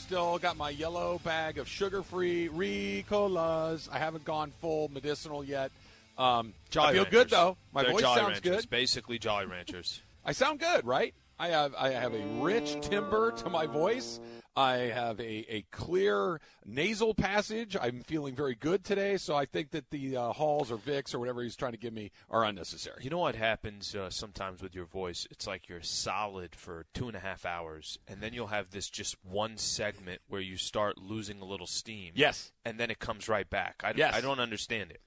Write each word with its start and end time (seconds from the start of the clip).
Still 0.00 0.38
got 0.38 0.56
my 0.56 0.70
yellow 0.70 1.20
bag 1.22 1.58
of 1.58 1.68
sugar-free 1.68 2.48
Ricolas. 2.48 3.88
I 3.92 3.98
haven't 3.98 4.24
gone 4.24 4.50
full 4.60 4.88
medicinal 4.88 5.44
yet. 5.44 5.70
Um, 6.18 6.52
I 6.70 6.72
feel 6.72 6.84
Ranchers. 7.04 7.10
good 7.10 7.30
though. 7.30 7.56
My 7.72 7.82
They're 7.82 7.92
voice 7.92 8.02
Jolly 8.02 8.18
sounds 8.20 8.32
Ranchers, 8.32 8.62
good. 8.62 8.70
Basically, 8.70 9.18
Jolly 9.18 9.46
Ranchers. 9.46 10.00
I 10.24 10.32
sound 10.32 10.58
good, 10.58 10.84
right? 10.84 11.14
I 11.38 11.48
have 11.48 11.74
I 11.78 11.90
have 11.90 12.12
a 12.14 12.22
rich 12.40 12.76
timbre 12.82 13.30
to 13.32 13.48
my 13.48 13.66
voice. 13.66 14.18
I 14.56 14.74
have 14.74 15.20
a, 15.20 15.54
a 15.54 15.64
clear 15.70 16.40
nasal 16.64 17.14
passage. 17.14 17.76
I'm 17.80 18.02
feeling 18.02 18.34
very 18.34 18.54
good 18.54 18.84
today, 18.84 19.16
so 19.16 19.36
I 19.36 19.46
think 19.46 19.70
that 19.70 19.90
the 19.90 20.16
uh, 20.16 20.32
Halls 20.32 20.70
or 20.70 20.76
Vicks 20.76 21.14
or 21.14 21.18
whatever 21.18 21.42
he's 21.42 21.56
trying 21.56 21.72
to 21.72 21.78
give 21.78 21.92
me 21.92 22.10
are 22.28 22.44
unnecessary. 22.44 23.02
You 23.02 23.10
know 23.10 23.18
what 23.18 23.36
happens 23.36 23.94
uh, 23.94 24.10
sometimes 24.10 24.62
with 24.62 24.74
your 24.74 24.86
voice? 24.86 25.26
It's 25.30 25.46
like 25.46 25.68
you're 25.68 25.82
solid 25.82 26.54
for 26.54 26.86
two 26.94 27.06
and 27.08 27.16
a 27.16 27.20
half 27.20 27.46
hours, 27.46 27.98
and 28.08 28.20
then 28.20 28.32
you'll 28.32 28.48
have 28.48 28.70
this 28.70 28.90
just 28.90 29.16
one 29.24 29.56
segment 29.56 30.20
where 30.28 30.40
you 30.40 30.56
start 30.56 30.98
losing 30.98 31.40
a 31.40 31.44
little 31.44 31.66
steam. 31.66 32.12
Yes. 32.14 32.52
And 32.64 32.78
then 32.78 32.90
it 32.90 32.98
comes 32.98 33.28
right 33.28 33.48
back. 33.48 33.82
I, 33.84 33.92
Yes. 33.96 34.14
I 34.14 34.20
don't 34.20 34.40
understand 34.40 34.90
it. 34.90 35.00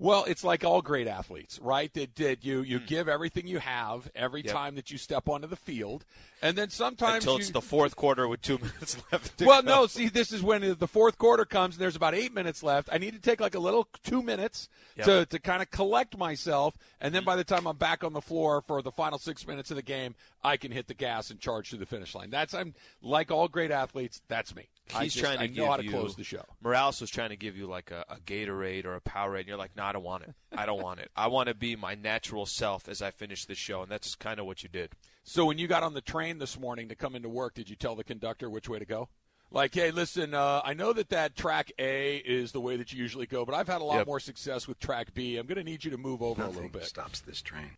Well, 0.00 0.24
it's 0.24 0.42
like 0.42 0.64
all 0.64 0.82
great 0.82 1.06
athletes, 1.06 1.58
right? 1.62 1.92
That, 1.94 2.16
that 2.16 2.44
you 2.44 2.62
you 2.62 2.78
hmm. 2.78 2.86
give 2.86 3.08
everything 3.08 3.46
you 3.46 3.58
have 3.58 4.10
every. 4.14 4.40
Yep. 4.40 4.54
time 4.54 4.74
that 4.76 4.90
you 4.90 4.98
step 4.98 5.28
onto 5.28 5.46
the 5.46 5.56
field, 5.56 6.04
and 6.40 6.56
then 6.56 6.70
sometimes 6.70 7.24
Until 7.24 7.34
you, 7.34 7.40
it's 7.40 7.50
the 7.50 7.60
fourth 7.60 7.94
quarter 7.94 8.26
with 8.26 8.40
two 8.40 8.58
minutes 8.58 8.96
left. 9.12 9.40
Well, 9.40 9.62
go. 9.62 9.68
no. 9.68 9.86
See, 9.86 10.08
this 10.08 10.32
is 10.32 10.42
when 10.42 10.76
the 10.78 10.88
fourth 10.88 11.18
quarter 11.18 11.44
comes, 11.44 11.74
and 11.74 11.82
there's 11.82 11.96
about 11.96 12.14
eight 12.14 12.32
minutes 12.32 12.62
left. 12.62 12.88
I 12.90 12.98
need 12.98 13.12
to 13.12 13.20
take 13.20 13.40
like 13.40 13.54
a 13.54 13.58
little 13.58 13.86
two 14.02 14.22
minutes 14.22 14.68
Yep. 14.96 15.06
To, 15.06 15.26
to 15.26 15.38
kind 15.38 15.62
of 15.62 15.70
collect 15.70 16.18
myself, 16.18 16.76
and 17.00 17.14
then 17.14 17.22
hmm. 17.22 17.26
by 17.26 17.36
the 17.36 17.44
time 17.44 17.66
I'm 17.66 17.76
back 17.76 18.02
on 18.04 18.12
the 18.12 18.20
floor 18.20 18.60
for 18.60 18.82
the 18.82 18.90
final 18.90 19.18
six 19.18 19.46
minutes 19.46 19.70
of 19.70 19.76
the 19.76 19.82
game, 19.82 20.14
I 20.42 20.56
can 20.56 20.72
hit 20.72 20.88
the 20.88 20.94
gas 20.94 21.30
and 21.30 21.38
charge 21.38 21.70
to 21.70 21.76
the 21.76 21.86
finish 21.86 22.14
line. 22.14 22.30
That's 22.30 22.54
I'm 22.54 22.74
like 23.00 23.30
all 23.30 23.48
great 23.48 23.70
athletes. 23.70 24.20
That's 24.28 24.54
me. 24.54 24.68
I 24.94 25.04
He's 25.04 25.14
just- 25.14 25.24
trying 25.24 25.38
to 25.38 25.44
I 25.44 25.46
know 25.46 25.70
how 25.70 25.76
to 25.76 25.84
you, 25.84 25.90
close 25.90 26.16
the 26.16 26.24
show. 26.24 26.44
Morales 26.60 27.00
was 27.00 27.08
trying 27.08 27.30
to 27.30 27.36
give 27.36 27.56
you 27.56 27.66
like 27.66 27.92
a, 27.92 28.04
a 28.08 28.16
Gatorade 28.16 28.84
or 28.84 28.96
a 28.96 29.00
Powerade, 29.00 29.40
and 29.40 29.48
you're 29.48 29.56
like, 29.56 29.76
"No, 29.76 29.84
I 29.90 29.92
don't 29.92 30.04
want 30.04 30.22
it. 30.24 30.34
I 30.56 30.64
don't 30.66 30.80
want 30.82 31.00
it. 31.00 31.10
I 31.16 31.26
want 31.26 31.48
to 31.48 31.54
be 31.54 31.74
my 31.76 31.94
natural 31.94 32.46
self 32.46 32.88
as 32.88 33.02
I 33.02 33.10
finish 33.10 33.44
this 33.44 33.58
show." 33.58 33.82
And 33.82 33.90
that's 33.90 34.14
kind 34.14 34.38
of 34.40 34.46
what 34.46 34.62
you 34.62 34.68
did. 34.68 34.92
So 35.24 35.44
when 35.44 35.58
you 35.58 35.66
got 35.66 35.82
on 35.82 35.94
the 35.94 36.00
train 36.00 36.38
this 36.38 36.58
morning 36.58 36.88
to 36.88 36.94
come 36.94 37.14
into 37.14 37.28
work, 37.28 37.54
did 37.54 37.68
you 37.68 37.76
tell 37.76 37.94
the 37.96 38.04
conductor 38.04 38.48
which 38.48 38.68
way 38.68 38.78
to 38.78 38.84
go? 38.86 39.08
Like, 39.50 39.74
hey, 39.74 39.90
listen, 39.90 40.32
uh, 40.32 40.60
I 40.64 40.74
know 40.74 40.92
that 40.92 41.08
that 41.08 41.34
track 41.34 41.72
A 41.78 42.18
is 42.18 42.52
the 42.52 42.60
way 42.60 42.76
that 42.76 42.92
you 42.92 43.02
usually 43.02 43.26
go, 43.26 43.44
but 43.44 43.52
I've 43.54 43.66
had 43.66 43.80
a 43.80 43.84
lot 43.84 43.96
Yep. 43.98 44.06
more 44.06 44.20
success 44.20 44.68
with 44.68 44.78
track 44.78 45.12
B. 45.12 45.36
I'm 45.36 45.46
going 45.48 45.58
to 45.58 45.64
need 45.64 45.84
you 45.84 45.90
to 45.90 45.98
move 45.98 46.22
over 46.22 46.44
a 46.44 46.48
little 46.48 46.68
bit. 46.68 46.84
stops 46.84 47.18
this 47.20 47.42
train. 47.42 47.72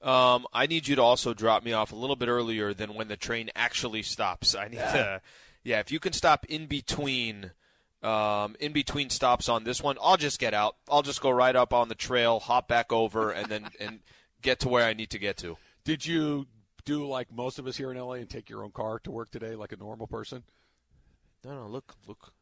Um, 0.00 0.46
I 0.52 0.66
need 0.66 0.88
you 0.88 0.96
to 0.96 1.02
also 1.02 1.32
drop 1.34 1.62
me 1.64 1.72
off 1.72 1.92
a 1.92 1.96
little 1.96 2.16
bit 2.16 2.28
earlier 2.28 2.74
than 2.74 2.94
when 2.94 3.08
the 3.08 3.16
train 3.16 3.50
actually 3.54 4.02
stops. 4.02 4.54
I 4.54 4.68
need 4.68 4.78
to, 4.78 5.20
yeah. 5.64 5.78
If 5.80 5.92
you 5.92 6.00
can 6.00 6.12
stop 6.12 6.44
in 6.46 6.66
between, 6.66 7.52
um, 8.02 8.56
in 8.60 8.72
between 8.72 9.10
stops 9.10 9.48
on 9.48 9.64
this 9.64 9.82
one, 9.82 9.96
I'll 10.02 10.16
just 10.16 10.38
get 10.38 10.54
out. 10.54 10.76
I'll 10.90 11.02
just 11.02 11.20
go 11.20 11.30
right 11.30 11.54
up 11.54 11.72
on 11.72 11.88
the 11.88 11.94
trail, 11.94 12.40
hop 12.40 12.68
back 12.68 12.92
over, 12.92 13.30
and 13.30 13.46
then 13.48 13.68
and 13.80 14.00
get 14.40 14.60
to 14.60 14.68
where 14.68 14.84
I 14.86 14.92
need 14.92 15.10
to 15.10 15.18
get 15.18 15.36
to. 15.38 15.56
Did 15.84 16.04
you 16.06 16.46
do 16.84 17.06
like 17.06 17.32
most 17.32 17.58
of 17.58 17.66
us 17.66 17.76
here 17.76 17.90
in 17.92 17.98
LA 17.98 18.14
and 18.14 18.28
take 18.30 18.48
your 18.50 18.64
own 18.64 18.72
car 18.72 18.98
to 19.00 19.10
work 19.10 19.30
today, 19.30 19.54
like 19.54 19.72
a 19.72 19.76
normal 19.76 20.06
person? 20.06 20.42
No, 21.44 21.54
no, 21.54 21.66
look, 21.66 21.94
look. 22.06 22.32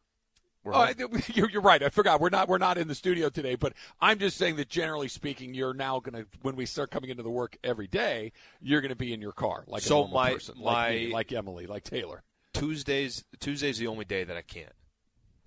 We're 0.63 0.75
Oh, 0.75 0.89
you're, 1.35 1.49
you're 1.51 1.63
right. 1.63 1.83
I 1.83 1.89
forgot. 1.89 2.21
We're 2.21 2.29
not. 2.29 2.47
We're 2.49 2.59
not 2.59 2.77
in 2.77 2.87
the 2.87 2.95
studio 2.95 3.31
today. 3.31 3.55
But 3.55 3.73
I'm 3.99 4.19
just 4.19 4.37
saying 4.37 4.57
that 4.57 4.69
generally 4.69 5.09
speaking, 5.09 5.55
you're 5.55 5.73
now 5.73 6.01
going 6.01 6.23
to 6.23 6.29
when 6.43 6.55
we 6.55 6.67
start 6.67 6.91
coming 6.91 7.09
into 7.09 7.23
the 7.23 7.31
work 7.31 7.57
every 7.65 7.87
day, 7.87 8.33
you're 8.61 8.83
going 8.83 8.91
to 8.91 8.97
be 8.97 9.15
in 9.15 9.23
your 9.23 9.33
car 9.33 9.65
like 9.67 9.81
So 9.83 9.97
a 9.97 10.01
normal 10.01 10.15
my- 10.21 10.33
person, 10.35 10.55
like 10.59 10.95
me, 10.95 11.13
like 11.13 11.33
Emily, 11.33 11.67
like 11.67 11.85
Taylor. 11.85 12.23
Tuesdays 12.53 13.25
Tuesday's 13.39 13.79
the 13.79 13.87
only 13.87 14.05
day 14.05 14.23
that 14.25 14.37
I 14.37 14.43
can't. 14.43 14.73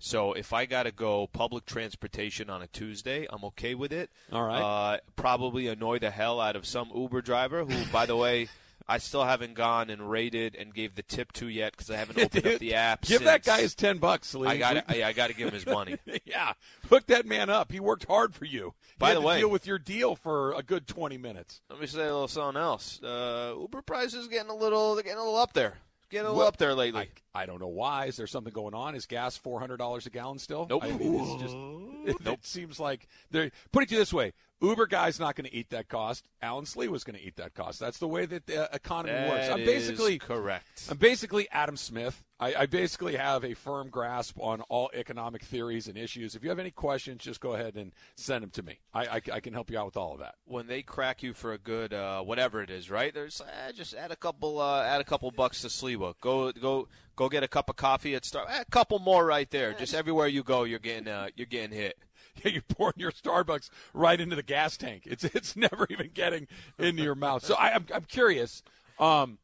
So 0.04 0.34
if 0.34 0.52
I 0.52 0.66
got 0.66 0.82
to 0.82 0.92
go 0.92 1.26
public 1.26 1.64
transportation 1.64 2.50
on 2.50 2.60
a 2.60 2.66
Tuesday, 2.66 3.26
I'm 3.30 3.42
okay 3.44 3.74
with 3.74 3.90
it. 3.90 4.10
All 4.30 4.44
right. 4.44 4.60
Uh, 4.60 4.98
probably 5.16 5.66
annoy 5.66 5.98
the 5.98 6.10
hell 6.10 6.42
out 6.42 6.56
of 6.56 6.66
some 6.66 6.90
Uber 6.94 7.22
driver 7.22 7.64
who, 7.64 7.90
by 7.90 8.04
the 8.04 8.14
way, 8.14 8.48
I 8.86 8.98
still 8.98 9.24
haven't 9.24 9.54
gone 9.54 9.88
and 9.88 10.10
rated 10.10 10.56
and 10.56 10.74
gave 10.74 10.94
the 10.94 11.02
tip 11.02 11.32
to 11.32 11.48
yet 11.48 11.72
because 11.72 11.90
I 11.90 11.96
haven't 11.96 12.18
opened 12.22 12.46
up 12.46 12.58
the 12.58 12.74
app. 12.74 13.00
Give 13.00 13.24
that 13.24 13.44
guy 13.44 13.62
his 13.62 13.74
ten 13.74 13.96
bucks, 13.96 14.34
Lee. 14.34 14.46
I 14.46 14.58
got 14.58 14.84
I, 14.90 15.04
I 15.04 15.12
got 15.14 15.28
to 15.28 15.34
give 15.34 15.48
him 15.48 15.54
his 15.54 15.64
money. 15.64 15.96
yeah, 16.26 16.52
hook 16.90 17.06
that 17.06 17.24
man 17.24 17.48
up. 17.48 17.72
He 17.72 17.80
worked 17.80 18.04
hard 18.04 18.34
for 18.34 18.44
you. 18.44 18.74
By 18.98 19.14
the 19.14 19.22
way- 19.22 19.38
deal 19.38 19.48
with 19.48 19.66
your 19.66 19.78
deal 19.78 20.16
for 20.16 20.52
a 20.52 20.62
good 20.62 20.86
twenty 20.86 21.16
minutes. 21.16 21.62
Let 21.70 21.80
me 21.80 21.86
say 21.86 22.02
a 22.02 22.12
little 22.12 22.28
something 22.28 22.60
else. 22.60 23.02
Uh, 23.02 23.54
Uber 23.58 23.80
prices 23.80 24.28
getting 24.28 24.50
a 24.50 24.54
little 24.54 24.96
they're 24.96 25.02
getting 25.02 25.18
a 25.18 25.24
little 25.24 25.40
up 25.40 25.54
there. 25.54 25.78
Getting 26.10 26.26
a 26.26 26.28
little 26.28 26.38
Well, 26.38 26.48
up 26.48 26.56
there 26.56 26.74
lately. 26.74 27.08
I, 27.34 27.42
I 27.42 27.46
don't 27.46 27.60
know 27.60 27.68
why. 27.68 28.06
Is 28.06 28.16
there 28.16 28.26
something 28.26 28.52
going 28.52 28.74
on? 28.74 28.94
Is 28.94 29.06
gas 29.06 29.36
four 29.36 29.60
hundred 29.60 29.78
dollars 29.78 30.06
a 30.06 30.10
gallon 30.10 30.38
still? 30.38 30.66
Nope. 30.68 30.84
I 30.84 30.92
mean, 30.92 31.14
it's 31.14 31.42
just 31.42 32.26
it, 32.26 32.44
seems 32.44 32.78
like 32.78 33.08
they're 33.30 33.50
put 33.72 33.82
it 33.82 33.88
to 33.88 33.94
you 33.94 34.00
this 34.00 34.12
way: 34.12 34.32
Uber 34.64 34.86
guy's 34.86 35.20
not 35.20 35.36
going 35.36 35.48
to 35.48 35.54
eat 35.54 35.70
that 35.70 35.88
cost. 35.88 36.28
Alan 36.42 36.64
Sliwa 36.64 36.88
was 36.88 37.04
going 37.04 37.18
to 37.18 37.24
eat 37.24 37.36
that 37.36 37.54
cost. 37.54 37.78
That's 37.80 37.98
the 37.98 38.08
way 38.08 38.26
that 38.26 38.46
the 38.46 38.68
economy 38.72 39.12
works. 39.28 39.46
That 39.48 39.54
I'm 39.54 39.60
is 39.60 39.66
basically 39.66 40.18
correct. 40.18 40.86
I'm 40.90 40.96
basically 40.96 41.48
Adam 41.50 41.76
Smith. 41.76 42.22
I, 42.40 42.54
I 42.54 42.66
basically 42.66 43.14
have 43.16 43.44
a 43.44 43.54
firm 43.54 43.88
grasp 43.90 44.36
on 44.40 44.60
all 44.62 44.90
economic 44.92 45.42
theories 45.42 45.86
and 45.86 45.96
issues. 45.96 46.34
If 46.34 46.42
you 46.42 46.48
have 46.50 46.58
any 46.58 46.72
questions, 46.72 47.22
just 47.22 47.40
go 47.40 47.52
ahead 47.54 47.76
and 47.76 47.92
send 48.16 48.42
them 48.42 48.50
to 48.50 48.62
me. 48.62 48.80
I, 48.92 49.04
I, 49.06 49.20
I 49.34 49.40
can 49.40 49.52
help 49.52 49.70
you 49.70 49.78
out 49.78 49.86
with 49.86 49.96
all 49.96 50.14
of 50.14 50.18
that. 50.18 50.34
when 50.44 50.66
they 50.66 50.82
crack 50.82 51.22
you 51.22 51.32
for 51.32 51.52
a 51.52 51.58
good 51.58 51.92
uh, 51.94 52.22
whatever 52.22 52.60
it 52.62 52.70
is, 52.70 52.90
right? 52.90 53.14
There's 53.14 53.40
eh, 53.40 53.72
just 53.72 53.94
add 53.94 54.10
a 54.10 54.16
couple 54.16 54.60
uh, 54.60 54.82
add 54.82 55.00
a 55.00 55.04
couple 55.04 55.30
bucks 55.30 55.60
to 55.62 55.68
Sliwa. 55.68 56.14
Go 56.20 56.50
go 56.52 56.88
go 57.16 57.28
get 57.28 57.42
a 57.44 57.48
cup 57.48 57.70
of 57.70 57.76
coffee 57.76 58.14
at 58.14 58.24
Star. 58.24 58.46
a 58.48 58.64
couple 58.66 58.98
more 58.98 59.24
right 59.24 59.50
there. 59.50 59.72
Just 59.72 59.94
everywhere 59.94 60.26
you 60.26 60.42
go, 60.42 60.64
you're 60.64 60.78
getting 60.80 61.08
uh, 61.08 61.28
you're 61.36 61.46
getting 61.46 61.76
hit. 61.76 61.96
Yeah, 62.44 62.50
you're 62.52 62.62
pouring 62.62 62.94
your 62.96 63.12
Starbucks 63.12 63.70
right 63.92 64.20
into 64.20 64.34
the 64.36 64.42
gas 64.42 64.76
tank. 64.76 65.02
It's 65.06 65.24
it's 65.34 65.56
never 65.56 65.86
even 65.90 66.10
getting 66.14 66.46
into 66.78 67.02
your 67.02 67.14
mouth. 67.14 67.44
So 67.44 67.54
I, 67.54 67.74
I'm 67.74 67.86
I'm 67.94 68.04
curious. 68.04 68.62
Um, 68.98 69.38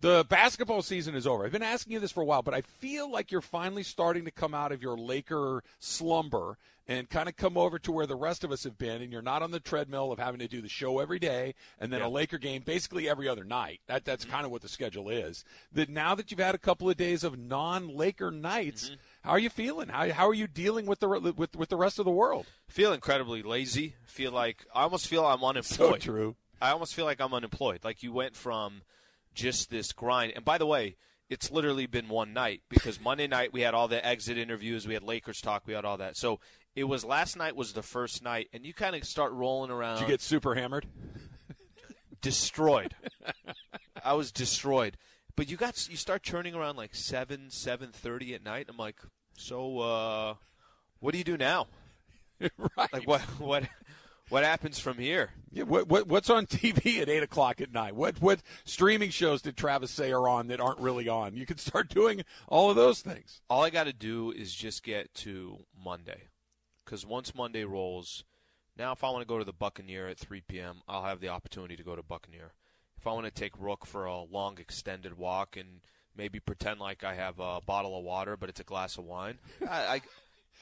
the 0.00 0.26
basketball 0.28 0.82
season 0.82 1.14
is 1.14 1.26
over. 1.28 1.44
I've 1.44 1.52
been 1.52 1.62
asking 1.62 1.92
you 1.92 2.00
this 2.00 2.10
for 2.10 2.22
a 2.22 2.24
while, 2.26 2.42
but 2.42 2.54
I 2.54 2.60
feel 2.62 3.08
like 3.10 3.30
you're 3.30 3.40
finally 3.40 3.84
starting 3.84 4.24
to 4.24 4.32
come 4.32 4.52
out 4.52 4.72
of 4.72 4.82
your 4.82 4.96
Laker 4.98 5.62
slumber 5.78 6.58
and 6.88 7.08
kind 7.08 7.28
of 7.28 7.36
come 7.36 7.56
over 7.56 7.78
to 7.78 7.92
where 7.92 8.06
the 8.06 8.16
rest 8.16 8.42
of 8.42 8.50
us 8.50 8.64
have 8.64 8.76
been, 8.76 9.00
and 9.00 9.12
you're 9.12 9.22
not 9.22 9.40
on 9.42 9.52
the 9.52 9.60
treadmill 9.60 10.10
of 10.10 10.18
having 10.18 10.40
to 10.40 10.48
do 10.48 10.60
the 10.60 10.68
show 10.68 10.98
every 10.98 11.20
day 11.20 11.54
and 11.78 11.92
then 11.92 12.00
Yeah. 12.00 12.06
a 12.06 12.08
Laker 12.08 12.38
game 12.38 12.62
basically 12.66 13.08
every 13.08 13.28
other 13.28 13.44
night. 13.44 13.80
That 13.86 14.04
that's 14.04 14.24
kind 14.24 14.44
of 14.44 14.50
what 14.50 14.62
the 14.62 14.68
schedule 14.68 15.08
is. 15.08 15.44
That 15.70 15.88
now 15.88 16.16
that 16.16 16.32
you've 16.32 16.40
had 16.40 16.56
a 16.56 16.58
couple 16.58 16.90
of 16.90 16.96
days 16.96 17.22
of 17.22 17.38
non-Laker 17.38 18.32
nights, 18.32 18.90
how 19.22 19.30
are 19.30 19.38
you 19.38 19.50
feeling? 19.50 19.88
How 19.88 20.10
how 20.10 20.28
are 20.28 20.34
you 20.34 20.46
dealing 20.46 20.86
with 20.86 21.00
the 21.00 21.08
with 21.08 21.56
with 21.56 21.68
the 21.68 21.76
rest 21.76 21.98
of 21.98 22.04
the 22.04 22.10
world? 22.10 22.46
Feel 22.68 22.92
incredibly 22.92 23.42
lazy. 23.42 23.94
Feel 24.04 24.32
like 24.32 24.66
I 24.74 24.82
almost 24.82 25.06
feel 25.06 25.24
I'm 25.24 25.44
unemployed. 25.44 26.02
So 26.02 26.12
true. 26.12 26.36
I 26.60 26.70
almost 26.70 26.94
feel 26.94 27.04
like 27.04 27.20
I'm 27.20 27.34
unemployed. 27.34 27.80
Like 27.84 28.02
you 28.02 28.12
went 28.12 28.36
from 28.36 28.82
just 29.34 29.70
this 29.70 29.92
grind. 29.92 30.32
And 30.36 30.44
by 30.44 30.58
the 30.58 30.66
way, 30.66 30.96
it's 31.28 31.50
literally 31.50 31.86
been 31.86 32.08
one 32.08 32.32
night 32.32 32.62
because 32.68 33.00
Monday 33.00 33.26
night 33.26 33.52
we 33.52 33.62
had 33.62 33.74
all 33.74 33.88
the 33.88 34.04
exit 34.04 34.38
interviews, 34.38 34.86
we 34.86 34.94
had 34.94 35.02
Lakers 35.02 35.40
talk, 35.40 35.62
we 35.66 35.72
had 35.72 35.84
all 35.84 35.96
that. 35.96 36.16
So 36.16 36.40
it 36.74 36.84
was 36.84 37.04
last 37.04 37.36
night 37.36 37.56
was 37.56 37.72
the 37.72 37.82
first 37.82 38.22
night, 38.22 38.48
and 38.52 38.64
you 38.64 38.74
kind 38.74 38.96
of 38.96 39.04
start 39.04 39.32
rolling 39.32 39.70
around. 39.70 39.98
Did 39.98 40.02
you 40.02 40.08
get 40.08 40.20
super 40.20 40.54
hammered? 40.54 40.86
destroyed. 42.20 42.94
I 44.04 44.14
was 44.14 44.32
destroyed. 44.32 44.96
But 45.36 45.50
you 45.50 45.56
got 45.56 45.88
you 45.90 45.96
start 45.96 46.22
turning 46.22 46.54
around 46.54 46.76
like 46.76 46.94
seven, 46.94 47.50
seven 47.50 47.90
thirty 47.92 48.34
at 48.34 48.44
night. 48.44 48.66
I'm 48.68 48.76
like, 48.76 48.96
so 49.42 49.78
uh, 49.80 50.34
what 51.00 51.12
do 51.12 51.18
you 51.18 51.24
do 51.24 51.36
now? 51.36 51.66
right. 52.40 52.92
Like 52.92 53.06
what 53.06 53.20
what 53.38 53.64
what 54.28 54.44
happens 54.44 54.78
from 54.78 54.98
here? 54.98 55.30
Yeah, 55.50 55.64
what, 55.64 55.88
what 55.88 56.06
what's 56.06 56.30
on 56.30 56.46
TV 56.46 56.98
at 57.02 57.08
eight 57.08 57.22
o'clock 57.22 57.60
at 57.60 57.72
night? 57.72 57.94
What 57.94 58.20
what 58.22 58.40
streaming 58.64 59.10
shows 59.10 59.42
did 59.42 59.56
Travis 59.56 59.90
say 59.90 60.12
are 60.12 60.28
on 60.28 60.46
that 60.48 60.60
aren't 60.60 60.78
really 60.78 61.08
on? 61.08 61.36
You 61.36 61.44
can 61.44 61.58
start 61.58 61.88
doing 61.88 62.22
all 62.48 62.70
of 62.70 62.76
those 62.76 63.00
things. 63.00 63.40
All 63.50 63.64
I 63.64 63.70
got 63.70 63.84
to 63.84 63.92
do 63.92 64.30
is 64.30 64.54
just 64.54 64.82
get 64.82 65.12
to 65.16 65.58
Monday, 65.84 66.28
because 66.84 67.04
once 67.04 67.34
Monday 67.34 67.64
rolls, 67.64 68.24
now 68.78 68.92
if 68.92 69.04
I 69.04 69.10
want 69.10 69.22
to 69.22 69.28
go 69.28 69.38
to 69.38 69.44
the 69.44 69.52
Buccaneer 69.52 70.08
at 70.08 70.18
3 70.18 70.40
p.m., 70.42 70.82
I'll 70.88 71.04
have 71.04 71.20
the 71.20 71.28
opportunity 71.28 71.76
to 71.76 71.84
go 71.84 71.96
to 71.96 72.02
Buccaneer. 72.02 72.54
If 72.96 73.06
I 73.06 73.12
want 73.12 73.26
to 73.26 73.32
take 73.32 73.58
Rook 73.58 73.84
for 73.84 74.06
a 74.06 74.22
long 74.22 74.58
extended 74.58 75.18
walk 75.18 75.56
and 75.56 75.80
maybe 76.16 76.40
pretend 76.40 76.80
like 76.80 77.04
I 77.04 77.14
have 77.14 77.38
a 77.38 77.60
bottle 77.60 77.98
of 77.98 78.04
water, 78.04 78.36
but 78.36 78.48
it's 78.48 78.60
a 78.60 78.64
glass 78.64 78.98
of 78.98 79.04
wine. 79.04 79.38
I 79.68 79.74
I, 79.76 80.00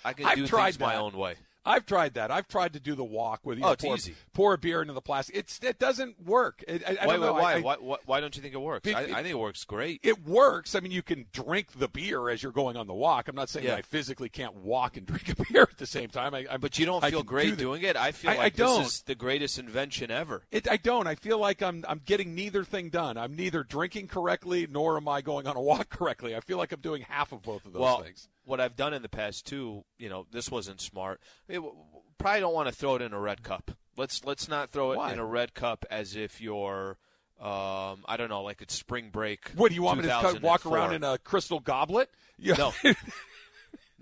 I 0.05 0.12
can 0.12 0.26
I've 0.26 0.37
do 0.37 0.47
tried 0.47 0.73
things 0.73 0.81
my 0.81 0.97
own 0.97 1.17
way. 1.17 1.35
I've 1.64 1.84
tried 1.86 2.14
that. 2.14 2.30
I've 2.30 2.48
tried 2.48 2.72
to 2.72 2.80
do 2.80 2.94
the 2.94 3.04
walk 3.04 3.40
with 3.44 3.58
you. 3.58 3.64
Oh, 3.64 3.70
know, 3.70 3.76
pour, 3.76 3.96
pour 4.32 4.54
a 4.54 4.58
beer 4.58 4.80
into 4.82 4.94
the 4.94 5.00
plastic. 5.00 5.36
It's 5.36 5.60
it 5.62 5.78
doesn't 5.78 6.24
work. 6.24 6.64
It, 6.66 6.82
I, 6.86 6.96
I 7.02 7.06
why, 7.06 7.12
don't 7.12 7.20
know. 7.20 7.32
why, 7.34 7.54
I- 7.54 7.60
why, 7.60 7.76
why, 7.80 7.96
why 8.06 8.20
don't 8.20 8.34
you 8.36 8.42
think 8.42 8.54
it 8.54 8.58
works? 8.60 8.84
Be- 8.84 8.94
I, 8.94 9.00
I 9.00 9.14
think 9.22 9.28
it 9.28 9.38
works 9.38 9.64
great. 9.64 10.00
it 10.02 10.26
works. 10.26 10.74
I 10.74 10.80
mean, 10.80 10.92
you 10.92 11.02
can 11.02 11.26
drink 11.32 11.78
the 11.78 11.88
beer 11.88 12.28
as 12.28 12.42
you're 12.42 12.52
going 12.52 12.76
on 12.76 12.86
the 12.86 12.94
walk. 12.94 13.28
I'm 13.28 13.36
not 13.36 13.48
saying 13.48 13.66
Yeah. 13.66 13.74
I 13.76 13.82
physically 13.82 14.28
can't 14.28 14.56
walk 14.56 14.96
and 14.96 15.06
drink 15.06 15.28
a 15.28 15.34
beer 15.52 15.62
at 15.70 15.76
the 15.78 15.86
same 15.86 16.08
time. 16.08 16.34
But 16.60 16.78
you 16.78 16.86
don't 16.86 17.04
feel 17.04 17.22
great 17.22 17.50
do 17.50 17.56
doing 17.56 17.82
it. 17.82 17.96
I 17.96 18.12
feel 18.12 18.34
like 18.34 18.56
don't. 18.56 18.82
this 18.82 18.94
is 18.94 19.02
the 19.02 19.14
greatest 19.14 19.58
invention 19.58 20.10
ever. 20.10 20.44
It, 20.50 20.68
I 20.70 20.76
don't. 20.76 21.06
I 21.06 21.14
feel 21.14 21.38
like 21.38 21.62
I'm 21.62 21.84
I'm 21.88 22.00
getting 22.04 22.34
neither 22.34 22.64
thing 22.64 22.88
done. 22.90 23.16
I'm 23.16 23.34
neither 23.36 23.62
drinking 23.62 24.08
correctly 24.08 24.66
nor 24.70 24.96
am 24.96 25.08
I 25.08 25.20
going 25.20 25.46
on 25.46 25.56
a 25.56 25.60
walk 25.60 25.88
correctly. 25.90 26.34
I 26.34 26.40
feel 26.40 26.58
like 26.58 26.72
I'm 26.72 26.80
doing 26.80 27.02
half 27.02 27.32
of 27.32 27.42
both 27.42 27.66
of 27.66 27.72
those 27.72 27.80
well, 27.82 28.02
things. 28.02 28.28
what 28.44 28.60
I've 28.60 28.76
done 28.76 28.94
in 28.94 29.02
the 29.02 29.08
past 29.08 29.46
too, 29.46 29.84
you 29.98 30.08
know, 30.08 30.26
this 30.32 30.50
wasn't 30.50 30.80
smart. 30.80 31.20
It, 31.48 31.59
probably 32.18 32.40
don't 32.40 32.54
want 32.54 32.68
to 32.68 32.74
throw 32.74 32.96
it 32.96 33.02
in 33.02 33.12
a 33.12 33.20
red 33.20 33.42
cup. 33.42 33.72
Let's 33.96 34.24
let's 34.24 34.48
not 34.48 34.70
throw 34.70 34.92
it 34.92 34.96
Why? 34.96 35.12
in 35.12 35.18
a 35.18 35.24
red 35.24 35.54
cup 35.54 35.84
as 35.90 36.16
if 36.16 36.40
you're, 36.40 36.96
um, 37.40 38.04
I 38.06 38.16
don't 38.16 38.28
know, 38.28 38.42
like 38.42 38.62
it's 38.62 38.74
spring 38.74 39.10
break. 39.10 39.50
What 39.56 39.68
do 39.68 39.74
you 39.74 39.82
want 39.82 39.98
me 39.98 40.04
to 40.04 40.18
cut, 40.20 40.42
walk 40.42 40.66
around 40.66 40.94
in 40.94 41.04
a 41.04 41.18
crystal 41.18 41.60
goblet? 41.60 42.10
Yeah. 42.38 42.54
No. 42.54 42.72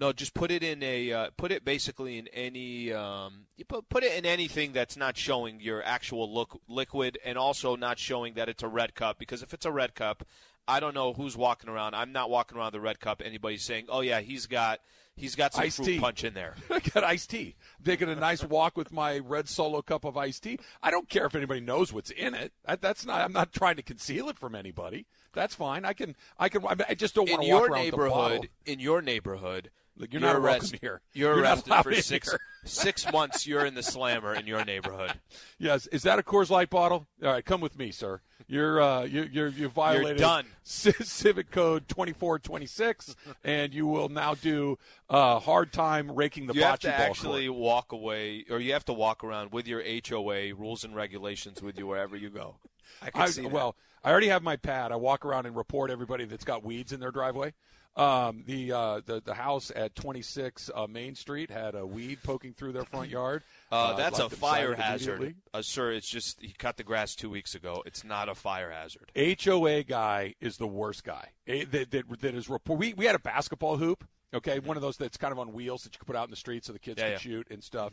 No, 0.00 0.12
just 0.12 0.32
put 0.32 0.52
it 0.52 0.62
in 0.62 0.80
a 0.84 1.12
uh, 1.12 1.30
put 1.36 1.50
it 1.50 1.64
basically 1.64 2.18
in 2.18 2.28
any 2.28 2.92
um, 2.92 3.46
you 3.56 3.64
put 3.64 3.88
put 3.88 4.04
it 4.04 4.16
in 4.16 4.24
anything 4.24 4.72
that's 4.72 4.96
not 4.96 5.16
showing 5.16 5.60
your 5.60 5.82
actual 5.82 6.32
look 6.32 6.60
liquid 6.68 7.18
and 7.24 7.36
also 7.36 7.74
not 7.74 7.98
showing 7.98 8.34
that 8.34 8.48
it's 8.48 8.62
a 8.62 8.68
red 8.68 8.94
cup 8.94 9.18
because 9.18 9.42
if 9.42 9.52
it's 9.52 9.66
a 9.66 9.72
red 9.72 9.96
cup, 9.96 10.24
I 10.68 10.78
don't 10.78 10.94
know 10.94 11.14
who's 11.14 11.36
walking 11.36 11.68
around. 11.68 11.96
I'm 11.96 12.12
not 12.12 12.30
walking 12.30 12.56
around 12.56 12.72
the 12.74 12.80
red 12.80 13.00
cup. 13.00 13.22
Anybody 13.24 13.56
saying, 13.56 13.86
"Oh 13.88 14.00
yeah, 14.00 14.20
he's 14.20 14.46
got 14.46 14.78
he's 15.18 15.34
got 15.34 15.52
some 15.52 15.64
Iced 15.64 15.76
fruit 15.76 15.86
tea. 15.86 15.98
punch 16.00 16.24
in 16.24 16.34
there." 16.34 16.54
I 16.70 16.78
got 16.80 17.04
iced 17.04 17.30
tea. 17.30 17.56
Taking 17.84 18.08
a 18.08 18.14
nice 18.14 18.42
walk 18.44 18.76
with 18.76 18.92
my 18.92 19.18
red 19.18 19.48
solo 19.48 19.82
cup 19.82 20.04
of 20.04 20.16
iced 20.16 20.42
tea. 20.44 20.58
I 20.82 20.90
don't 20.90 21.08
care 21.08 21.26
if 21.26 21.34
anybody 21.34 21.60
knows 21.60 21.92
what's 21.92 22.10
in 22.10 22.34
it. 22.34 22.52
That, 22.64 22.80
that's 22.80 23.04
not. 23.04 23.20
I'm 23.20 23.32
not 23.32 23.52
trying 23.52 23.76
to 23.76 23.82
conceal 23.82 24.28
it 24.28 24.38
from 24.38 24.54
anybody. 24.54 25.06
That's 25.32 25.54
fine. 25.54 25.84
I 25.84 25.92
can. 25.92 26.16
I 26.38 26.48
can. 26.48 26.64
I, 26.66 26.94
just 26.94 27.14
don't 27.14 27.28
want 27.28 27.42
to 27.42 27.48
walk 27.50 27.68
around 27.68 27.84
with 27.84 27.94
a 27.94 27.96
bottle. 27.96 28.28
neighborhood, 28.28 28.50
in 28.66 28.80
your 28.80 29.02
neighborhood, 29.02 29.70
Look, 29.98 30.12
you're 30.12 30.22
not 30.22 30.40
welcome 30.40 30.78
here. 30.80 31.00
You're, 31.12 31.34
You're 31.34 31.42
arrested 31.42 31.74
for 31.82 31.92
six 31.94 32.34
six 32.64 33.12
months. 33.12 33.46
You're 33.46 33.66
in 33.66 33.74
the 33.74 33.82
slammer 33.82 34.32
in 34.34 34.46
your 34.46 34.64
neighborhood. 34.64 35.14
Yes. 35.60 35.88
Is 35.88 36.04
that 36.04 36.20
a 36.20 36.22
Coors 36.22 36.50
Light 36.50 36.70
bottle? 36.70 37.08
All 37.20 37.32
right, 37.32 37.44
come 37.44 37.60
with 37.60 37.76
me, 37.76 37.90
sir. 37.90 38.20
You're 38.46 38.80
uh, 38.80 39.02
you 39.02 39.28
you're 39.30 39.48
you 39.48 39.68
violated 39.68 40.18
done. 40.18 40.46
C- 40.62 40.92
Civic 40.92 41.50
Code 41.50 41.88
2426, 41.88 43.16
and 43.42 43.74
you 43.74 43.88
will 43.88 44.08
now 44.08 44.34
do 44.34 44.78
uh, 45.10 45.40
hard 45.40 45.72
time 45.72 46.12
raking 46.12 46.46
the 46.46 46.54
you 46.54 46.62
have 46.62 46.78
to 46.80 46.94
actually 46.94 47.48
court. 47.48 47.58
walk 47.58 47.92
away, 47.92 48.44
or 48.48 48.60
you 48.60 48.72
have 48.72 48.84
to 48.84 48.92
walk 48.92 49.24
around 49.24 49.50
with 49.50 49.66
your 49.66 49.82
HOA 49.82 50.54
rules 50.54 50.84
and 50.84 50.94
regulations 50.94 51.60
with 51.60 51.76
you 51.76 51.88
wherever 51.88 52.16
you 52.16 52.30
go. 52.30 52.56
I 53.02 53.10
can 53.10 53.22
I, 53.22 53.26
see 53.26 53.42
that. 53.42 53.50
well, 53.50 53.74
I 54.04 54.10
already 54.12 54.28
have 54.28 54.44
my 54.44 54.54
pad. 54.56 54.92
I 54.92 54.96
walk 54.96 55.24
around 55.24 55.46
and 55.46 55.56
report 55.56 55.90
everybody 55.90 56.24
that's 56.24 56.44
got 56.44 56.64
weeds 56.64 56.92
in 56.92 57.00
their 57.00 57.10
driveway. 57.10 57.52
Um, 57.98 58.44
the, 58.46 58.70
uh, 58.72 59.00
the 59.04 59.20
the 59.20 59.34
house 59.34 59.72
at 59.74 59.96
26 59.96 60.70
uh, 60.72 60.86
Main 60.86 61.16
Street 61.16 61.50
had 61.50 61.74
a 61.74 61.84
weed 61.84 62.20
poking 62.22 62.52
through 62.52 62.72
their 62.72 62.84
front 62.84 63.08
yard. 63.10 63.42
Uh, 63.70 63.90
I'd 63.92 63.98
that's 63.98 64.18
a 64.18 64.30
fire 64.30 64.74
hazard, 64.74 65.34
uh, 65.52 65.60
sir. 65.60 65.92
It's 65.92 66.08
just 66.08 66.40
he 66.40 66.54
cut 66.56 66.78
the 66.78 66.84
grass 66.84 67.14
two 67.14 67.28
weeks 67.28 67.54
ago. 67.54 67.82
It's 67.84 68.02
not 68.02 68.30
a 68.30 68.34
fire 68.34 68.70
hazard. 68.70 69.12
HOA 69.44 69.82
guy 69.82 70.36
is 70.40 70.56
the 70.56 70.66
worst 70.66 71.04
guy. 71.04 71.32
A- 71.46 71.64
That, 71.66 71.90
that, 71.90 72.20
that 72.20 72.34
is 72.34 72.48
report. 72.48 72.78
We, 72.78 72.94
we 72.94 73.04
had 73.04 73.14
a 73.14 73.18
basketball 73.18 73.76
hoop, 73.76 74.04
okay, 74.32 74.58
one 74.58 74.78
of 74.78 74.82
those 74.82 74.96
that's 74.96 75.18
kind 75.18 75.32
of 75.32 75.38
on 75.38 75.52
wheels 75.52 75.82
that 75.82 75.92
you 75.94 75.98
can 75.98 76.06
put 76.06 76.16
out 76.16 76.24
in 76.24 76.30
the 76.30 76.36
street 76.36 76.64
so 76.64 76.72
the 76.72 76.78
kids 76.78 76.98
Yeah, 76.98 77.04
can 77.08 77.12
yeah. 77.12 77.18
shoot 77.18 77.46
and 77.50 77.62
stuff. 77.62 77.92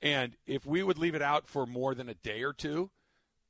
And 0.00 0.36
if 0.46 0.64
we 0.64 0.84
would 0.84 0.96
leave 0.96 1.16
it 1.16 1.22
out 1.22 1.48
for 1.48 1.66
more 1.66 1.92
than 1.96 2.08
a 2.08 2.14
day 2.14 2.44
or 2.44 2.52
two, 2.52 2.90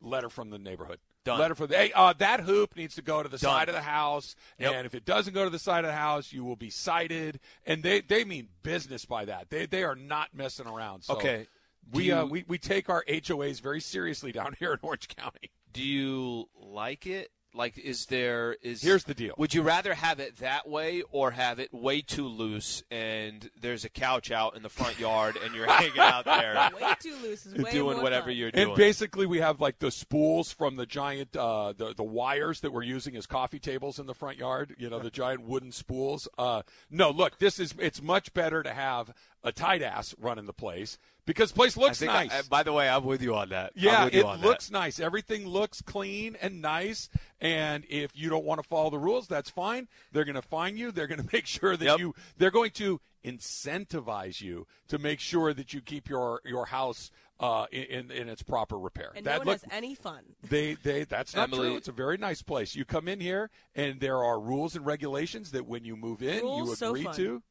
letter 0.00 0.31
from 0.31 0.49
the 0.49 0.59
neighborhood. 0.59 1.00
Done. 1.26 1.38
Letter 1.40 1.55
from 1.55 1.67
the 1.67 1.76
hey, 1.76 1.93
uh, 1.94 2.14
that 2.14 2.40
hoop 2.40 2.76
needs 2.76 2.94
to 2.94 3.02
go 3.02 3.23
to 3.23 3.28
the 3.28 3.37
Done. 3.37 3.50
side 3.52 3.69
of 3.69 3.75
the 3.75 3.82
house, 3.82 4.34
Yep. 4.58 4.73
and 4.75 4.87
if 4.87 4.94
it 4.94 5.05
doesn't 5.05 5.34
go 5.34 5.44
to 5.44 5.50
the 5.50 5.58
side 5.58 5.84
of 5.84 5.88
the 5.90 5.96
house, 5.96 6.32
you 6.32 6.44
will 6.44 6.56
be 6.56 6.70
cited. 6.70 7.40
And 7.67 7.82
they, 7.82 8.00
they 8.00 8.25
mean 8.25 8.49
business 8.62 9.05
by 9.05 9.25
that. 9.26 9.50
They 9.50 9.67
they 9.67 9.84
are 9.84 9.94
not 9.96 10.28
messing 10.34 10.67
around. 10.67 11.02
So 11.02 11.14
Okay. 11.17 11.46
We 11.93 12.11
uh, 12.11 12.25
we 12.26 12.44
we 12.49 12.58
take 12.58 12.88
our 12.88 13.05
HOAs 13.08 13.61
very 13.61 13.81
seriously 13.81 14.32
down 14.32 14.55
here 14.58 14.73
in 14.73 14.78
Orange 14.82 15.08
County. 15.08 15.50
Do 15.73 15.82
you 15.82 16.49
like 16.58 17.06
it? 17.06 17.31
Like, 17.56 17.79
is 17.79 18.06
there 18.06 18.56
is 18.62 18.82
Here's 18.82 19.05
the 19.05 19.14
deal. 19.14 19.35
Would 19.38 19.55
you 19.55 19.62
rather 19.62 19.94
have 19.94 20.20
it 20.20 20.37
that 20.38 20.69
way 20.69 21.03
or 21.11 21.31
have 21.31 21.58
it 21.58 21.73
way 21.73 22.03
too 22.03 22.29
loose 22.29 22.82
and 22.91 23.50
there's 23.61 23.85
a 23.85 23.88
couch 23.88 24.31
out 24.31 24.56
in 24.56 24.62
the 24.62 24.69
front 24.69 24.99
yard 24.99 25.38
and 25.43 25.55
you're 25.55 25.67
hanging 25.70 25.99
out 25.99 26.25
there 26.25 26.55
Way 26.75 26.94
too 27.00 27.14
loose 27.23 27.47
is 27.47 27.55
way 27.55 27.70
doing 27.70 27.94
more 27.97 28.03
whatever 28.03 28.26
fun. 28.26 28.37
you're 28.37 28.50
doing? 28.50 28.69
And 28.69 28.76
basically, 28.76 29.26
we 29.26 29.38
have 29.41 29.61
like 29.61 29.79
the 29.79 29.91
spools 29.91 30.53
from 30.53 30.76
the 30.76 30.87
giant, 30.87 31.37
uh, 31.37 31.73
the 31.76 31.94
the 31.94 32.05
wires 32.05 32.61
that 32.61 32.73
we're 32.73 32.82
using 32.82 33.17
as 33.17 33.26
coffee 33.26 33.59
tables 33.59 33.99
in 33.99 34.06
the 34.06 34.14
front 34.14 34.38
yard. 34.38 34.75
You 34.79 34.91
know, 34.91 34.99
the 34.99 35.11
giant 35.11 35.43
wooden 35.43 35.73
spools. 35.73 36.29
Uh, 36.38 36.62
no, 36.91 37.11
look, 37.11 37.38
this 37.38 37.59
is 37.59 37.75
it's 37.79 38.02
much 38.02 38.32
better 38.35 38.62
to 38.62 38.73
have 38.73 39.12
a 39.43 39.52
tight 39.52 39.82
ass 39.82 40.14
running 40.19 40.47
the 40.47 40.52
place 40.52 40.99
because 41.26 41.52
place 41.52 41.76
looks 41.76 41.99
think 41.99 42.11
nice. 42.12 42.32
I- 42.32 42.43
by 42.49 42.62
the 42.62 42.73
way, 42.73 42.88
I'm 42.88 43.05
with 43.05 43.20
you 43.20 43.34
on 43.34 43.50
that. 43.50 43.73
Yeah, 43.75 44.08
it 44.11 44.25
on 44.25 44.40
looks 44.40 44.70
nice. 44.70 44.99
Everything 44.99 45.46
looks 45.46 45.82
clean 45.82 46.37
and 46.40 46.62
nice. 46.62 47.08
And 47.40 47.84
if 47.90 48.12
you 48.14 48.31
don't 48.31 48.44
want 48.44 48.62
to 48.62 48.67
follow 48.69 48.88
the 48.90 48.99
rules, 48.99 49.26
that's 49.28 49.50
fine. 49.50 49.88
They're 50.12 50.25
going 50.25 50.37
to 50.37 50.43
fine 50.43 50.76
you. 50.78 50.90
They're 50.93 51.06
going 51.06 51.23
to 51.23 51.28
make 51.32 51.46
sure 51.46 51.76
that 51.76 51.84
Yep. 51.84 51.99
you. 51.99 52.14
They're 52.38 52.50
going 52.50 52.70
to 52.73 53.00
incentivize 53.25 54.40
you 54.40 54.67
to 54.88 54.99
make 54.99 55.20
sure 55.20 55.52
that 55.52 55.73
you 55.75 55.81
keep 55.81 56.08
your 56.08 56.40
your 56.44 56.67
house 56.67 57.11
uh, 57.40 57.67
in, 57.70 57.82
in 57.84 58.11
in 58.11 58.28
its 58.28 58.43
proper 58.43 58.78
repair. 58.78 59.12
And 59.14 59.26
that 59.26 59.32
no 59.32 59.38
one 59.38 59.46
look, 59.49 59.62
has 59.62 59.73
any 59.73 59.94
fun. 59.94 60.23
they 60.49 60.75
they 60.75 61.05
that's 61.05 61.34
not 61.34 61.44
Emily- 61.52 61.69
true. 61.69 61.76
It's 61.76 61.88
a 61.88 61.93
very 61.93 62.17
nice 62.17 62.43
place. 62.43 62.75
You 62.75 62.84
come 62.84 63.08
in 63.08 63.20
here, 63.20 63.50
and 63.75 64.00
there 64.00 64.23
are 64.23 64.40
rules 64.40 64.76
and 64.76 64.87
regulations 64.87 65.50
that 65.50 65.67
when 65.67 65.84
you 65.84 65.96
move 65.96 66.23
in, 66.23 66.37
you 66.37 66.43
Rules, 66.43 66.78
so 66.78 66.90
agree 66.90 67.05
fun. 67.05 67.17
to. 67.17 67.43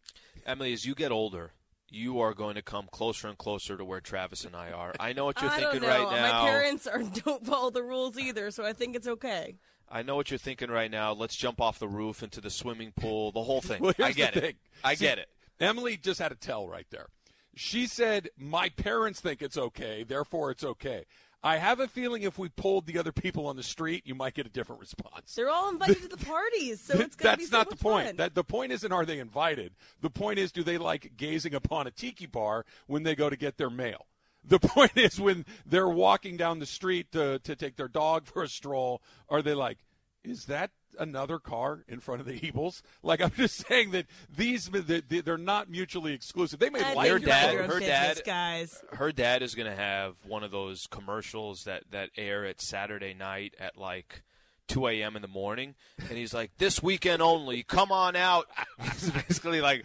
Emily, 0.45 0.73
as 0.73 0.85
you 0.85 0.95
get 0.95 1.11
older, 1.11 1.51
you 1.89 2.19
are 2.19 2.33
going 2.33 2.55
to 2.55 2.61
come 2.61 2.87
closer 2.91 3.27
and 3.27 3.37
closer 3.37 3.77
to 3.77 3.85
where 3.85 4.01
Travis 4.01 4.43
and 4.45 4.55
I 4.55 4.71
are. 4.71 4.93
I 4.99 5.13
know 5.13 5.25
what 5.25 5.41
you're 5.41 5.51
I 5.51 5.57
thinking 5.59 5.81
don't 5.81 5.89
know. 5.89 6.05
right 6.05 6.15
now. 6.21 6.43
My 6.43 6.49
parents 6.49 6.87
are 6.87 7.01
don't 7.25 7.45
follow 7.45 7.69
the 7.69 7.83
rules 7.83 8.17
either, 8.17 8.51
so 8.51 8.65
I 8.65 8.73
think 8.73 8.95
it's 8.95 9.07
okay. 9.07 9.55
I 9.89 10.01
know 10.01 10.15
what 10.15 10.31
you're 10.31 10.39
thinking 10.39 10.71
right 10.71 10.89
now. 10.89 11.13
Let's 11.13 11.35
jump 11.35 11.61
off 11.61 11.77
the 11.77 11.87
roof 11.87 12.23
into 12.23 12.41
the 12.41 12.49
swimming 12.49 12.91
pool, 12.99 13.31
the 13.31 13.43
whole 13.43 13.61
thing. 13.61 13.81
Well, 13.83 13.93
I 13.99 14.11
get 14.13 14.35
it. 14.35 14.41
thing. 14.41 14.53
I 14.83 14.95
See, 14.95 15.05
get 15.05 15.19
it. 15.19 15.27
Emily 15.59 15.95
just 15.95 16.19
had 16.19 16.31
a 16.31 16.35
tell 16.35 16.67
right 16.67 16.87
there. 16.89 17.07
She 17.55 17.85
said, 17.87 18.29
"My 18.37 18.67
parents 18.69 19.21
think 19.21 19.41
it's 19.41 19.57
okay, 19.57 20.03
therefore 20.03 20.51
it's 20.51 20.63
okay." 20.63 21.05
I 21.45 21.57
have 21.57 21.79
a 21.79 21.87
feeling 21.87 22.23
if 22.23 22.39
we 22.39 22.49
polled 22.49 22.87
the 22.87 22.97
other 22.97 23.11
people 23.11 23.45
on 23.45 23.55
the 23.55 23.61
street, 23.61 24.01
you 24.07 24.15
might 24.15 24.33
get 24.33 24.47
a 24.47 24.49
different 24.49 24.81
response. 24.81 25.35
They're 25.35 25.47
all 25.47 25.69
invited 25.69 26.01
to 26.01 26.07
the 26.07 26.25
parties, 26.25 26.81
so 26.81 26.95
it's 26.95 27.15
gonna 27.15 27.37
That's 27.37 27.37
be 27.37 27.45
so 27.45 27.57
not 27.57 27.69
the 27.69 27.75
point. 27.75 28.07
fun. 28.07 28.15
That 28.15 28.33
the 28.33 28.43
point 28.43 28.71
isn't 28.71 28.91
are 28.91 29.05
they 29.05 29.19
invited. 29.19 29.73
The 30.01 30.09
point 30.09 30.39
is 30.39 30.51
do 30.51 30.63
they 30.63 30.79
like 30.79 31.11
gazing 31.17 31.53
upon 31.53 31.85
a 31.85 31.91
tiki 31.91 32.25
bar 32.25 32.65
when 32.87 33.03
they 33.03 33.13
go 33.13 33.29
to 33.29 33.35
get 33.35 33.57
their 33.57 33.69
mail. 33.69 34.07
The 34.43 34.57
point 34.75 34.97
is 34.97 35.19
when 35.19 35.45
they're 35.67 35.87
walking 35.87 36.35
down 36.35 36.57
the 36.57 36.65
street 36.65 37.11
to, 37.11 37.37
to 37.37 37.55
take 37.55 37.75
their 37.75 37.87
dog 37.89 38.25
for 38.25 38.41
a 38.41 38.47
stroll, 38.49 39.03
are 39.29 39.43
they 39.43 39.53
like, 39.53 39.77
is 40.25 40.45
that 40.45 40.71
another 40.97 41.39
car 41.39 41.83
in 41.87 41.99
front 41.99 42.21
of 42.21 42.27
the 42.27 42.45
Eagles? 42.45 42.81
Like 43.03 43.21
I'm 43.21 43.31
just 43.31 43.65
saying 43.67 43.91
that 43.91 44.05
these 44.35 44.69
they- 44.69 45.01
they're 45.01 45.37
not 45.37 45.69
mutually 45.69 46.13
exclusive. 46.13 46.59
They 46.59 46.69
may 46.69 46.81
I 46.83 46.93
like 46.93 47.11
think 47.11 47.25
dad- 47.25 47.43
out 47.45 47.49
of 47.49 47.55
your 47.55 47.73
her 47.75 47.79
dad- 47.79 48.21
guys. 48.25 48.83
her 48.93 49.11
dad 49.11 49.41
is 49.41 49.55
going 49.55 49.69
to 49.69 49.75
have 49.75 50.15
one 50.27 50.43
of 50.43 50.51
those 50.51 50.87
commercials 50.87 51.63
that, 51.65 51.83
that 51.91 52.09
air 52.17 52.45
at 52.45 52.61
Saturday 52.61 53.13
night 53.13 53.53
at 53.59 53.77
like 53.77 54.23
2 54.67 54.87
a.m. 54.87 55.15
in 55.15 55.21
the 55.21 55.27
morning. 55.27 55.75
And 55.99 56.17
he's 56.17 56.33
like, 56.33 56.51
this 56.57 56.81
weekend 56.81 57.21
only, 57.21 57.61
come 57.63 57.91
on 57.91 58.15
out. 58.15 58.47
It's 58.79 59.09
basically 59.09 59.61
like 59.61 59.83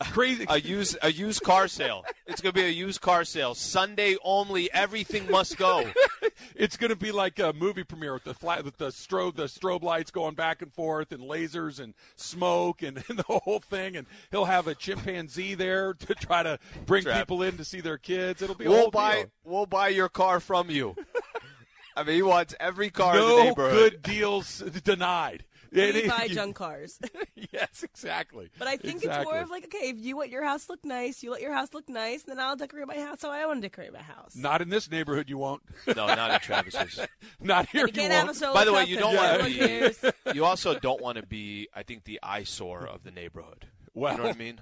crazy. 0.00 0.44
a 0.48 0.60
used, 0.60 0.96
a 1.02 1.10
used 1.12 1.42
car 1.42 1.68
sale. 1.68 2.04
It's 2.26 2.40
going 2.40 2.52
to 2.54 2.60
be 2.60 2.66
a 2.66 2.70
used 2.70 3.00
car 3.00 3.24
sale. 3.24 3.54
Sunday 3.54 4.16
only, 4.24 4.70
everything 4.72 5.30
must 5.30 5.56
go. 5.56 5.84
It's 6.54 6.76
going 6.76 6.90
to 6.90 6.96
be 6.96 7.12
like 7.12 7.38
a 7.38 7.52
movie 7.52 7.84
premiere 7.84 8.14
with 8.14 8.24
the 8.24 8.34
flat, 8.34 8.64
with 8.64 8.78
the 8.78 8.88
strobe, 8.88 9.36
the 9.36 9.44
strobe 9.44 9.82
lights 9.82 10.10
going 10.10 10.34
back 10.34 10.60
and 10.62 10.72
forth, 10.72 11.12
and 11.12 11.22
lasers 11.22 11.78
and 11.80 11.94
smoke, 12.16 12.82
and, 12.82 13.02
and 13.08 13.18
the 13.18 13.24
whole 13.28 13.58
thing. 13.60 13.96
And 13.96 14.06
he'll 14.30 14.44
have 14.46 14.66
a 14.66 14.74
chimpanzee 14.74 15.54
there 15.54 15.92
to 15.94 16.14
try 16.14 16.42
to 16.42 16.58
bring 16.86 17.04
Trap. 17.04 17.20
people 17.20 17.42
in 17.42 17.56
to 17.58 17.64
see 17.64 17.80
their 17.80 17.98
kids. 17.98 18.40
It'll 18.42 18.54
be 18.54 18.66
We'll 18.68 18.76
whole 18.82 18.90
buy, 18.90 19.14
deal. 19.16 19.30
we'll 19.44 19.66
buy 19.66 19.88
your 19.88 20.08
car 20.08 20.40
from 20.40 20.70
you. 20.70 20.94
I 21.96 22.02
mean, 22.04 22.16
he 22.16 22.22
wants 22.22 22.54
every 22.60 22.90
car 22.90 23.14
in 23.14 23.20
the 23.20 23.26
No 23.28 23.44
neighborhood. 23.44 23.72
good 23.72 24.02
deals 24.02 24.58
denied. 24.84 25.44
It 25.72 25.94
We 25.94 26.00
is- 26.02 26.10
buy 26.10 26.28
junk 26.30 26.56
cars. 26.56 26.98
yes, 27.52 27.82
exactly. 27.82 28.50
But 28.58 28.68
I 28.68 28.76
think 28.76 29.04
it's 29.04 29.24
more 29.24 29.38
of 29.38 29.50
like, 29.50 29.64
okay, 29.64 29.88
if 29.90 29.96
you 29.98 30.16
want 30.16 30.30
your 30.30 30.44
house 30.44 30.68
look 30.68 30.84
nice, 30.84 31.22
you 31.22 31.30
let 31.30 31.40
your 31.40 31.52
house 31.52 31.72
look 31.74 31.88
nice, 31.88 32.24
and 32.24 32.32
then 32.32 32.40
I'll 32.44 32.56
decorate 32.56 32.86
my 32.86 32.98
house 32.98 33.22
how 33.22 33.30
I 33.30 33.44
want 33.46 33.62
to 33.62 33.68
decorate 33.68 33.92
my 33.92 34.02
house. 34.02 34.36
Not 34.36 34.62
in 34.62 34.68
this 34.68 34.90
neighborhood, 34.90 35.28
you 35.28 35.38
won't. 35.38 35.62
No, 35.86 36.06
not 36.06 36.30
in 36.32 36.40
Travis's. 36.42 37.00
Not 37.40 37.68
here, 37.68 37.82
you 37.82 37.86
you, 37.88 37.92
can't 37.92 38.12
won't. 38.12 38.26
have 38.26 38.28
a 38.30 38.34
solo 38.34 38.54
By 38.54 38.64
the 38.64 38.72
way, 38.72 38.80
cup 38.80 38.88
you 38.88 38.96
'cause 38.98 39.14
don't 39.14 39.16
wanna 39.16 39.44
be- 40.24 40.34
You 40.34 40.44
also 40.44 40.78
don't 40.78 41.00
want 41.02 41.16
to 41.18 41.26
be, 41.26 41.68
I 41.74 41.82
think, 41.82 42.04
the 42.04 42.18
eyesore 42.22 42.86
of 42.86 43.02
the 43.04 43.10
neighborhood. 43.10 43.66
Well, 43.94 44.12
you 44.12 44.18
know 44.18 44.24
what 44.24 44.36
I 44.36 44.38
mean? 44.38 44.60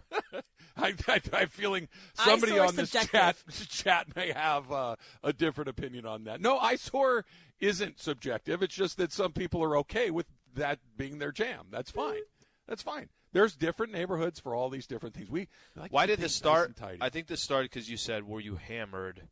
I, 0.76 0.94
I, 1.08 1.20
I'm 1.32 1.48
feeling 1.48 1.88
somebody 2.14 2.56
on 2.58 2.76
this 2.76 2.90
subjective. 2.90 3.44
chat 3.68 3.68
chat 3.68 4.16
may 4.16 4.30
have 4.32 4.70
uh, 4.70 4.94
a 5.24 5.32
different 5.32 5.68
opinion 5.70 6.06
on 6.06 6.24
that. 6.24 6.40
No, 6.40 6.58
eyesore 6.58 7.24
isn't 7.58 7.98
subjective. 7.98 8.62
It's 8.62 8.74
just 8.74 8.96
that 8.98 9.12
some 9.12 9.32
people 9.32 9.62
are 9.64 9.76
okay 9.78 10.10
with 10.12 10.26
that 10.54 10.78
being 10.96 11.18
their 11.18 11.32
jam. 11.32 11.66
That's 11.70 11.90
fine. 11.90 12.22
That's 12.66 12.82
fine. 12.82 13.08
There's 13.32 13.56
different 13.56 13.92
neighborhoods 13.92 14.38
for 14.40 14.54
all 14.54 14.70
these 14.70 14.86
different 14.86 15.14
things. 15.14 15.28
We 15.28 15.48
like 15.76 15.92
Why 15.92 16.06
did 16.06 16.18
this 16.20 16.38
things 16.38 16.44
nice 16.44 16.74
start? 16.74 16.98
I 17.00 17.08
think 17.08 17.26
this 17.26 17.40
started 17.40 17.70
because 17.70 17.90
you 17.90 17.96
said, 17.96 18.26
"Were 18.26 18.40
you 18.40 18.56
hammered?" 18.56 19.28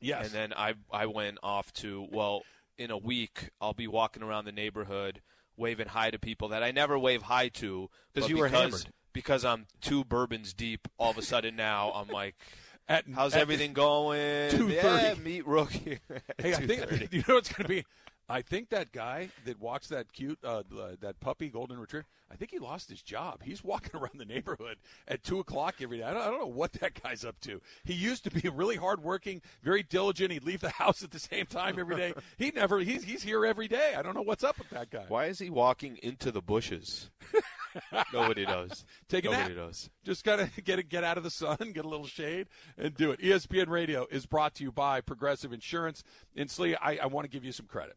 yes. 0.00 0.26
And 0.26 0.34
then 0.34 0.52
I 0.52 0.74
I 0.90 1.06
went 1.06 1.38
off 1.42 1.72
to 1.74 2.06
well, 2.10 2.42
in 2.76 2.90
a 2.90 2.98
week 2.98 3.50
I'll 3.60 3.72
be 3.74 3.86
walking 3.86 4.22
around 4.22 4.44
the 4.44 4.52
neighborhood 4.52 5.22
waving 5.56 5.86
hi 5.86 6.10
to 6.10 6.18
people 6.18 6.48
that 6.48 6.64
I 6.64 6.72
never 6.72 6.98
wave 6.98 7.22
hi 7.22 7.48
to 7.48 7.88
'Cause 8.12 8.24
but 8.24 8.28
you 8.28 8.38
were 8.38 8.48
because, 8.48 8.60
hammered. 8.62 8.86
Because 9.12 9.44
I'm 9.44 9.66
two 9.80 10.04
bourbons 10.04 10.52
deep. 10.52 10.88
All 10.98 11.12
of 11.12 11.18
a 11.18 11.22
sudden 11.22 11.54
now 11.54 11.92
I'm 11.92 12.08
like, 12.08 12.34
At- 12.88 13.04
"How's 13.14 13.34
at- 13.34 13.40
everything 13.40 13.72
going?" 13.72 14.50
2:30. 14.50 14.72
Yeah, 14.74 15.14
meet 15.22 15.46
rookie. 15.46 16.00
Hey, 16.38 16.54
I 16.54 16.66
think 16.66 17.12
you 17.12 17.22
know 17.28 17.36
what's 17.36 17.52
going 17.52 17.62
to 17.62 17.68
be. 17.68 17.84
I 18.28 18.40
think 18.42 18.70
that 18.70 18.92
guy 18.92 19.28
that 19.44 19.60
walks 19.60 19.88
that 19.88 20.12
cute, 20.12 20.38
uh, 20.42 20.62
that 21.00 21.20
puppy 21.20 21.48
golden 21.48 21.78
retriever. 21.78 22.06
I 22.30 22.36
think 22.36 22.50
he 22.50 22.58
lost 22.58 22.88
his 22.88 23.02
job. 23.02 23.42
He's 23.42 23.62
walking 23.64 24.00
around 24.00 24.18
the 24.18 24.24
neighborhood 24.24 24.78
at 25.06 25.22
two 25.22 25.38
o'clock 25.40 25.76
every 25.80 25.98
day. 25.98 26.04
I 26.04 26.12
don't, 26.12 26.22
I 26.22 26.26
don't 26.26 26.40
know 26.40 26.46
what 26.46 26.72
that 26.74 27.00
guy's 27.02 27.24
up 27.24 27.38
to. 27.40 27.60
He 27.84 27.92
used 27.92 28.24
to 28.24 28.30
be 28.30 28.48
really 28.48 28.76
hardworking, 28.76 29.42
very 29.62 29.82
diligent. 29.82 30.32
He'd 30.32 30.44
leave 30.44 30.60
the 30.60 30.70
house 30.84 31.02
at 31.02 31.10
the 31.10 31.18
same 31.18 31.46
time 31.46 31.78
every 31.78 31.96
day. 31.96 32.14
He 32.38 32.50
never. 32.50 32.80
He's 32.80 33.04
he's 33.04 33.22
here 33.22 33.44
every 33.46 33.68
day. 33.68 33.94
I 33.96 34.02
don't 34.02 34.14
know 34.14 34.22
what's 34.22 34.42
up 34.42 34.58
with 34.58 34.70
that 34.70 34.90
guy. 34.90 35.04
Why 35.08 35.26
is 35.26 35.38
he 35.38 35.50
walking 35.50 35.98
into 36.02 36.32
the 36.32 36.40
bushes? 36.40 37.10
Nobody 38.12 38.44
knows. 38.44 38.84
Take 39.08 39.24
a 39.24 39.30
nap. 39.30 39.40
Nobody 39.40 39.54
knows. 39.56 39.90
Just 40.04 40.24
gotta 40.24 40.50
get 40.64 40.78
it, 40.78 40.88
get 40.88 41.04
out 41.04 41.16
of 41.16 41.24
the 41.24 41.30
sun, 41.30 41.56
get 41.72 41.84
a 41.84 41.88
little 41.88 42.06
shade, 42.06 42.48
and 42.78 42.94
do 42.94 43.10
it. 43.10 43.20
ESPN 43.20 43.68
Radio 43.68 44.06
is 44.10 44.26
brought 44.26 44.54
to 44.56 44.64
you 44.64 44.72
by 44.72 45.00
Progressive 45.00 45.52
Insurance. 45.52 46.02
And 46.36 46.50
Slee, 46.50 46.74
I, 46.76 46.98
I 47.02 47.06
want 47.06 47.24
to 47.24 47.30
give 47.30 47.44
you 47.44 47.52
some 47.52 47.66
credit. 47.66 47.96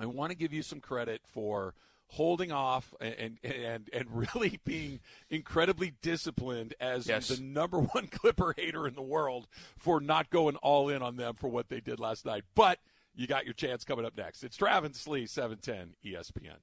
I 0.00 0.06
want 0.06 0.30
to 0.30 0.36
give 0.36 0.52
you 0.52 0.62
some 0.62 0.80
credit 0.80 1.22
for 1.26 1.74
holding 2.12 2.50
off 2.52 2.94
and 3.00 3.38
and 3.42 3.90
and 3.92 4.06
really 4.10 4.60
being 4.64 5.00
incredibly 5.30 5.92
disciplined 6.00 6.74
as 6.80 7.06
Yes. 7.06 7.28
the 7.28 7.42
number 7.42 7.78
one 7.80 8.06
Clipper 8.10 8.54
hater 8.56 8.86
in 8.86 8.94
the 8.94 9.02
world 9.02 9.46
for 9.76 10.00
not 10.00 10.30
going 10.30 10.56
all 10.56 10.88
in 10.88 11.02
on 11.02 11.16
them 11.16 11.34
for 11.34 11.48
what 11.48 11.68
they 11.68 11.80
did 11.80 12.00
last 12.00 12.24
night. 12.24 12.44
But 12.54 12.78
you 13.14 13.26
got 13.26 13.44
your 13.44 13.54
chance 13.54 13.84
coming 13.84 14.04
up 14.06 14.16
next. 14.16 14.42
It's 14.44 14.56
Travis 14.56 14.96
Slee, 14.96 15.22
E 15.22 15.26
710 15.26 15.94
ESPN. 16.04 16.58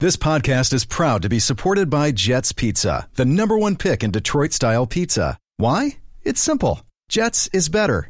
This 0.00 0.16
podcast 0.16 0.72
is 0.72 0.84
proud 0.86 1.22
to 1.22 1.28
be 1.28 1.38
supported 1.38 1.90
by 1.90 2.10
Jets 2.10 2.52
Pizza, 2.52 3.08
the 3.14 3.26
number 3.26 3.56
one 3.58 3.76
pick 3.76 4.02
in 4.02 4.10
Detroit 4.10 4.52
style 4.52 4.86
pizza. 4.86 5.38
Why? 5.58 5.98
It's 6.22 6.40
simple. 6.40 6.80
Jets 7.08 7.48
is 7.52 7.68
better. 7.68 8.09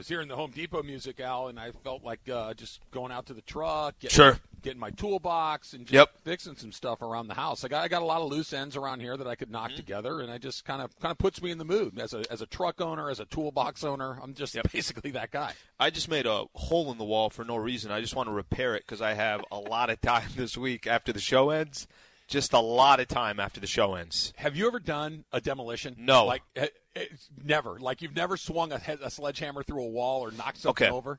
Was 0.00 0.08
hearing 0.08 0.28
the 0.28 0.36
Home 0.36 0.50
Depot 0.50 0.82
music, 0.82 1.20
Al, 1.20 1.48
and 1.48 1.60
I 1.60 1.72
felt 1.84 2.02
like 2.02 2.26
uh, 2.32 2.54
just 2.54 2.80
going 2.90 3.12
out 3.12 3.26
to 3.26 3.34
the 3.34 3.42
truck, 3.42 3.98
getting, 3.98 4.14
Sure. 4.14 4.38
getting 4.62 4.80
my 4.80 4.88
toolbox, 4.92 5.74
and 5.74 5.84
just 5.84 5.92
Yep. 5.92 6.10
fixing 6.24 6.56
some 6.56 6.72
stuff 6.72 7.02
around 7.02 7.26
the 7.28 7.34
house. 7.34 7.64
I 7.64 7.68
got 7.68 7.84
I 7.84 7.88
got 7.88 8.00
a 8.00 8.06
lot 8.06 8.22
of 8.22 8.30
loose 8.30 8.54
ends 8.54 8.76
around 8.76 9.00
here 9.00 9.18
that 9.18 9.26
I 9.26 9.34
could 9.34 9.50
knock 9.50 9.74
together, 9.74 10.20
and 10.20 10.30
I 10.30 10.38
just 10.38 10.64
kind 10.64 10.80
of 10.80 10.98
kind 11.00 11.12
of 11.12 11.18
puts 11.18 11.42
me 11.42 11.50
in 11.50 11.58
the 11.58 11.66
mood 11.66 11.98
as 11.98 12.14
a 12.14 12.24
as 12.32 12.40
a 12.40 12.46
truck 12.46 12.80
owner, 12.80 13.10
as 13.10 13.20
a 13.20 13.26
toolbox 13.26 13.84
owner. 13.84 14.18
I'm 14.22 14.32
just 14.32 14.56
basically 14.72 15.10
that 15.10 15.30
guy. 15.32 15.52
I 15.78 15.90
just 15.90 16.08
made 16.08 16.24
a 16.24 16.46
hole 16.54 16.90
in 16.90 16.96
the 16.96 17.04
wall 17.04 17.28
for 17.28 17.44
no 17.44 17.56
reason. 17.56 17.90
I 17.92 18.00
just 18.00 18.16
want 18.16 18.28
to 18.28 18.32
repair 18.32 18.74
it 18.74 18.84
because 18.86 19.02
I 19.02 19.12
have 19.12 19.44
a 19.52 19.58
lot 19.58 19.90
of 19.90 20.00
time 20.00 20.30
this 20.34 20.56
week 20.56 20.86
after 20.86 21.12
the 21.12 21.20
show 21.20 21.50
ends. 21.50 21.86
Just 22.30 22.52
a 22.52 22.60
lot 22.60 23.00
of 23.00 23.08
time 23.08 23.40
after 23.40 23.60
the 23.60 23.66
show 23.66 23.94
ends. 23.96 24.32
Have 24.36 24.56
you 24.56 24.66
ever 24.68 24.78
done 24.80 25.24
a 25.32 25.40
demolition? 25.40 25.96
No. 25.98 26.24
like 26.26 26.42
eh, 26.54 26.68
eh, 26.94 27.04
never. 27.44 27.78
Like 27.80 28.00
you've 28.02 28.14
never 28.14 28.36
swung 28.36 28.70
a, 28.72 28.80
a 29.02 29.10
sledgehammer 29.10 29.62
through 29.64 29.82
a 29.82 29.88
wall 29.88 30.20
or 30.24 30.30
knocked 30.30 30.58
something 30.58 30.86
Okay. 30.86 30.94
over? 30.94 31.18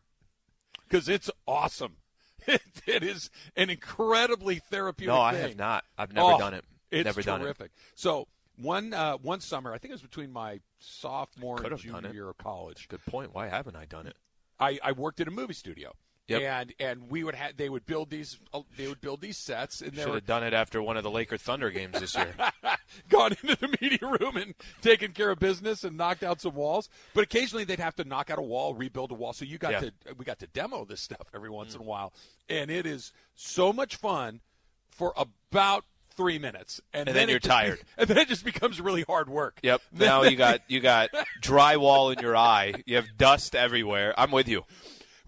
Because 0.87 1.07
it's 1.09 1.29
awesome. 1.47 1.97
It, 2.47 2.61
it 2.87 3.03
is 3.03 3.29
an 3.55 3.69
incredibly 3.69 4.55
therapeutic. 4.55 5.13
No, 5.13 5.21
I 5.21 5.33
thing. 5.33 5.41
have 5.49 5.57
not. 5.57 5.83
I've 5.95 6.11
never 6.11 6.31
Oh, 6.31 6.37
done 6.39 6.55
it. 6.55 6.65
It's 6.89 7.05
never 7.05 7.21
done 7.21 7.39
it. 7.41 7.43
terrific. 7.43 7.69
So 7.93 8.27
one 8.57 8.95
uh, 8.95 9.17
one 9.17 9.41
summer, 9.41 9.71
I 9.71 9.77
think 9.77 9.91
it 9.91 9.93
was 9.93 10.01
between 10.01 10.31
my 10.33 10.59
sophomore 10.79 11.61
and 11.63 11.77
junior 11.77 12.11
year 12.11 12.29
of 12.29 12.39
college. 12.39 12.87
Good 12.87 13.05
point. 13.05 13.35
Why 13.35 13.47
haven't 13.47 13.75
I 13.75 13.85
done 13.85 14.07
it? 14.07 14.15
I, 14.59 14.79
I 14.83 14.91
worked 14.93 15.19
at 15.21 15.27
a 15.27 15.31
movie 15.31 15.53
studio. 15.53 15.93
Yep. 16.31 16.41
And 16.41 16.73
and 16.79 17.09
we 17.09 17.23
would 17.23 17.35
have 17.35 17.57
they 17.57 17.69
would 17.69 17.85
build 17.85 18.09
these 18.09 18.39
uh, 18.53 18.61
they 18.77 18.87
would 18.87 19.01
build 19.01 19.21
these 19.21 19.37
sets 19.37 19.81
and 19.81 19.91
they 19.93 20.01
Should 20.01 20.09
were 20.09 20.15
have 20.15 20.25
done 20.25 20.43
it 20.43 20.53
after 20.53 20.81
one 20.81 20.97
of 20.97 21.03
the 21.03 21.11
Laker 21.11 21.37
Thunder 21.37 21.69
games 21.71 21.99
this 21.99 22.15
year. 22.15 22.33
gone 23.09 23.31
into 23.41 23.55
the 23.55 23.75
media 23.81 23.99
room 24.01 24.37
and 24.37 24.53
taken 24.81 25.11
care 25.11 25.31
of 25.31 25.39
business 25.39 25.83
and 25.83 25.97
knocked 25.97 26.23
out 26.23 26.41
some 26.41 26.53
walls. 26.55 26.89
But 27.13 27.23
occasionally 27.23 27.63
they'd 27.63 27.79
have 27.79 27.95
to 27.95 28.03
knock 28.03 28.29
out 28.29 28.39
a 28.39 28.41
wall, 28.43 28.73
rebuild 28.73 29.11
a 29.11 29.15
wall. 29.15 29.33
So 29.33 29.45
you 29.45 29.57
got 29.57 29.71
Yeah. 29.73 29.79
to 29.81 29.91
we 30.17 30.25
got 30.25 30.39
to 30.39 30.47
demo 30.47 30.85
this 30.85 31.01
stuff 31.01 31.27
every 31.33 31.49
once 31.49 31.75
in 31.75 31.81
a 31.81 31.83
while, 31.85 32.13
and 32.49 32.69
it 32.71 32.85
is 32.85 33.11
so 33.35 33.71
much 33.73 33.95
fun 33.95 34.41
for 34.89 35.13
about 35.15 35.85
three 36.17 36.37
minutes, 36.37 36.81
and, 36.93 37.07
And 37.07 37.15
then 37.17 37.29
it 37.29 37.31
you're 37.31 37.39
tired. 37.39 37.77
be- 37.79 37.83
and 37.99 38.07
then 38.09 38.17
it 38.17 38.27
just 38.27 38.43
becomes 38.43 38.81
really 38.81 39.03
hard 39.03 39.29
work. 39.29 39.59
Yep. 39.63 39.81
Then- 39.93 40.07
Now 40.09 40.23
you 40.23 40.35
got 40.35 40.59
you 40.67 40.81
got 40.81 41.09
drywall 41.41 42.13
in 42.15 42.21
your 42.21 42.35
eye. 42.35 42.73
You 42.85 42.97
have 42.97 43.17
dust 43.17 43.55
everywhere. 43.55 44.13
I'm 44.17 44.31
with 44.31 44.47
you. 44.49 44.65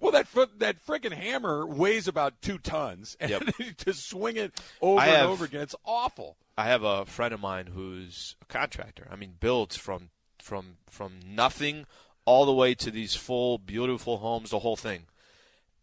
Well, 0.03 0.11
that 0.11 0.27
that 0.59 0.85
freaking 0.85 1.13
hammer 1.13 1.65
weighs 1.65 2.09
about 2.09 2.41
two 2.41 2.57
tons, 2.57 3.15
and 3.21 3.31
Yep. 3.31 3.43
to 3.77 3.93
swing 3.93 4.35
it 4.35 4.53
over 4.81 4.99
I 4.99 5.07
and 5.07 5.27
over 5.27 5.45
again, 5.45 5.61
it's 5.61 5.75
awful. 5.85 6.35
I 6.57 6.65
have 6.65 6.83
a 6.83 7.05
friend 7.05 7.33
of 7.33 7.39
mine 7.39 7.67
who's 7.67 8.35
a 8.41 8.45
contractor. 8.45 9.07
I 9.09 9.15
mean, 9.15 9.35
builds 9.39 9.77
from 9.77 10.09
from 10.39 10.75
from 10.89 11.19
nothing 11.25 11.85
all 12.25 12.45
the 12.45 12.53
way 12.53 12.75
to 12.75 12.91
these 12.91 13.15
full, 13.15 13.57
beautiful 13.57 14.17
homes, 14.17 14.49
the 14.49 14.59
whole 14.59 14.75
thing. 14.75 15.05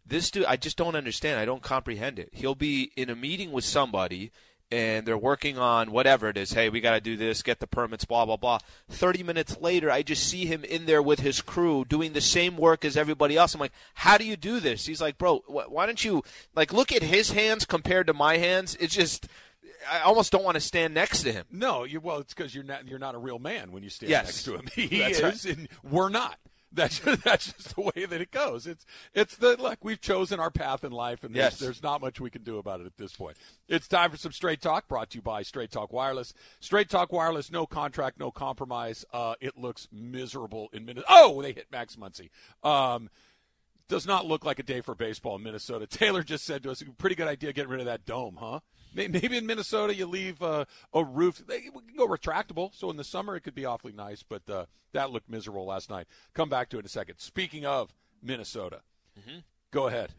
This 0.05 0.29
dude, 0.29 0.45
I 0.45 0.55
just 0.55 0.77
don't 0.77 0.95
understand. 0.95 1.39
I 1.39 1.45
don't 1.45 1.63
comprehend 1.63 2.19
it. 2.19 2.29
He'll 2.31 2.53
be 2.53 2.91
in 2.95 3.09
a 3.09 3.15
meeting 3.15 3.51
with 3.51 3.63
somebody, 3.65 4.31
and 4.71 5.05
they're 5.05 5.17
working 5.17 5.57
on 5.57 5.91
whatever 5.91 6.29
it 6.29 6.37
is. 6.37 6.53
Hey, 6.53 6.69
we 6.69 6.79
got 6.81 6.93
to 6.93 7.01
do 7.01 7.17
this, 7.17 7.41
get 7.43 7.59
the 7.59 7.67
permits, 7.67 8.05
blah 8.05 8.25
blah 8.25 8.37
blah. 8.37 8.59
Thirty 8.89 9.23
minutes 9.23 9.59
later, 9.59 9.91
I 9.91 10.01
just 10.01 10.27
see 10.27 10.45
him 10.45 10.63
in 10.63 10.85
there 10.85 11.01
with 11.01 11.19
his 11.19 11.41
crew 11.41 11.85
doing 11.87 12.13
the 12.13 12.21
same 12.21 12.57
work 12.57 12.85
as 12.85 12.95
everybody 12.97 13.35
else. 13.37 13.53
I'm 13.53 13.59
like, 13.59 13.73
how 13.95 14.17
do 14.17 14.25
you 14.25 14.37
do 14.37 14.59
this? 14.59 14.85
He's 14.85 15.01
like, 15.01 15.17
bro, 15.17 15.39
wh- 15.47 15.71
why 15.71 15.85
don't 15.85 16.03
you 16.03 16.23
like 16.55 16.71
look 16.73 16.91
at 16.91 17.03
his 17.03 17.31
hands 17.31 17.65
compared 17.65 18.07
to 18.07 18.13
my 18.13 18.37
hands? 18.37 18.75
It's 18.79 18.95
just. 18.95 19.27
I 19.91 20.01
almost 20.01 20.31
don't 20.31 20.43
want 20.43 20.55
to 20.55 20.61
stand 20.61 20.93
next 20.93 21.23
to 21.23 21.31
him. 21.31 21.45
No, 21.49 21.85
you 21.85 21.99
well, 21.99 22.19
it's 22.19 22.35
because 22.35 22.53
you're 22.53 22.63
not 22.63 22.87
you're 22.87 22.99
not 22.99 23.15
a 23.15 23.17
real 23.17 23.39
man 23.39 23.71
when 23.71 23.81
you 23.81 23.89
stand 23.89 24.11
Yes. 24.11 24.25
next 24.25 24.43
to 24.43 24.55
him. 24.55 24.67
He 24.75 24.99
That's 24.99 25.19
is, 25.43 25.45
and 25.57 25.67
we're 25.83 26.09
not. 26.09 26.37
That's 26.73 26.99
that's 27.23 27.51
just 27.51 27.75
the 27.75 27.81
way 27.81 28.05
that 28.05 28.21
it 28.21 28.31
goes. 28.31 28.65
It's 28.65 28.85
it's 29.13 29.35
the 29.35 29.57
look. 29.57 29.83
We've 29.83 29.99
chosen 29.99 30.39
our 30.39 30.49
path 30.51 30.83
in 30.83 30.91
life, 30.91 31.23
and 31.23 31.35
there's, 31.35 31.53
Yes. 31.53 31.59
there's 31.59 31.83
not 31.83 31.99
much 32.01 32.19
we 32.21 32.29
can 32.29 32.43
do 32.43 32.57
about 32.57 32.79
it 32.79 32.85
at 32.85 32.97
this 32.97 33.13
point. 33.15 33.37
It's 33.67 33.87
time 33.87 34.11
for 34.11 34.17
some 34.17 34.31
straight 34.31 34.61
talk. 34.61 34.87
Brought 34.87 35.09
to 35.11 35.17
you 35.17 35.21
by 35.21 35.41
Straight 35.41 35.71
Talk 35.71 35.91
Wireless. 35.91 36.33
Straight 36.59 36.89
Talk 36.89 37.11
Wireless, 37.11 37.51
no 37.51 37.65
contract, 37.65 38.19
no 38.19 38.31
compromise. 38.31 39.03
Uh, 39.11 39.35
it 39.41 39.57
looks 39.57 39.87
miserable 39.91 40.69
in 40.73 40.85
minutes. 40.85 41.05
Oh, 41.09 41.41
they 41.41 41.51
hit 41.53 41.67
Max 41.71 41.95
Muncy. 41.97 42.29
Um, 42.63 43.09
does 43.89 44.07
not 44.07 44.25
look 44.25 44.45
like 44.45 44.59
a 44.59 44.63
day 44.63 44.79
for 44.79 44.95
baseball 44.95 45.35
in 45.35 45.43
Minnesota. 45.43 45.85
Taylor 45.89 46.23
just 46.23 46.45
said 46.45 46.63
to 46.63 46.71
us, 46.71 46.81
pretty 46.97 47.15
good 47.15 47.27
idea 47.27 47.51
getting 47.51 47.71
rid 47.71 47.81
of 47.81 47.87
that 47.87 48.05
dome, 48.05 48.37
huh? 48.39 48.61
Maybe 48.93 49.37
in 49.37 49.45
Minnesota 49.45 49.95
you 49.95 50.05
leave 50.05 50.41
uh, 50.41 50.65
a 50.93 51.03
roof. 51.03 51.43
They 51.47 51.61
can 51.61 51.71
go 51.97 52.07
retractable, 52.07 52.71
so 52.73 52.89
in 52.89 52.97
the 52.97 53.03
summer 53.03 53.35
it 53.35 53.41
could 53.41 53.55
be 53.55 53.65
awfully 53.65 53.93
nice. 53.93 54.23
But 54.23 54.49
uh, 54.49 54.65
that 54.93 55.11
looked 55.11 55.29
miserable 55.29 55.65
last 55.65 55.89
night. 55.89 56.07
Come 56.33 56.49
back 56.49 56.69
to 56.69 56.77
it 56.77 56.81
in 56.81 56.85
a 56.85 56.89
second. 56.89 57.19
Speaking 57.19 57.65
of 57.65 57.93
Minnesota, 58.21 58.81
mm-hmm. 59.19 59.39
go 59.71 59.87
ahead. 59.87 60.13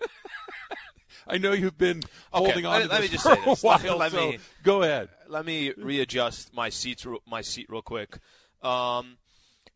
I 1.28 1.38
know 1.38 1.52
you've 1.52 1.78
been 1.78 2.02
holding 2.32 2.64
okay, 2.64 2.66
on 2.66 2.72
let, 2.72 2.82
to 2.82 2.88
let 2.88 3.00
this 3.02 3.10
me 3.10 3.16
just 3.16 3.24
for 3.24 3.34
say 3.34 3.44
this. 3.44 3.62
a 3.62 3.66
while. 3.66 3.80
Let, 3.82 3.98
let 3.98 4.12
so 4.12 4.30
me 4.30 4.38
go 4.62 4.82
ahead. 4.82 5.08
Let 5.28 5.44
me 5.44 5.72
readjust 5.76 6.54
my 6.54 6.68
seats, 6.68 7.06
my 7.26 7.40
seat 7.42 7.66
real 7.68 7.82
quick. 7.82 8.18
Um, 8.62 9.16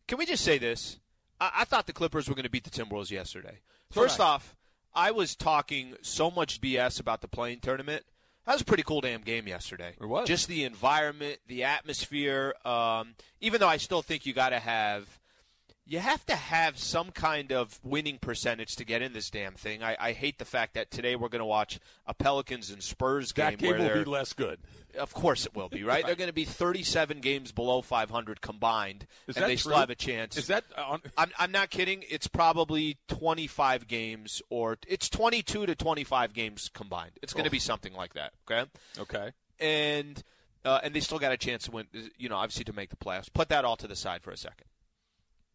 can 0.07 0.17
we 0.17 0.25
just 0.25 0.43
say 0.43 0.57
this? 0.57 0.99
I, 1.39 1.51
I 1.59 1.63
thought 1.65 1.87
the 1.87 1.93
Clippers 1.93 2.27
were 2.27 2.35
going 2.35 2.43
to 2.43 2.49
beat 2.49 2.63
the 2.63 2.69
Timberwolves 2.69 3.11
yesterday. 3.11 3.59
First 3.91 4.19
off, 4.21 4.55
I 4.93 5.11
was 5.11 5.35
talking 5.35 5.95
so 6.01 6.31
much 6.31 6.61
BS 6.61 6.99
about 6.99 7.21
the 7.21 7.27
play-in 7.27 7.59
tournament. 7.59 8.05
That 8.45 8.53
was 8.53 8.61
a 8.61 8.65
pretty 8.65 8.83
cool 8.83 9.01
damn 9.01 9.21
game 9.21 9.47
yesterday. 9.47 9.93
It 9.99 10.05
was. 10.05 10.27
Just 10.27 10.47
the 10.47 10.63
environment, 10.63 11.39
the 11.47 11.63
atmosphere. 11.63 12.55
Um, 12.65 13.15
even 13.39 13.59
though 13.59 13.67
I 13.67 13.77
still 13.77 14.01
think 14.01 14.25
you 14.25 14.33
got 14.33 14.49
to 14.49 14.59
have 14.59 15.07
you 15.85 15.99
have 15.99 16.25
to 16.27 16.35
have 16.35 16.77
some 16.77 17.11
kind 17.11 17.51
of 17.51 17.79
winning 17.83 18.17
percentage 18.19 18.75
to 18.77 18.85
get 18.85 19.01
in 19.01 19.13
this 19.13 19.29
damn 19.29 19.53
thing. 19.55 19.83
I, 19.83 19.97
I 19.99 20.11
hate 20.13 20.37
the 20.37 20.45
fact 20.45 20.75
that 20.75 20.91
today 20.91 21.15
we're 21.15 21.27
going 21.29 21.39
to 21.41 21.45
watch 21.45 21.79
a 22.05 22.13
Pelicans 22.13 22.69
and 22.69 22.81
Spurs 22.81 23.31
game. 23.31 23.51
That 23.51 23.57
game 23.57 23.77
will 23.77 24.03
be 24.03 24.09
less 24.09 24.33
good. 24.33 24.59
Of 24.97 25.13
course 25.13 25.45
it 25.45 25.55
will 25.55 25.69
be, 25.69 25.83
right? 25.83 25.95
right. 25.95 26.05
They're 26.05 26.15
going 26.15 26.29
to 26.29 26.33
be 26.33 26.45
37 26.45 27.19
games 27.19 27.51
below 27.51 27.81
500 27.81 28.41
combined, 28.41 29.07
Is 29.27 29.35
and 29.37 29.45
they 29.45 29.55
true? 29.55 29.71
still 29.71 29.77
have 29.77 29.89
a 29.89 29.95
chance. 29.95 30.37
Is 30.37 30.47
that 30.47 30.65
on? 30.77 31.01
I'm, 31.17 31.31
I'm 31.39 31.51
not 31.51 31.69
kidding. 31.69 32.03
It's 32.09 32.27
probably 32.27 32.97
25 33.07 33.87
games, 33.87 34.41
or 34.49 34.77
it's 34.87 35.09
22 35.09 35.65
to 35.65 35.75
25 35.75 36.33
games 36.33 36.69
combined. 36.73 37.11
It's 37.21 37.33
going 37.33 37.45
to 37.45 37.49
Oh. 37.49 37.51
be 37.51 37.59
something 37.59 37.93
like 37.93 38.13
that. 38.13 38.33
Okay, 38.49 38.69
Okay. 38.99 39.31
and 39.59 40.21
uh, 40.63 40.79
and 40.83 40.93
they 40.93 40.99
still 40.99 41.19
got 41.19 41.31
a 41.31 41.37
chance 41.37 41.63
to 41.65 41.71
win. 41.71 41.87
You 42.17 42.29
know, 42.29 42.35
obviously 42.35 42.65
to 42.65 42.73
make 42.73 42.89
the 42.89 42.95
playoffs. 42.97 43.31
Put 43.33 43.49
that 43.49 43.65
all 43.65 43.77
to 43.77 43.87
the 43.87 43.95
side 43.95 44.21
for 44.23 44.31
a 44.31 44.37
second. 44.37 44.67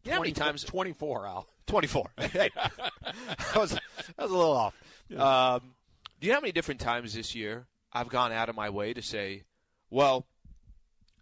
You 0.07 0.11
know 0.11 0.17
how 0.17 0.21
many 0.21 0.33
24 0.33 0.45
times 0.45 0.63
24, 0.63 1.27
Al. 1.27 1.47
24. 1.67 2.09
Hey, 2.17 2.49
that, 2.55 2.71
was, 3.55 3.71
that 3.71 3.81
was 4.17 4.31
a 4.31 4.35
little 4.35 4.53
off. 4.53 4.73
Um, 5.11 5.73
do 6.19 6.27
you 6.27 6.31
know 6.31 6.37
how 6.37 6.41
many 6.41 6.53
different 6.53 6.79
times 6.79 7.13
this 7.13 7.35
year 7.35 7.67
I've 7.91 8.07
gone 8.07 8.31
out 8.31 8.47
of 8.47 8.55
my 8.55 8.69
way 8.69 8.93
to 8.93 9.01
say, 9.01 9.43
well, 9.89 10.25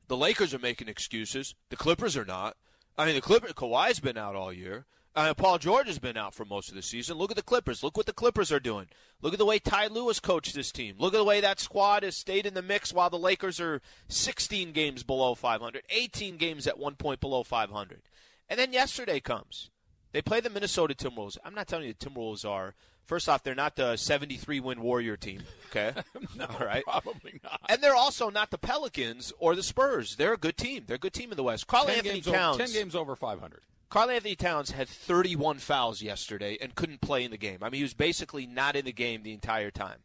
the 0.08 0.18
Lakers 0.18 0.54
are 0.54 0.60
making 0.60 0.88
excuses. 0.88 1.56
The 1.70 1.75
Clippers 1.75 2.15
are 2.15 2.25
not. 2.25 2.58
I 2.96 3.06
mean, 3.06 3.15
the 3.15 3.22
Clippers, 3.22 3.54
Kawhi's 3.54 4.00
been 4.00 4.18
out 4.18 4.36
all 4.36 4.54
year. 4.54 4.86
Uh, 5.15 5.34
Paul 5.34 5.58
George 5.58 5.88
has 5.88 5.98
been 5.98 6.18
out 6.18 6.36
for 6.36 6.46
most 6.46 6.70
of 6.70 6.75
the 6.75 6.82
season. 6.82 7.18
Look 7.18 7.32
at 7.32 7.38
the 7.38 7.44
Clippers. 7.44 7.82
Look 7.82 7.98
what 7.98 8.06
the 8.06 8.13
Clippers 8.13 8.51
are 8.51 8.60
doing. 8.60 8.88
Look 9.22 9.34
at 9.34 9.39
the 9.39 9.46
way 9.46 9.60
Ty 9.60 9.88
Lue 9.88 10.12
coached 10.22 10.54
this 10.54 10.72
team. 10.72 10.96
Look 11.00 11.13
at 11.13 11.18
the 11.18 11.24
way 11.24 11.39
that 11.42 11.60
squad 11.60 12.04
has 12.04 12.18
stayed 12.18 12.46
in 12.46 12.54
the 12.54 12.62
mix 12.62 12.94
while 12.94 13.10
the 13.10 13.18
Lakers 13.18 13.60
are 13.60 13.82
16 14.10 14.74
games 14.74 15.04
below 15.04 15.34
500, 15.34 15.84
18 15.89 16.38
games 16.38 16.68
at 16.68 16.77
one 16.77 16.96
point 16.96 17.22
below 17.22 17.44
500. 17.44 18.01
And 18.50 18.60
then 18.60 18.74
yesterday 18.74 19.20
comes. 19.20 19.70
They 20.12 20.22
play 20.22 20.40
the 20.40 20.50
Minnesota 20.50 20.94
Timberwolves. 20.94 21.38
I'm 21.44 21.56
not 21.56 21.68
telling 21.68 21.88
you 21.88 21.94
the 21.98 22.10
Timberwolves 22.10 22.46
are. 22.50 22.74
First 23.06 23.30
off, 23.30 23.44
they're 23.44 23.54
not 23.54 23.75
the 23.75 23.98
73 23.98 24.60
win 24.62 24.82
Warrior 24.82 25.16
team. 25.18 25.44
Okay, 25.70 25.94
No, 26.36 26.46
all 26.60 26.66
right. 26.66 26.84
probably 26.84 27.40
not. 27.44 27.60
And 27.70 27.82
they're 27.82 27.96
also 27.96 28.30
not 28.30 28.50
the 28.50 28.58
Pelicans 28.58 29.32
or 29.40 29.56
the 29.56 29.62
Spurs. 29.62 30.16
They're 30.16 30.34
a 30.34 30.38
good 30.38 30.58
team. 30.58 30.86
They're 30.88 30.96
a 30.96 31.00
good 31.00 31.14
team 31.14 31.32
in 31.32 31.38
the 31.38 31.44
West. 31.44 31.68
Carl 31.68 31.86
10 31.86 31.98
Anthony 31.98 32.22
Towns. 32.22 32.56
over, 32.56 32.66
10 32.66 32.74
games 32.74 32.96
over 32.96 33.16
500. 33.16 33.62
Karl-Anthony 33.90 34.36
Towns 34.36 34.72
had 34.72 34.90
31 34.90 35.60
fouls 35.60 36.02
yesterday 36.02 36.58
and 36.60 36.74
couldn't 36.75 37.02
play 37.02 37.24
in 37.24 37.32
the 37.32 37.38
game. 37.38 37.60
I 37.62 37.66
mean, 37.70 37.78
he 37.80 37.84
was 37.84 37.94
basically 37.94 38.48
not 38.48 38.75
in 38.75 38.86
the 38.86 38.92
game 38.92 39.22
the 39.24 39.32
entire 39.34 39.70
time. 39.72 40.00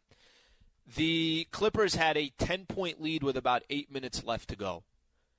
The 0.95 1.47
Clippers 1.51 1.95
had 1.95 2.17
a 2.17 2.31
10 2.37 2.65
point 2.67 3.01
lead 3.01 3.23
with 3.23 3.35
about 3.37 3.63
eight 3.69 3.91
minutes 3.91 4.23
left 4.23 4.49
to 4.49 4.55
go. 4.55 4.83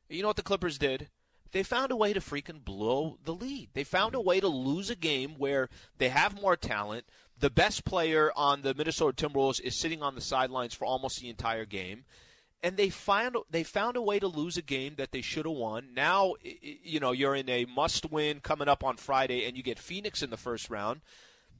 You 0.09 0.23
know 0.23 0.29
what 0.29 0.37
the 0.37 0.43
Clippers 0.43 0.79
did? 0.79 1.09
They 1.53 1.63
found 1.63 1.93
a 1.93 1.97
way 1.97 2.13
to 2.13 2.21
freaking 2.21 2.65
blow 2.65 3.19
the 3.25 3.35
lead. 3.35 3.69
They 3.75 3.85
found 3.85 4.15
a 4.15 4.21
way 4.21 4.41
to 4.41 4.49
lose 4.49 4.91
a 4.91 4.97
game 4.97 5.35
where 5.39 5.69
they 5.99 6.09
have 6.09 6.41
more 6.41 6.57
talent. 6.57 7.05
The 7.39 7.51
best 7.51 7.85
player 7.85 8.33
on 8.35 8.63
the 8.63 8.75
Minnesota 8.75 9.29
Timberwolves 9.29 9.61
is 9.61 9.75
sitting 9.77 10.03
on 10.03 10.15
the 10.15 10.21
sidelines 10.21 10.75
for 10.75 10.85
almost 10.85 11.21
the 11.21 11.29
entire 11.29 11.65
game 11.65 12.05
and 12.63 12.77
they 12.77 12.91
found 12.91 13.37
they 13.51 13.65
found 13.65 13.97
a 13.97 14.03
way 14.03 14.19
to 14.19 14.29
lose 14.29 14.57
a 14.57 14.63
game 14.63 14.95
that 14.97 15.11
they 15.11 15.21
should 15.21 15.47
have 15.47 15.55
won. 15.55 15.89
Now, 15.95 16.35
you 16.43 17.01
know, 17.01 17.13
you're 17.13 17.35
in 17.35 17.49
a 17.49 17.65
must-win 17.65 18.41
coming 18.41 18.69
up 18.69 18.85
on 18.85 18.97
Friday, 18.97 19.47
and 19.47 19.57
you 19.57 19.63
get 19.63 19.79
Phoenix 19.79 20.23
in 20.23 20.31
the 20.31 20.37
first 20.37 20.71
round. 20.71 21.01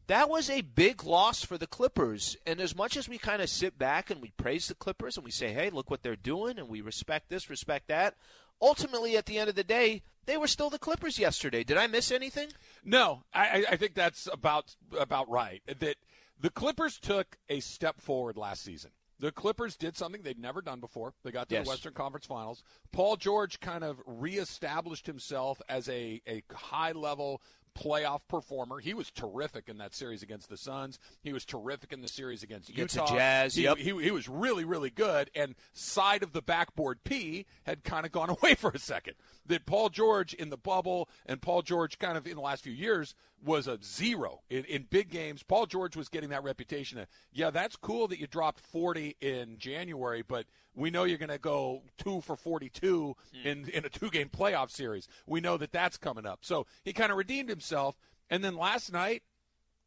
That 0.07 0.29
was 0.29 0.51
a 0.51 0.61
big 0.61 1.05
loss 1.05 1.45
for 1.45 1.57
the 1.59 1.67
Clippers. 1.67 2.37
And 2.47 2.61
as 2.61 2.77
much 2.77 2.97
as 2.97 3.09
we 3.09 3.19
kind 3.19 3.41
of 3.41 3.49
sit 3.49 3.79
back 3.79 4.11
and 4.11 4.21
we 4.21 4.31
praise 4.31 4.69
the 4.69 4.75
Clippers 4.75 5.17
and 5.17 5.25
we 5.25 5.31
say, 5.31 5.53
"Hey, 5.53 5.71
look 5.71 5.91
what 5.91 6.03
they're 6.03 6.17
doing," 6.17 6.59
and 6.59 6.69
we 6.69 6.81
respect 6.81 7.29
this, 7.29 7.51
respect 7.51 7.89
that, 7.89 8.15
ultimately, 8.63 9.17
at 9.17 9.27
the 9.27 9.37
end 9.39 9.51
of 9.51 9.57
the 9.57 9.65
day, 9.65 10.03
they 10.25 10.37
were 10.39 10.47
still 10.47 10.71
the 10.71 10.79
Clippers 10.79 11.19
yesterday. 11.19 11.65
Did 11.65 11.77
I 11.77 11.87
miss 11.89 12.11
anything? 12.13 12.49
No, 12.85 13.25
I, 13.35 13.65
I- 13.71 13.77
think 13.77 13.95
that's 13.95 14.29
about 14.33 14.77
about 14.99 15.29
right. 15.29 15.61
That 15.67 15.97
the 16.41 16.51
Clippers 16.51 16.99
took 16.99 17.37
a 17.49 17.61
step 17.61 18.01
forward 18.01 18.37
last 18.37 18.63
season. 18.63 18.93
The 19.19 19.31
Clippers 19.31 19.77
did 19.77 19.97
something 19.97 20.23
they'd 20.23 20.39
never 20.39 20.61
done 20.61 20.81
before. 20.81 21.15
They 21.23 21.31
got 21.31 21.49
to 21.49 21.55
Yes. 21.55 21.65
the 21.65 21.71
Western 21.71 21.93
Conference 21.93 22.27
Finals. 22.27 22.65
Paul 22.91 23.17
George 23.17 23.61
kind 23.61 23.85
of 23.85 24.01
reestablished 24.05 25.07
himself 25.07 25.61
as 25.69 25.89
a, 25.89 26.21
a 26.27 26.43
high 26.53 26.91
level 26.93 27.41
playoff 27.79 28.21
performer. 28.29 28.79
He 28.79 28.95
was 28.95 29.11
terrific 29.11 29.69
in 29.69 29.79
that 29.79 29.95
series 29.95 30.23
against 30.23 30.49
the 30.49 30.57
Suns. 30.57 30.99
He 31.23 31.33
was 31.33 31.45
terrific 31.45 31.93
in 31.93 32.01
the 32.01 32.09
series 32.09 32.43
against 32.43 32.69
Against 32.69 32.95
the 32.95 33.01
Utah. 33.03 33.15
Jazz, 33.15 33.55
He, 33.55 33.63
yep. 33.65 33.79
he, 33.79 33.91
he 34.03 34.11
was 34.11 34.29
really, 34.29 34.65
really 34.65 34.91
good. 34.91 35.31
And 35.35 35.55
side 35.73 36.23
of 36.23 36.33
the 36.33 36.43
backboard 36.43 37.05
P 37.05 37.47
had 37.65 37.85
kind 37.85 38.07
of 38.07 38.13
gone 38.13 38.31
away 38.43 38.55
for 38.55 38.71
a 38.71 38.79
second. 38.79 39.15
That 39.47 39.67
Paul 39.67 39.89
George 39.89 40.35
in 40.35 40.51
the 40.51 40.57
bubble 40.57 41.09
and 41.27 41.41
Paul 41.43 41.63
George 41.63 41.99
kind 41.99 42.17
of 42.17 42.27
in 42.27 42.35
the 42.35 42.41
last 42.41 42.63
few 42.63 42.73
years 42.73 43.15
was 43.45 43.67
a 43.67 43.79
zero 43.83 44.41
in, 44.51 44.65
in 44.65 44.87
big 44.89 45.11
games. 45.11 45.43
Paul 45.43 45.67
George 45.67 45.97
was 45.97 46.09
getting 46.09 46.31
that 46.31 46.45
reputation 46.45 46.99
of, 46.99 47.07
yeah, 47.33 47.51
that's 47.51 47.77
cool 47.77 48.09
that 48.09 48.19
you 48.19 48.27
dropped 48.27 48.61
40 48.61 49.17
in 49.21 49.59
January, 49.59 50.23
but 50.23 50.47
we 50.75 50.91
know 50.91 51.05
you're 51.05 51.19
going 51.19 51.29
to 51.29 51.39
go 51.39 51.83
two 51.99 52.21
for 52.21 52.37
42 52.37 53.17
hmm. 53.35 53.47
in, 53.47 53.69
in 53.71 53.85
a 53.85 53.89
two 53.89 54.11
game 54.11 54.29
playoff 54.29 54.71
series. 54.71 55.09
We 55.27 55.41
know 55.41 55.57
that 55.57 55.73
that's 55.73 55.97
coming 55.97 56.27
up. 56.27 56.41
So 56.43 56.67
he 56.85 56.93
kind 56.93 57.11
of 57.11 57.19
redeemed 57.19 57.49
himself. 57.49 57.97
And 58.31 58.43
then 58.43 58.57
last 58.57 58.93
night, 58.93 59.23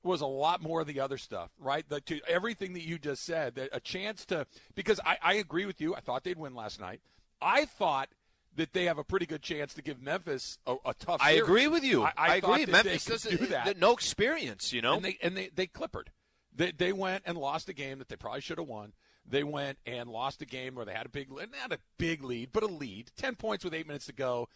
was 0.03 0.21
a 0.21 0.27
lot 0.27 0.61
more 0.61 0.81
of 0.81 0.87
the 0.87 0.99
other 0.99 1.17
stuff, 1.17 1.49
right? 1.59 1.83
The, 1.89 1.99
to 2.01 2.21
everything 2.29 2.73
that 2.73 2.83
you 2.83 2.99
just 2.99 3.25
said, 3.25 3.55
that 3.55 3.69
a 3.73 3.79
chance 3.79 4.23
to 4.27 4.45
because 4.75 4.99
I, 5.03 5.17
I 5.21 5.33
agree 5.33 5.65
with 5.65 5.81
you. 5.81 5.95
I 5.95 5.99
thought 5.99 6.23
they'd 6.23 6.37
win 6.37 6.53
last 6.53 6.79
night. 6.79 7.01
I 7.41 7.65
thought 7.65 8.09
that 8.55 8.73
they 8.73 8.85
have 8.85 8.97
a 8.97 9.03
pretty 9.03 9.25
good 9.25 9.41
chance 9.41 9.73
to 9.73 9.81
give 9.81 10.01
Memphis 10.01 10.57
a, 10.65 10.75
a 10.85 10.93
tough. 10.93 11.21
I 11.21 11.31
series. 11.31 11.43
agree 11.43 11.67
with 11.67 11.83
you. 11.83 12.03
I, 12.03 12.13
I 12.17 12.39
thought 12.41 12.61
agree. 12.61 12.71
Memphis 12.71 13.05
doesn't 13.05 13.39
do 13.39 13.45
that. 13.47 13.77
no 13.77 13.93
experience, 13.93 14.73
you 14.73 14.81
know. 14.81 14.95
And 14.95 15.05
they 15.05 15.17
and 15.21 15.35
they 15.35 15.49
they 15.53 15.67
clippered. 15.67 16.11
They 16.55 16.71
they 16.71 16.93
went 16.93 17.23
and 17.25 17.37
lost 17.37 17.69
a 17.69 17.73
game 17.73 17.99
that 17.99 18.09
they 18.09 18.15
probably 18.15 18.41
should 18.41 18.57
have 18.57 18.67
won. 18.67 18.93
They 19.27 19.43
went 19.43 19.79
and 19.85 20.09
lost 20.09 20.41
a 20.41 20.45
game 20.45 20.75
where 20.75 20.85
they 20.85 20.93
had 20.93 21.05
a 21.05 21.09
big 21.09 21.29
not 21.31 21.71
a 21.71 21.79
big 21.97 22.23
lead, 22.23 22.49
but 22.51 22.63
a 22.63 22.67
lead. 22.67 23.11
Ten 23.17 23.35
points 23.35 23.63
with 23.63 23.73
eight 23.73 23.87
minutes 23.87 24.05
to 24.05 24.13
go 24.13 24.47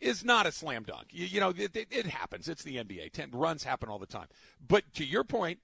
is 0.00 0.24
not 0.24 0.46
a 0.46 0.52
slam 0.52 0.84
dunk. 0.84 1.08
You, 1.10 1.26
you 1.26 1.40
know 1.40 1.50
it, 1.50 1.74
it, 1.74 1.88
it 1.90 2.06
happens. 2.06 2.48
It's 2.48 2.62
the 2.62 2.76
NBA. 2.76 3.12
Ten 3.12 3.30
runs 3.32 3.64
happen 3.64 3.88
all 3.88 3.98
the 3.98 4.06
time. 4.06 4.28
But 4.66 4.92
to 4.94 5.04
your 5.04 5.24
point, 5.24 5.60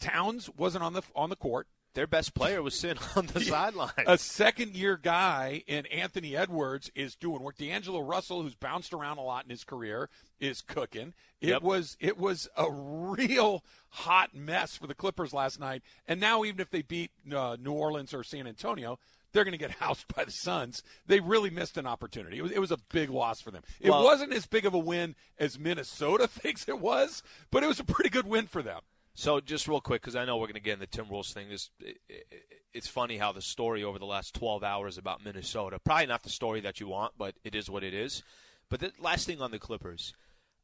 Towns 0.00 0.50
wasn't 0.56 0.84
on 0.84 0.92
the 0.92 1.02
on 1.14 1.30
the 1.30 1.36
court. 1.36 1.66
Their 1.94 2.06
best 2.08 2.34
player 2.34 2.60
was 2.62 2.74
sitting 2.78 3.02
on 3.16 3.26
the 3.26 3.40
sideline. 3.40 3.90
A 4.06 4.18
second 4.18 4.74
year 4.76 4.96
guy 4.96 5.62
in 5.66 5.86
Anthony 5.86 6.36
Edwards 6.36 6.90
is 6.94 7.14
doing 7.14 7.40
work. 7.42 7.56
D'Angelo 7.56 8.00
Russell, 8.00 8.42
who's 8.42 8.54
bounced 8.56 8.92
around 8.92 9.18
a 9.18 9.22
lot 9.22 9.44
in 9.44 9.50
his 9.50 9.64
career, 9.64 10.10
is 10.40 10.60
cooking. 10.60 11.14
It 11.40 11.48
Yep. 11.50 11.62
was 11.62 11.96
it 12.00 12.18
was 12.18 12.48
a 12.56 12.70
real 12.70 13.64
hot 13.90 14.34
mess 14.34 14.76
for 14.76 14.86
the 14.86 14.94
Clippers 14.94 15.32
last 15.32 15.60
night. 15.60 15.82
And 16.06 16.20
now 16.20 16.44
even 16.44 16.60
if 16.60 16.70
they 16.70 16.82
beat 16.82 17.10
uh, 17.34 17.56
New 17.60 17.72
Orleans 17.72 18.12
or 18.12 18.24
San 18.24 18.46
Antonio, 18.46 18.98
they're 19.32 19.44
going 19.44 19.52
to 19.52 19.58
get 19.58 19.70
housed 19.80 20.12
by 20.14 20.24
the 20.24 20.32
Suns. 20.32 20.82
They 21.06 21.20
really 21.20 21.50
missed 21.50 21.76
an 21.76 21.86
opportunity. 21.86 22.38
It 22.38 22.42
was, 22.42 22.52
it 22.52 22.58
was 22.60 22.70
a 22.72 22.78
big 22.92 23.10
loss 23.10 23.40
for 23.40 23.50
them. 23.50 23.62
It 23.80 23.90
Well- 23.90 24.02
wasn't 24.04 24.32
as 24.32 24.46
big 24.46 24.66
of 24.66 24.74
a 24.74 24.78
win 24.78 25.14
as 25.38 25.58
Minnesota 25.58 26.26
thinks 26.28 26.68
it 26.68 26.80
was, 26.80 27.22
but 27.52 27.62
it 27.62 27.66
was 27.68 27.78
a 27.78 27.84
pretty 27.84 28.10
good 28.10 28.26
win 28.26 28.46
for 28.46 28.62
them. 28.62 28.80
So 29.14 29.40
just 29.40 29.68
real 29.68 29.80
quick, 29.80 30.02
because 30.02 30.16
I 30.16 30.24
know 30.24 30.36
we're 30.36 30.46
going 30.46 30.54
to 30.54 30.60
get 30.60 30.74
in 30.74 30.80
the 30.80 30.86
Timberwolves 30.86 31.32
thing. 31.32 31.46
It, 31.50 31.68
it, 31.80 32.26
it's 32.72 32.88
funny 32.88 33.16
how 33.16 33.30
the 33.32 33.40
story 33.40 33.84
over 33.84 33.98
the 33.98 34.06
last 34.06 34.34
12 34.34 34.64
hours 34.64 34.98
about 34.98 35.24
Minnesota, 35.24 35.78
probably 35.78 36.06
not 36.06 36.24
the 36.24 36.30
story 36.30 36.60
that 36.62 36.80
you 36.80 36.88
want, 36.88 37.14
but 37.16 37.36
it 37.44 37.54
is 37.54 37.70
what 37.70 37.84
it 37.84 37.94
is. 37.94 38.24
But 38.68 38.80
the 38.80 38.92
last 38.98 39.26
thing 39.26 39.40
on 39.40 39.52
the 39.52 39.60
Clippers, 39.60 40.14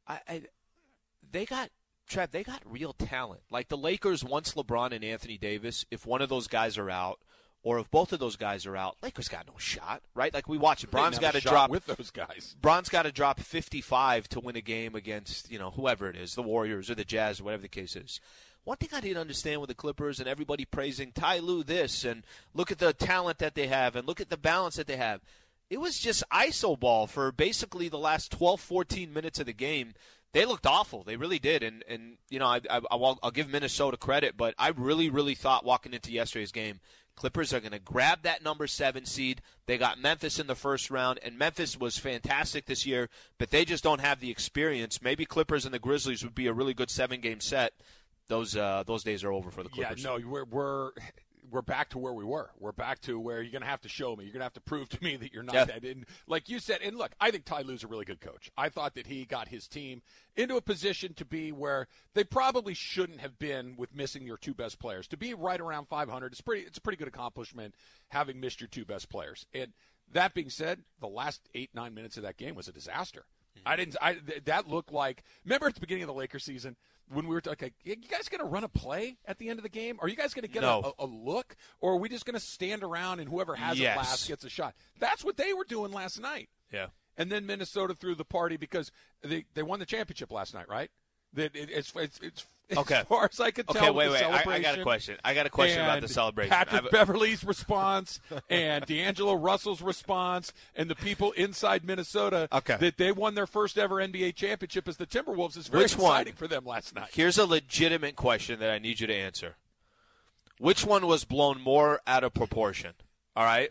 I, 0.09 0.21
I 0.29 0.43
they 1.31 1.45
got 1.47 1.71
Trev, 2.09 2.33
they 2.33 2.43
got 2.43 2.61
real 2.65 2.93
talent. 2.93 3.43
Like 3.51 3.69
the 3.69 3.77
Lakers, 3.77 4.25
once 4.25 4.55
LeBron 4.55 4.93
and 4.93 5.05
Anthony 5.05 5.39
Davis, 5.39 5.87
if 5.93 6.05
one 6.05 6.21
of 6.21 6.29
those 6.29 6.49
guys 6.49 6.77
are 6.77 6.91
out, 6.91 7.21
or 7.63 7.79
if 7.79 7.91
both 7.91 8.13
of 8.13 8.21
those 8.21 8.37
guys 8.37 8.65
are 8.65 8.77
out, 8.77 8.97
Lakers 9.03 9.29
got 9.29 9.47
no 9.47 9.53
shot, 9.59 10.03
right? 10.15 10.33
Like 10.33 10.49
we 10.49 10.57
watch 10.57 10.83
it. 10.83 10.91
Bron's 10.91 11.19
got 11.19 11.35
to 11.35 11.41
drop 11.41 11.71
with 11.71 11.87
those 11.87 12.11
guys. 12.11 12.57
Bron's 12.61 12.89
got 12.89 13.03
to 13.03 13.13
drop 13.13 13.41
55 13.41 14.29
to 14.31 14.41
win 14.41 14.57
a 14.57 14.61
game 14.61 14.95
against, 14.95 15.51
you 15.51 15.59
know, 15.59 15.71
whoever 15.71 16.09
it 16.09 16.17
is, 16.17 16.35
the 16.35 16.43
Warriors 16.43 16.89
or 16.89 16.95
the 16.95 17.05
Jazz 17.05 17.41
or 17.41 17.45
whatever 17.45 17.63
the 17.63 17.69
case 17.69 17.97
is. 17.97 18.21
One 18.65 18.77
thing 18.77 18.91
I 18.93 19.01
didn't 19.01 19.19
understand 19.21 19.61
with 19.61 19.69
the 19.69 19.75
Clippers 19.75 20.21
and 20.21 20.29
everybody 20.29 20.65
praising 20.65 21.13
Ty 21.13 21.39
Lue 21.39 21.63
this 21.63 22.05
and 22.05 22.25
look 22.55 22.71
at 22.71 22.79
the 22.79 22.93
talent 22.93 23.39
that 23.39 23.55
they 23.55 23.67
have 23.67 23.97
and 23.97 24.07
look 24.07 24.21
at 24.21 24.31
the 24.31 24.37
balance 24.37 24.77
that 24.77 24.87
they 24.87 24.97
have. 24.97 25.21
It 25.71 25.81
was 25.81 25.99
just 25.99 26.25
iso 26.31 26.79
ball 26.79 27.07
for 27.07 27.31
basically 27.31 27.89
the 27.89 27.99
last 27.99 28.33
12, 28.33 28.61
14 28.61 29.13
minutes 29.13 29.39
of 29.39 29.47
the 29.47 29.53
game. 29.53 29.95
They 30.33 30.45
looked 30.45 30.67
awful. 30.67 31.03
They 31.03 31.17
really 31.17 31.39
did. 31.39 31.63
And, 31.63 31.85
and 31.89 32.17
you 32.29 32.39
know, 32.39 32.47
I, 32.47 32.61
I, 32.69 32.81
I'll, 32.91 33.19
I'll 33.23 33.31
give 33.31 33.51
Minnesota 33.51 33.97
credit, 33.97 34.37
but 34.37 34.55
I 34.59 34.69
really, 34.69 35.11
really 35.11 35.35
thought 35.35 35.65
walking 35.65 35.95
into 35.95 36.13
yesterday's 36.13 36.53
game, 36.53 36.81
Clippers 37.21 37.53
are 37.53 37.61
going 37.61 37.73
to 37.73 37.79
grab 37.79 38.23
that 38.23 38.43
number 38.43 38.67
seven 38.67 39.05
seed. 39.05 39.43
They 39.67 39.77
got 39.77 40.01
Memphis 40.01 40.39
in 40.39 40.47
the 40.47 40.55
first 40.55 40.91
round, 40.91 41.19
and 41.23 41.37
Memphis 41.37 41.79
was 41.79 41.99
fantastic 41.99 42.65
this 42.65 42.87
year, 42.87 43.11
but 43.37 43.51
they 43.51 43.67
just 43.67 43.85
don't 43.85 44.01
have 44.01 44.21
the 44.21 44.31
experience. 44.31 45.03
Maybe 45.03 45.27
Clippers 45.27 45.67
and 45.67 45.75
the 45.75 45.79
Grizzlies 45.79 46.25
would 46.25 46.35
be 46.35 46.47
a 46.47 46.53
really 46.55 46.73
good 46.73 46.89
seven 46.89 47.21
game 47.21 47.41
set. 47.41 47.75
Those 48.29 48.57
uh, 48.57 48.85
those 48.87 49.05
days 49.05 49.23
are 49.23 49.33
over 49.33 49.51
for 49.51 49.63
the 49.63 49.69
Clippers. 49.69 50.03
Yeah, 50.03 50.17
no, 50.17 50.27
we're 50.27 50.45
we're 50.45 50.93
we're 51.51 51.63
back 51.63 51.89
to 51.91 51.99
where 51.99 52.13
we 52.13 52.25
were. 52.25 52.51
We're 52.59 52.73
back 52.73 53.01
to 53.03 53.19
where 53.19 53.43
you're 53.43 53.51
going 53.53 53.63
to 53.63 53.69
have 53.69 53.81
to 53.83 53.89
show 53.89 54.15
me. 54.17 54.25
You're 54.25 54.33
going 54.33 54.41
to 54.41 54.45
have 54.45 54.53
to 54.55 54.61
prove 54.61 54.89
to 54.91 55.03
me 55.03 55.17
that 55.17 55.33
you're 55.33 55.43
not 55.43 55.55
Yeah. 55.55 55.65
that. 55.67 55.85
And 55.85 56.07
like 56.27 56.49
you 56.49 56.59
said, 56.59 56.81
and 56.83 56.97
look, 56.97 57.13
I 57.21 57.31
think 57.31 57.45
Ty 57.45 57.63
Lue's 57.63 57.85
a 57.85 57.87
really 57.89 58.05
good 58.05 58.21
coach. 58.21 58.51
I 58.57 58.69
thought 58.69 58.95
that 58.95 59.07
he 59.07 59.25
got 59.25 59.49
his 59.49 59.67
team 59.69 60.03
into 60.37 60.57
a 60.57 60.61
position 60.61 61.15
to 61.15 61.25
be 61.25 61.53
where 61.53 61.89
they 62.15 62.25
probably 62.25 62.75
shouldn't 62.75 63.21
have 63.21 63.39
been 63.39 63.75
with 63.77 63.95
missing 63.95 64.27
your 64.27 64.37
two 64.37 64.55
best 64.55 64.79
players. 64.79 65.07
To 65.09 65.17
be 65.17 65.35
right 65.35 65.61
around 65.61 65.87
500, 65.89 66.33
it's 66.33 66.41
pretty. 66.41 66.63
It's 66.63 66.79
a 66.79 66.81
pretty 66.81 66.97
good 66.99 67.09
accomplishment 67.09 67.75
having 68.09 68.41
missed 68.41 68.61
your 68.61 68.69
two 68.69 68.85
best 68.85 69.09
players. 69.09 69.47
And 69.53 69.73
that 70.13 70.35
being 70.35 70.51
said, 70.51 70.81
the 71.01 71.09
last 71.09 71.49
eight 71.55 71.71
nine 71.75 71.95
minutes 71.95 72.17
of 72.17 72.23
that 72.25 72.37
game 72.37 72.55
was 72.55 72.69
a 72.69 72.73
disaster. 72.73 73.25
Mm-hmm. 73.59 73.69
I 73.69 73.77
didn't. 73.77 73.97
I 74.01 74.15
th- 74.15 74.45
that 74.45 74.69
looked 74.69 74.93
like. 74.93 75.23
Remember 75.45 75.67
at 75.67 75.75
the 75.75 75.81
beginning 75.81 76.05
of 76.05 76.09
the 76.09 76.15
Lakers 76.15 76.45
season 76.45 76.77
when 77.13 77.27
we 77.27 77.35
were 77.35 77.41
talking, 77.41 77.67
okay, 77.69 77.75
you 77.85 77.97
guys 78.09 78.29
going 78.29 78.41
to 78.41 78.47
run 78.47 78.65
a 78.65 78.69
play 78.69 79.17
at 79.27 79.39
the 79.39 79.49
end 79.49 79.59
of 79.59 79.63
the 79.63 79.69
game? 79.69 79.99
Are 80.01 80.09
you 80.09 80.17
guys 80.17 80.33
going 80.35 80.45
to 80.45 80.49
get 80.51 80.63
No. 80.63 80.95
a, 80.99 81.05
a, 81.05 81.07
look, 81.07 81.57
or 81.81 81.93
are 81.95 81.97
we 81.97 82.09
just 82.09 82.25
going 82.25 82.35
to 82.35 82.41
stand 82.45 82.83
around 82.83 83.21
and 83.21 83.29
whoever 83.29 83.55
has 83.57 83.79
Yes. 83.79 83.95
it 83.95 83.99
last 83.99 84.29
gets 84.29 84.45
a 84.45 84.49
shot? 84.49 84.75
That's 84.99 85.25
what 85.25 85.37
they 85.37 85.53
were 85.53 85.65
doing 85.65 85.93
last 85.93 86.21
night. 86.21 86.49
Yeah. 86.73 86.87
And 87.17 87.31
then 87.31 87.47
Minnesota 87.47 87.95
threw 87.95 88.15
the 88.15 88.25
party 88.25 88.57
because 88.57 88.91
they 89.23 89.45
they 89.55 89.63
won 89.63 89.79
the 89.81 89.87
championship 89.87 90.31
last 90.33 90.55
night, 90.55 90.69
right? 90.69 90.91
That 91.35 91.55
it, 91.55 91.71
it's 91.71 91.93
it's 91.97 92.19
it's 92.23 92.47
Okay. 92.77 92.99
as 93.01 93.07
far 93.07 93.29
as 93.31 93.41
I 93.41 93.51
could 93.51 93.67
tell. 93.67 93.83
Okay, 93.83 93.91
wait, 93.91 94.11
wait. 94.13 94.23
I, 94.23 94.45
I 94.49 94.59
got 94.61 94.79
a 94.79 94.83
question. 94.85 95.17
I 95.25 95.35
got 95.35 95.45
a 95.45 95.51
question 95.51 95.81
about 95.83 96.01
the 96.03 96.07
celebration. 96.09 96.51
Patrick 96.51 96.83
I've- 96.85 96.89
Beverley's 96.93 97.43
response 97.43 98.21
and 98.49 98.87
D'Angelo 98.87 99.35
Russell's 99.35 99.83
response 99.83 100.53
and 100.77 100.89
the 100.89 100.95
people 100.95 101.33
inside 101.33 101.85
Minnesota 101.85 102.47
Okay. 102.53 102.77
that 102.79 102.97
they 102.97 103.11
won 103.11 103.35
their 103.35 103.49
first 103.49 103.77
ever 103.77 103.97
NBA 103.97 104.37
championship 104.37 104.87
as 104.87 104.99
the 104.99 105.07
Timberwolves 105.07 105.57
is 105.57 105.67
very 105.67 105.83
Which 105.83 105.99
one? 105.99 106.13
exciting 106.13 106.35
for 106.35 106.47
them 106.47 106.65
last 106.65 106.95
night. 106.95 107.09
Here's 107.13 107.39
a 107.39 107.45
legitimate 107.47 108.15
question 108.15 108.61
that 108.61 108.71
I 108.71 108.79
need 108.79 109.01
you 109.01 109.09
to 109.09 109.15
answer. 109.17 109.57
Which 110.59 110.85
one 110.85 111.09
was 111.09 111.25
blown 111.25 111.61
more 111.61 112.01
out 112.07 112.23
of 112.23 112.35
proportion? 112.35 112.93
All 113.35 113.45
right. 113.45 113.71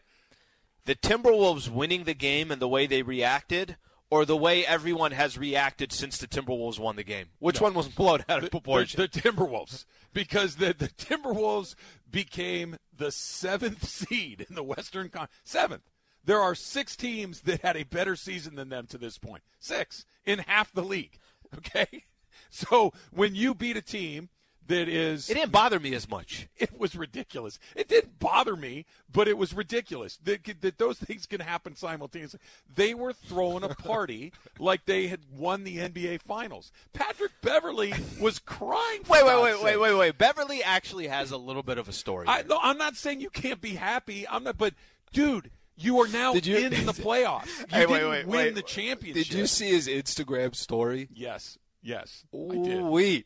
The 0.85 0.95
Timberwolves 0.95 1.69
winning 1.69 2.03
the 2.03 2.13
game 2.13 2.51
and 2.51 2.61
the 2.61 2.67
way 2.67 2.85
they 2.85 3.01
reacted, 3.03 3.77
or 4.11 4.25
the 4.25 4.37
way 4.37 4.65
everyone 4.65 5.11
has 5.11 5.37
reacted 5.37 5.91
since 5.91 6.17
the 6.17 6.27
Timberwolves 6.27 6.79
won 6.79 6.95
the 6.95 7.03
game? 7.03 7.27
Which 7.39 7.61
one 7.61 7.73
was 7.73 7.87
blown 7.87 8.23
out 8.29 8.39
of 8.39 8.43
The, 8.45 8.49
proportion? 8.49 8.99
the 9.01 9.07
Timberwolves, 9.07 9.85
because 10.13 10.55
the, 10.55 10.73
the 10.77 10.87
Timberwolves 10.89 11.75
became 12.09 12.77
the 12.95 13.11
seventh 13.11 13.87
seed 13.87 14.45
in 14.49 14.55
the 14.55 14.63
Western 14.63 15.09
Con. 15.09 15.27
Seventh. 15.43 15.89
There 16.25 16.39
are 16.39 16.55
six 16.55 16.95
teams 16.95 17.41
that 17.41 17.61
had 17.61 17.77
a 17.77 17.83
better 17.83 18.15
season 18.15 18.55
than 18.55 18.69
them 18.69 18.87
to 18.87 18.97
this 18.97 19.17
point. 19.17 19.43
Six 19.59 20.05
in 20.25 20.39
half 20.39 20.71
the 20.73 20.83
league. 20.83 21.17
Okay, 21.57 22.03
so 22.49 22.93
when 23.11 23.35
you 23.35 23.55
beat 23.55 23.77
a 23.77 23.81
team 23.81 24.29
that 24.69 24.87
is 24.87 25.29
it 25.29 25.33
didn't 25.33 25.51
bother 25.51 25.79
me 25.79 25.93
as 25.93 26.09
much. 26.09 26.47
it 26.57 26.79
was 26.79 26.95
ridiculous. 26.95 27.59
It 27.75 27.87
didn't 27.89 28.17
bother 28.19 28.55
me, 28.55 28.85
but 29.11 29.27
it 29.27 29.37
was 29.37 29.53
ridiculous 29.53 30.17
that, 30.23 30.43
that 30.61 30.77
those 30.77 30.97
things 30.97 31.25
can 31.25 31.41
happen 31.41 31.75
simultaneously. 31.75 32.39
They 32.73 32.93
were 32.93 33.11
throwing 33.13 33.63
a 33.63 33.69
party 33.69 34.31
like 34.59 34.85
they 34.85 35.07
had 35.07 35.19
won 35.31 35.63
the 35.65 35.77
NBA 35.77 36.21
Finals. 36.21 36.71
Patrick 36.93 37.31
Beverley 37.41 37.93
was 38.19 38.39
crying. 38.39 39.03
For 39.03 39.11
Wait, 39.13 39.25
wait, 39.25 39.41
wait, 39.43 39.63
wait, 39.63 39.77
wait, 39.77 39.93
wait. 39.97 40.17
Beverley 40.17 40.63
actually 40.63 41.07
has 41.07 41.31
a 41.31 41.37
little 41.37 41.63
bit 41.63 41.77
of 41.77 41.89
a 41.89 41.93
story. 41.93 42.27
I, 42.27 42.43
no, 42.43 42.59
I'm 42.61 42.77
not 42.77 42.95
saying 42.95 43.21
you 43.21 43.29
can't 43.29 43.59
be 43.61 43.73
happy. 43.75 44.27
I'm 44.27 44.43
not, 44.43 44.57
but 44.57 44.73
dude, 45.11 45.51
you 45.75 45.99
are 46.01 46.07
now 46.07 46.33
you- 46.35 46.57
in 46.57 46.85
the 46.85 46.93
playoffs. 46.93 47.47
You 47.59 47.65
Hey, 47.69 47.85
wait, 47.85 47.93
didn't 47.99 48.09
wait, 48.11 48.27
win 48.27 48.37
wait. 48.45 48.55
the 48.55 48.61
championship. 48.61 49.25
Did 49.27 49.33
you 49.33 49.47
see 49.47 49.69
his 49.69 49.87
Instagram 49.87 50.55
story? 50.55 51.09
Yes, 51.13 51.57
yes, 51.81 52.23
I 52.33 52.55
did. 52.63 52.81
Wait. 52.83 53.25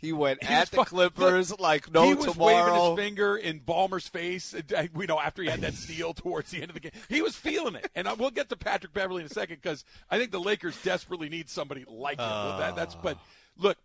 He 0.00 0.12
went 0.12 0.42
He 0.44 0.48
at 0.54 0.70
the 0.70 0.84
Clippers 0.84 1.50
look, 1.50 1.60
like 1.60 1.92
no 1.92 2.04
he 2.08 2.14
was 2.14 2.32
tomorrow. 2.32 2.72
waving 2.72 2.90
his 2.96 3.04
finger 3.06 3.36
in 3.36 3.60
Ballmer's 3.60 4.06
face. 4.08 4.54
uh, 4.54 4.86
You 4.96 5.06
know, 5.06 5.18
after 5.20 5.42
he 5.42 5.48
had 5.48 5.60
that 5.62 5.74
steal 5.74 6.14
towards 6.14 6.50
the 6.50 6.58
end 6.62 6.70
of 6.70 6.74
the 6.74 6.80
game, 6.80 6.92
he 7.08 7.20
was 7.22 7.34
feeling 7.36 7.74
it. 7.74 7.90
And 7.94 8.06
I, 8.08 8.12
we'll 8.14 8.30
get 8.30 8.48
to 8.50 8.56
Patrick 8.56 8.92
Beverley 8.92 9.22
in 9.22 9.26
a 9.26 9.30
second 9.30 9.56
because 9.62 9.84
I 10.10 10.18
think 10.18 10.30
the 10.30 10.40
Lakers 10.40 10.80
desperately 10.82 11.28
need 11.28 11.48
somebody 11.48 11.84
like 11.88 12.18
him. 12.18 12.26
Well, 12.28 12.58
that, 12.58 12.76
that's 12.76 12.94
but 12.94 13.18
look, 13.56 13.76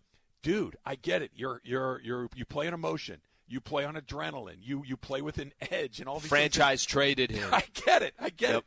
dude, 0.43 0.77
I 0.85 0.95
get 0.95 1.21
it. 1.21 1.31
You're 1.35 1.61
you're 1.63 1.99
you're 2.03 2.29
you 2.35 2.45
play 2.45 2.67
on 2.67 2.73
emotion. 2.73 3.21
You 3.47 3.59
play 3.59 3.83
on 3.85 3.95
adrenaline. 3.95 4.57
You 4.61 4.83
you 4.85 4.95
play 4.97 5.21
with 5.21 5.37
an 5.37 5.51
edge 5.71 5.99
and 5.99 6.07
all 6.07 6.15
these 6.15 6.23
things. 6.23 6.29
Franchise 6.29 6.85
traded 6.85 7.31
him. 7.31 7.49
I 7.53 7.63
get 7.73 8.01
it. 8.03 8.13
I 8.19 8.29
get 8.29 8.49
Yep. 8.51 8.57
it. 8.59 8.65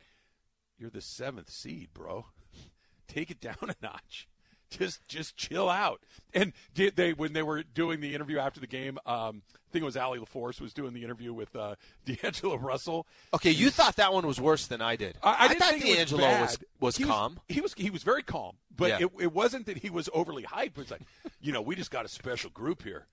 You're 0.79 0.89
the 0.91 1.01
seventh 1.01 1.49
seed, 1.49 1.89
bro. 1.93 2.25
Take 3.07 3.31
it 3.31 3.39
down 3.41 3.55
a 3.61 3.75
notch. 3.81 4.27
Just 4.69 5.07
just 5.07 5.37
chill 5.37 5.69
out. 5.69 6.01
And 6.33 6.51
did 6.73 6.95
they 6.95 7.13
when 7.13 7.33
they 7.33 7.43
were 7.43 7.63
doing 7.63 8.01
the 8.01 8.13
interview 8.13 8.37
after 8.37 8.59
the 8.59 8.67
game? 8.67 8.97
Um, 9.05 9.41
I 9.55 9.71
think 9.71 9.81
it 9.83 9.85
was 9.85 9.97
Allie 9.97 10.19
LaForce 10.19 10.59
was 10.61 10.73
doing 10.73 10.93
the 10.93 11.03
interview 11.03 11.33
with 11.33 11.55
uh, 11.55 11.75
D'Angelo 12.05 12.57
Russell. 12.57 13.07
Okay, 13.33 13.51
you 13.51 13.69
thought 13.69 13.95
that 13.97 14.13
one 14.13 14.25
was 14.27 14.39
worse 14.41 14.67
than 14.67 14.81
I 14.81 14.95
did. 14.95 15.17
I, 15.23 15.45
I 15.45 15.47
didn't 15.47 15.61
thought 15.61 15.73
was 15.73 15.83
D'Angelo 15.83 16.41
was 16.41 16.59
was 16.79 16.97
He 16.97 17.03
calm. 17.05 17.39
He 17.47 17.61
was 17.61 17.73
he 17.75 17.89
was 17.89 18.03
very 18.03 18.23
calm, 18.23 18.57
but 18.75 18.89
Yeah. 18.89 19.05
it, 19.05 19.11
it 19.19 19.33
wasn't 19.33 19.65
that 19.67 19.77
he 19.77 19.89
was 19.89 20.09
overly 20.13 20.43
hyped. 20.43 20.65
It 20.71 20.77
was 20.77 20.91
like, 20.91 21.01
you 21.41 21.51
know, 21.53 21.61
we 21.61 21.75
just 21.75 21.91
got 21.91 22.05
a 22.05 22.09
special 22.09 22.49
group 22.49 22.83
here. 22.83 23.05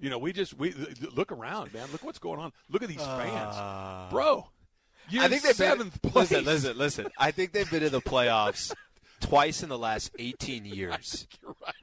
You 0.00 0.10
know, 0.10 0.18
we 0.18 0.32
just 0.32 0.54
we 0.58 0.74
look 1.14 1.30
around, 1.32 1.72
man. 1.72 1.86
Look 1.92 2.04
what's 2.04 2.18
going 2.18 2.40
on. 2.40 2.52
Look 2.68 2.82
at 2.82 2.88
these 2.88 3.00
fans, 3.02 4.10
bro. 4.10 4.48
You're 5.08 5.22
I 5.22 5.28
think 5.28 5.42
they've 5.42 5.54
seventh 5.54 6.02
been, 6.02 6.10
place. 6.10 6.30
Listen, 6.32 6.44
listen, 6.44 6.78
listen. 6.78 7.06
I 7.16 7.30
think 7.30 7.52
they've 7.52 7.70
been 7.70 7.84
in 7.84 7.92
the 7.92 8.00
playoffs 8.00 8.74
twice 9.20 9.62
in 9.62 9.68
the 9.68 9.78
last 9.78 10.10
18 10.18 10.64
years. 10.66 11.26
You're 11.42 11.54
right. 11.64 11.74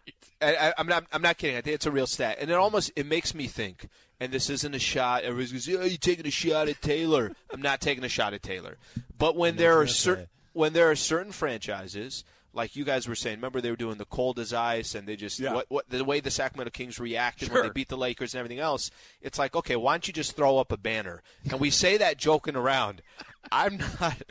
I, 0.41 0.67
I, 0.69 0.74
I'm 0.78 0.88
not. 0.88 1.06
I'm 1.12 1.22
not 1.22 1.38
kidding. 1.38 1.56
I 1.56 1.62
think 1.62 1.76
it's 1.76 1.86
a 1.86 1.91
real 1.91 2.08
stat, 2.08 2.38
and 2.41 2.50
it 2.52 2.56
almost 2.56 2.91
it 2.96 3.06
makes 3.06 3.34
me 3.34 3.48
think. 3.48 3.88
And 4.19 4.32
this 4.32 4.50
isn't 4.50 4.74
a 4.74 4.80
shot. 4.80 5.24
Everybody's 5.24 5.52
goes, 5.54 5.67
"Yeah, 5.67 5.80
oh, 5.82 5.86
you 5.86 5.98
taking 5.98 6.28
a 6.28 6.32
shot 6.32 6.67
at 6.67 6.82
Taylor." 6.82 7.32
I'm 7.54 7.62
not 7.62 7.80
taking 7.82 8.04
a 8.04 8.10
shot 8.10 8.34
at 8.34 8.43
Taylor. 8.43 8.78
But 9.17 9.36
when 9.38 9.56
there 9.56 9.80
are 9.80 9.88
certain 9.88 10.28
when 10.52 10.74
there 10.74 10.89
are 10.91 10.96
certain 10.96 11.32
franchises, 11.32 12.24
like 12.54 12.76
you 12.76 12.84
guys 12.84 13.08
were 13.08 13.15
saying, 13.15 13.38
remember 13.38 13.60
they 13.62 13.72
were 13.72 13.76
doing 13.76 13.98
the 13.98 14.06
cold 14.06 14.38
as 14.38 14.54
ice, 14.54 14.96
and 14.96 15.08
they 15.08 15.15
just 15.15 15.39
Yeah. 15.39 15.54
what, 15.54 15.65
what 15.69 15.89
the 15.89 16.04
way 16.04 16.19
the 16.19 16.30
Sacramento 16.30 16.72
Kings 16.72 17.00
reacted 17.00 17.50
when 17.52 17.63
they 17.63 17.69
beat 17.69 17.88
the 17.89 17.98
Lakers 17.98 18.34
and 18.34 18.39
everything 18.39 18.60
else. 18.60 18.91
It's 19.22 19.39
like, 19.39 19.56
okay, 19.56 19.76
why 19.76 19.93
don't 19.93 20.08
you 20.08 20.13
just 20.13 20.36
throw 20.36 20.58
up 20.58 20.72
a 20.72 20.78
banner? 20.78 21.24
And 21.50 21.60
we 21.60 21.69
say 21.69 21.98
that 21.98 22.17
joking 22.17 22.56
around. 22.56 23.02
I'm 23.52 23.78
not. 24.00 24.22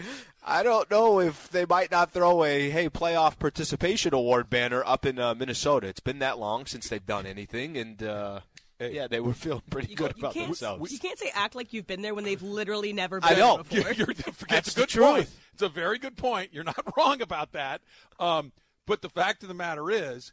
I 0.44 0.62
don't 0.62 0.90
know 0.90 1.20
if 1.20 1.48
they 1.50 1.64
might 1.66 1.90
not 1.90 2.10
throw 2.12 2.42
a 2.44 2.68
hey 2.70 2.88
playoff 2.88 3.38
participation 3.38 4.12
award 4.12 4.50
banner 4.50 4.82
up 4.84 5.06
in 5.06 5.18
uh, 5.18 5.34
Minnesota. 5.34 5.86
It's 5.86 6.00
been 6.00 6.18
that 6.18 6.38
long 6.38 6.66
since 6.66 6.88
they've 6.88 7.04
done 7.04 7.26
anything, 7.26 7.76
and 7.76 8.02
uh, 8.02 8.40
yeah, 8.80 9.06
they 9.06 9.20
were 9.20 9.34
feeling 9.34 9.62
pretty 9.70 9.90
You, 9.90 9.96
good 9.96 10.14
you 10.16 10.20
about 10.22 10.34
can't, 10.34 10.46
themselves. 10.48 10.90
you 10.92 10.98
can't 10.98 11.18
say 11.18 11.30
act 11.34 11.54
like 11.54 11.72
you've 11.72 11.86
been 11.86 12.02
there 12.02 12.14
when 12.14 12.24
they've 12.24 12.42
literally 12.42 12.92
never 12.92 13.20
been 13.20 13.34
I 13.34 13.38
know. 13.38 13.62
there 13.62 13.82
before. 13.82 13.92
You're, 13.96 14.06
you're, 14.06 14.14
That's 14.14 14.44
that's 14.48 14.68
a 14.72 14.74
the 14.74 14.80
good 14.82 14.88
truth. 14.88 15.06
point. 15.06 15.30
It's 15.54 15.62
a 15.62 15.68
very 15.68 15.98
good 15.98 16.16
point. 16.16 16.50
You're 16.52 16.64
not 16.64 16.82
wrong 16.96 17.22
about 17.22 17.52
that. 17.52 17.82
Um, 18.18 18.52
but 18.86 19.00
the 19.02 19.10
fact 19.10 19.42
of 19.42 19.48
the 19.48 19.54
matter 19.54 19.90
is, 19.90 20.32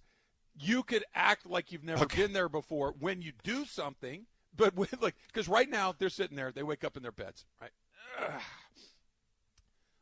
you 0.60 0.82
could 0.84 1.04
act 1.14 1.46
like 1.46 1.72
you've 1.72 1.84
never 1.84 2.06
been 2.08 2.34
there 2.34 2.50
before 2.50 2.96
when 3.00 3.22
you 3.22 3.34
do 3.44 3.66
something. 3.66 4.26
But 4.56 4.76
with 4.76 5.00
like, 5.02 5.16
because 5.28 5.48
right 5.48 5.70
now 5.70 5.94
they're 5.98 6.10
sitting 6.10 6.36
there, 6.36 6.52
they 6.52 6.64
wake 6.64 6.84
up 6.84 6.98
in 6.98 7.04
their 7.04 7.12
beds, 7.12 7.46
right? 7.62 7.70
Ugh. 8.20 8.42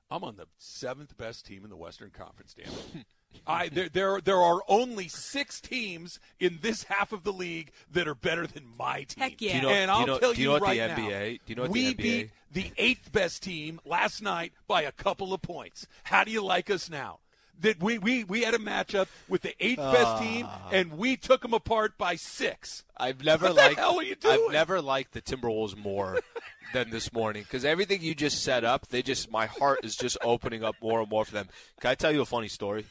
I'm 0.10 0.24
on 0.24 0.38
the 0.38 0.48
seventh 0.58 1.17
best 1.17 1.46
team 1.46 1.63
in 1.63 1.70
the 1.70 1.76
Western 1.76 2.12
Conference, 2.12 2.54
damn 2.54 2.67
it. 2.74 3.06
I 3.46 3.67
there, 3.67 3.89
there 3.89 4.22
there 4.22 4.41
are 4.41 4.62
only 4.70 5.10
six 5.10 5.60
teams 5.60 6.17
in 6.39 6.60
this 6.62 6.84
half 6.84 7.12
of 7.12 7.24
the 7.24 7.34
league 7.34 7.72
that 7.91 8.08
are 8.08 8.15
better 8.15 8.48
than 8.48 8.63
my 8.80 9.04
team. 9.04 9.22
Heck 9.24 9.41
yeah. 9.41 9.52
Do 9.52 9.56
you 9.58 9.62
know- 9.63 9.70
and 9.70 9.89
you 9.91 9.98
I'll 9.98 10.08
know- 10.08 10.17
tell 10.20 10.34
do 10.34 10.41
you 10.41 10.48
know 10.48 10.54
what 10.60 10.70
the 10.72 10.78
NBA 10.80 10.88
now, 10.98 11.20
do 11.30 11.39
you 11.48 11.56
know 11.56 11.62
what 11.63 11.74
the 11.74 11.86
we 11.88 11.93
NBA 11.93 11.98
beat 11.98 12.30
the 12.52 12.72
eighth 12.78 13.12
best 13.12 13.43
team 13.43 13.80
last 13.86 14.22
night 14.22 14.54
by 14.67 14.82
a 14.84 14.91
couple 14.93 15.34
of 15.34 15.41
points. 15.41 15.86
How 16.04 16.24
do 16.24 16.32
you 16.32 16.41
like 16.43 16.70
us 16.70 16.89
now? 16.89 17.20
That 17.62 17.82
we, 17.82 17.98
we, 17.98 18.24
we 18.24 18.41
had 18.43 18.54
a 18.54 18.60
matchup 18.60 19.08
with 19.28 19.41
the 19.41 19.56
eighth 19.65 19.78
best 19.78 20.22
team, 20.22 20.48
and 20.72 20.98
we 20.98 21.17
took 21.17 21.41
them 21.41 21.54
apart 21.54 21.98
by 21.98 22.15
six. 22.15 22.84
I've 22.98 23.24
never 23.24 23.48
What 23.48 23.56
the 23.56 23.62
liked. 23.62 23.80
hell 23.80 23.98
are 24.00 24.04
you 24.04 24.15
doing? 24.15 24.39
I've 24.48 24.52
never 24.54 24.82
liked 24.82 25.13
the 25.13 25.22
Timberwolves 25.22 25.76
more 25.76 26.20
than 26.74 26.89
this 26.89 27.12
morning 27.13 27.43
because 27.43 27.65
everything 27.65 28.02
you 28.02 28.13
just 28.15 28.43
set 28.43 28.63
up, 28.63 28.88
they 28.88 29.02
just 29.02 29.32
my 29.32 29.46
heart 29.48 29.80
is 29.84 29.96
just 29.96 30.17
opening 30.24 30.63
up 30.63 30.76
more 30.82 31.00
and 31.02 31.10
more 31.10 31.26
for 31.26 31.32
them. 31.34 31.48
Can 31.82 31.91
I 31.91 31.96
tell 31.96 32.12
you 32.12 32.22
a 32.22 32.26
funny 32.26 32.48
story? 32.48 32.86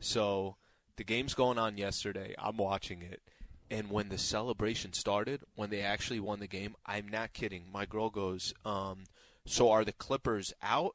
So 0.00 0.56
the 0.96 1.04
game's 1.04 1.34
going 1.34 1.58
on 1.58 1.76
yesterday. 1.78 2.34
I'm 2.38 2.56
watching 2.56 3.02
it. 3.02 3.22
And 3.70 3.90
when 3.90 4.10
the 4.10 4.18
celebration 4.18 4.92
started, 4.92 5.40
when 5.54 5.70
they 5.70 5.80
actually 5.80 6.20
won 6.20 6.40
the 6.40 6.46
game, 6.46 6.74
I'm 6.84 7.08
not 7.08 7.32
kidding. 7.32 7.64
My 7.72 7.86
girl 7.86 8.10
goes, 8.10 8.52
um, 8.66 9.04
"So 9.46 9.70
are 9.70 9.84
the 9.84 9.92
Clippers 9.94 10.52
out?" 10.62 10.94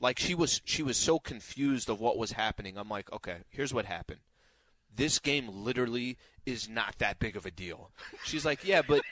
Like 0.00 0.18
she 0.18 0.34
was, 0.34 0.60
she 0.64 0.82
was 0.82 0.96
so 0.96 1.18
confused 1.18 1.88
of 1.88 2.00
what 2.00 2.18
was 2.18 2.32
happening. 2.32 2.76
I'm 2.76 2.88
like, 2.88 3.12
"Okay, 3.12 3.38
here's 3.48 3.72
what 3.72 3.86
happened 3.86 4.20
this 4.96 5.18
game 5.18 5.48
literally 5.48 6.16
is 6.44 6.68
not 6.68 6.98
that 6.98 7.18
big 7.18 7.36
of 7.36 7.46
a 7.46 7.50
deal. 7.50 7.90
She's 8.24 8.44
like, 8.44 8.66
yeah, 8.66 8.82
but 8.82 9.02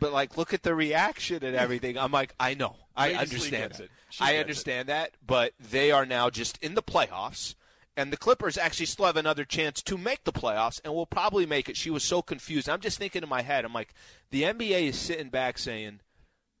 but 0.00 0.12
like 0.12 0.36
look 0.36 0.52
at 0.52 0.62
the 0.62 0.74
reaction 0.74 1.44
and 1.44 1.56
everything. 1.56 1.96
I'm 1.98 2.12
like, 2.12 2.34
I 2.38 2.54
know. 2.54 2.76
I 2.96 3.14
understand 3.14 3.72
that. 3.74 3.80
it. 3.80 3.90
I 4.20 4.36
understand 4.36 4.88
that, 4.88 5.12
but 5.24 5.52
they 5.58 5.90
are 5.90 6.04
now 6.04 6.30
just 6.30 6.58
in 6.62 6.74
the 6.74 6.82
playoffs. 6.82 7.54
And 7.96 8.12
the 8.12 8.16
Clippers 8.16 8.56
actually 8.56 8.86
still 8.86 9.06
have 9.06 9.16
another 9.16 9.44
chance 9.44 9.82
to 9.82 9.98
make 9.98 10.24
the 10.24 10.32
playoffs 10.32 10.80
and 10.84 10.94
will 10.94 11.06
probably 11.06 11.44
make 11.44 11.68
it. 11.68 11.76
She 11.76 11.90
was 11.90 12.04
so 12.04 12.22
confused. 12.22 12.68
I'm 12.68 12.80
just 12.80 12.98
thinking 12.98 13.22
in 13.22 13.28
my 13.28 13.42
head, 13.42 13.64
I'm 13.64 13.74
like, 13.74 13.92
the 14.30 14.44
NBA 14.44 14.88
is 14.88 14.98
sitting 14.98 15.28
back 15.28 15.58
saying, 15.58 16.00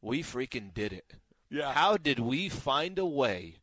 We 0.02 0.22
freaking 0.22 0.74
did 0.74 0.92
it. 0.92 1.14
Yeah. 1.50 1.72
How 1.72 1.96
did 1.96 2.18
we 2.18 2.48
find 2.48 2.98
a 2.98 3.06
way 3.06 3.56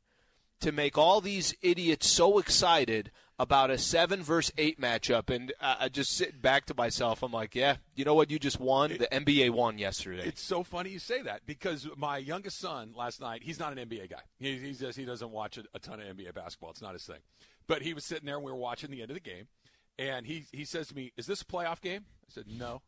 to 0.59 0.71
make 0.71 0.97
all 0.97 1.21
these 1.21 1.55
idiots 1.61 2.07
so 2.07 2.37
excited 2.39 3.11
about 3.39 3.69
a 3.69 3.77
seven 3.77 4.21
versus 4.23 4.51
eight 4.57 4.79
matchup? 4.79 5.33
And 5.33 5.53
uh, 5.61 5.75
I 5.79 5.89
just 5.89 6.11
sit 6.11 6.41
back 6.41 6.65
to 6.65 6.73
myself, 6.75 7.23
I'm 7.23 7.31
like, 7.31 7.55
yeah, 7.55 7.77
you 7.95 8.03
know 8.03 8.13
what? 8.13 8.29
You 8.29 8.39
just 8.39 8.59
won. 8.59 8.89
The 8.89 9.07
NBA 9.07 9.51
won 9.51 9.77
yesterday. 9.77 10.23
It's 10.25 10.43
so 10.43 10.63
funny 10.63 10.89
you 10.89 10.99
say 10.99 11.21
that 11.21 11.45
because 11.45 11.87
my 11.95 12.17
youngest 12.17 12.59
son 12.59 12.93
last 12.95 13.21
night, 13.21 13.43
he's 13.43 13.59
not 13.59 13.77
an 13.77 13.87
NBA 13.87 14.09
guy. 14.09 14.21
He, 14.39 14.57
he 14.57 14.73
just 14.73 14.97
he 14.97 15.05
doesn't 15.05 15.31
watch 15.31 15.57
a, 15.57 15.63
a 15.73 15.79
ton 15.79 15.99
of 16.01 16.07
NBA 16.07 16.33
basketball. 16.33 16.71
It's 16.71 16.81
not 16.81 16.93
his 16.93 17.05
thing. 17.05 17.19
But 17.67 17.81
he 17.81 17.93
was 17.93 18.05
sitting 18.05 18.25
there 18.25 18.35
and 18.35 18.43
we 18.45 18.51
were 18.51 18.57
watching 18.57 18.91
the 18.91 19.01
end 19.01 19.11
of 19.11 19.15
the 19.15 19.21
game, 19.21 19.47
and 19.99 20.25
he 20.25 20.45
he 20.51 20.65
says 20.65 20.87
to 20.87 20.95
me, 20.95 21.11
"Is 21.17 21.25
this 21.25 21.41
a 21.41 21.45
playoff 21.45 21.81
game?" 21.81 22.05
I 22.25 22.29
said, 22.33 22.45
"No." 22.47 22.81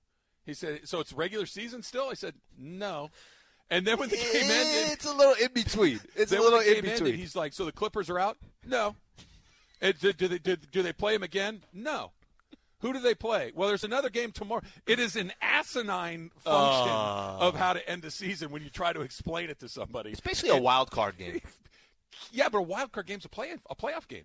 He 0.45 0.53
said, 0.53 0.87
"So 0.87 0.99
it's 0.99 1.11
regular 1.13 1.45
season 1.45 1.83
still?" 1.83 2.07
I 2.09 2.13
said, 2.13 2.35
"No." 2.57 3.09
And 3.71 3.85
then 3.85 3.99
when 3.99 4.09
the 4.09 4.15
game 4.17 4.27
ended, 4.35 4.91
It's 4.93 5.05
a 5.05 5.13
little 5.13 5.35
in 5.35 5.51
between. 5.53 5.99
It's 6.15 6.31
a 6.31 6.39
little 6.39 6.59
in 6.59 6.81
between. 6.83 7.15
he's 7.15 7.35
like, 7.35 7.53
"So 7.53 7.65
the 7.65 7.71
Clippers 7.71 8.09
are 8.09 8.17
out?" 8.19 8.37
No. 8.65 8.95
And 9.81 9.97
do, 9.99 10.11
do 10.11 10.27
they 10.27 10.39
do, 10.39 10.55
do 10.55 10.81
they 10.81 10.91
play 10.93 11.13
him 11.15 11.23
again? 11.23 11.61
No. 11.73 12.11
Who 12.81 12.93
do 12.93 12.99
they 12.99 13.13
play? 13.13 13.51
Well, 13.53 13.67
there's 13.67 13.83
another 13.83 14.09
game 14.09 14.31
tomorrow. 14.31 14.61
It 14.87 14.99
is 14.99 15.15
an 15.17 15.33
asinine 15.41 16.31
function 16.43 16.91
Ah. 16.93 17.37
of 17.39 17.55
how 17.55 17.73
to 17.73 17.89
end 17.89 18.01
the 18.01 18.11
season 18.11 18.51
when 18.51 18.63
you 18.63 18.69
try 18.69 18.93
to 18.93 19.01
explain 19.01 19.49
it 19.49 19.59
to 19.59 19.67
somebody. 19.69 20.11
it's 20.11 20.21
basically 20.21 20.57
a 20.57 20.61
wild 20.61 20.89
card 20.91 21.17
game. 21.17 21.41
Yeah, 22.31 22.49
but 22.49 22.57
a 22.57 22.61
wild 22.63 22.91
card 22.91 23.05
game's 23.05 23.23
a 23.23 23.29
play 23.29 23.53
a 23.69 23.75
playoff 23.75 24.07
game. 24.07 24.23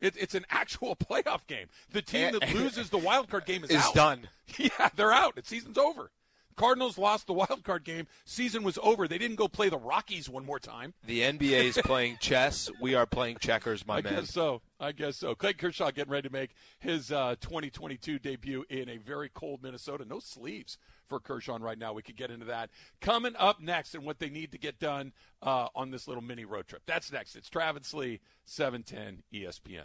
It, 0.00 0.14
it's 0.18 0.34
an 0.34 0.46
actual 0.48 0.94
playoff 1.10 1.46
game. 1.46 1.66
The 1.90 2.00
team 2.00 2.32
that 2.32 2.54
loses 2.54 2.88
the 2.90 2.98
wild 2.98 3.28
card 3.28 3.44
game 3.46 3.62
is, 3.64 3.70
Is 3.72 3.82
out. 3.82 3.94
done. 3.94 4.28
Yeah, 4.56 4.88
they're 4.94 5.12
out. 5.12 5.34
The 5.36 5.42
season's 5.44 5.76
over. 5.76 6.10
Cardinals 6.56 6.98
lost 6.98 7.26
the 7.26 7.32
wild 7.32 7.62
card 7.64 7.84
game. 7.84 8.06
Season 8.24 8.62
was 8.62 8.78
over. 8.82 9.06
They 9.06 9.18
didn't 9.18 9.36
go 9.36 9.48
play 9.48 9.68
the 9.68 9.78
Rockies 9.78 10.28
one 10.28 10.44
more 10.44 10.58
time. 10.58 10.94
The 11.06 11.20
NBA 11.20 11.64
is 11.64 11.78
playing 11.84 12.18
chess. 12.20 12.70
We 12.80 12.94
are 12.94 13.06
playing 13.06 13.38
checkers, 13.40 13.86
my 13.86 13.98
I 13.98 14.02
man. 14.02 14.14
I 14.14 14.20
guess 14.20 14.30
so. 14.30 14.62
I 14.80 14.92
guess 14.92 15.16
so. 15.16 15.34
Clay 15.34 15.52
Kershaw 15.52 15.90
getting 15.90 16.12
ready 16.12 16.28
to 16.28 16.32
make 16.32 16.54
his 16.78 17.12
uh, 17.12 17.36
2022 17.40 18.18
debut 18.18 18.64
in 18.68 18.88
a 18.88 18.96
very 18.98 19.28
cold 19.28 19.62
Minnesota. 19.62 20.04
No 20.04 20.18
sleeves 20.18 20.78
for 21.08 21.20
Kershaw 21.20 21.58
right 21.60 21.78
now. 21.78 21.92
We 21.92 22.02
could 22.02 22.16
get 22.16 22.30
into 22.30 22.46
that. 22.46 22.70
Coming 23.00 23.34
up 23.38 23.60
next 23.60 23.94
and 23.94 24.04
what 24.04 24.18
they 24.18 24.28
need 24.28 24.52
to 24.52 24.58
get 24.58 24.78
done 24.78 25.12
uh, 25.42 25.68
on 25.74 25.90
this 25.90 26.08
little 26.08 26.22
mini 26.22 26.44
road 26.44 26.66
trip. 26.66 26.82
That's 26.86 27.12
next. 27.12 27.36
It's 27.36 27.48
Travis 27.48 27.94
Lee, 27.94 28.20
710 28.44 29.22
ESPN. 29.32 29.84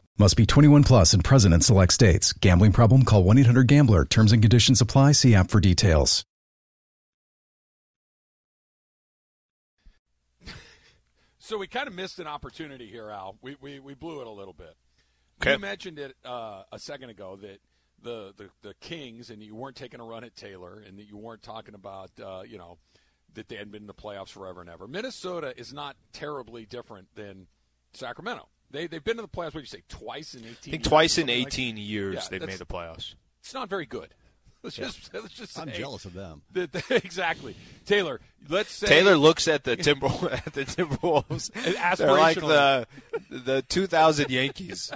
Must 0.21 0.37
be 0.37 0.45
21 0.45 0.83
plus 0.83 1.13
and 1.15 1.23
present 1.23 1.51
in 1.51 1.61
select 1.61 1.91
states. 1.91 2.31
Gambling 2.31 2.73
problem? 2.73 3.05
Call 3.05 3.23
1 3.23 3.39
800 3.39 3.65
Gambler. 3.65 4.05
Terms 4.05 4.31
and 4.31 4.39
conditions 4.39 4.79
apply. 4.79 5.13
See 5.13 5.33
app 5.33 5.49
for 5.49 5.59
details. 5.59 6.23
So 11.39 11.57
we 11.57 11.65
kind 11.65 11.87
of 11.87 11.95
missed 11.95 12.19
an 12.19 12.27
opportunity 12.27 12.87
here, 12.87 13.09
Al. 13.09 13.35
We, 13.41 13.55
we, 13.59 13.79
we 13.79 13.95
blew 13.95 14.21
it 14.21 14.27
a 14.27 14.29
little 14.29 14.53
bit. 14.53 14.75
Okay. 15.41 15.53
You 15.53 15.57
mentioned 15.57 15.97
it 15.97 16.15
uh, 16.23 16.65
a 16.71 16.77
second 16.77 17.09
ago 17.09 17.35
that 17.37 17.57
the, 18.03 18.31
the, 18.37 18.49
the 18.61 18.75
Kings 18.75 19.31
and 19.31 19.41
you 19.41 19.55
weren't 19.55 19.75
taking 19.75 19.99
a 19.99 20.03
run 20.03 20.23
at 20.23 20.35
Taylor 20.35 20.83
and 20.87 20.99
that 20.99 21.07
you 21.07 21.17
weren't 21.17 21.41
talking 21.41 21.73
about, 21.73 22.11
uh, 22.23 22.43
you 22.47 22.59
know, 22.59 22.77
that 23.33 23.49
they 23.49 23.55
hadn't 23.55 23.71
been 23.71 23.81
in 23.81 23.87
the 23.87 23.93
playoffs 23.95 24.29
forever 24.29 24.61
and 24.61 24.69
ever. 24.69 24.87
Minnesota 24.87 25.51
is 25.57 25.73
not 25.73 25.95
terribly 26.13 26.67
different 26.67 27.07
than 27.15 27.47
Sacramento. 27.95 28.47
They, 28.71 28.87
they've 28.87 29.03
been 29.03 29.17
in 29.19 29.23
the 29.23 29.27
playoffs, 29.27 29.53
what 29.53 29.55
do 29.55 29.59
you 29.61 29.65
say, 29.65 29.83
twice 29.89 30.33
in 30.33 30.41
18 30.41 30.49
I 30.51 30.53
think 30.55 30.73
years, 30.73 30.87
twice 30.87 31.17
in 31.17 31.21
something 31.23 31.39
like- 31.43 31.47
18 31.53 31.77
years 31.77 32.15
Yeah, 32.15 32.21
they've 32.29 32.47
made 32.47 32.57
the 32.59 32.65
playoffs. 32.65 33.15
It's 33.41 33.53
not 33.53 33.69
very 33.69 33.85
good. 33.85 34.13
Let's 34.63 34.75
just 34.75 35.11
let's 35.11 35.33
just 35.33 35.57
I'm 35.57 35.71
jealous 35.71 36.05
of 36.05 36.13
them. 36.13 36.43
that- 36.51 36.71
that- 36.71 36.91
exactly, 37.03 37.55
Taylor. 37.87 38.21
Let's 38.47 38.71
say 38.71 38.85
Taylor 38.85 39.17
looks 39.17 39.47
at 39.47 39.63
the 39.63 39.75
Timber 39.75 40.05
at 40.31 40.53
the 40.53 40.65
Timberwolves. 40.65 41.51
They're 41.97 42.11
like 42.11 42.39
the 42.39 42.85
the 43.31 43.63
2000 43.67 44.29
Yankees. 44.29 44.91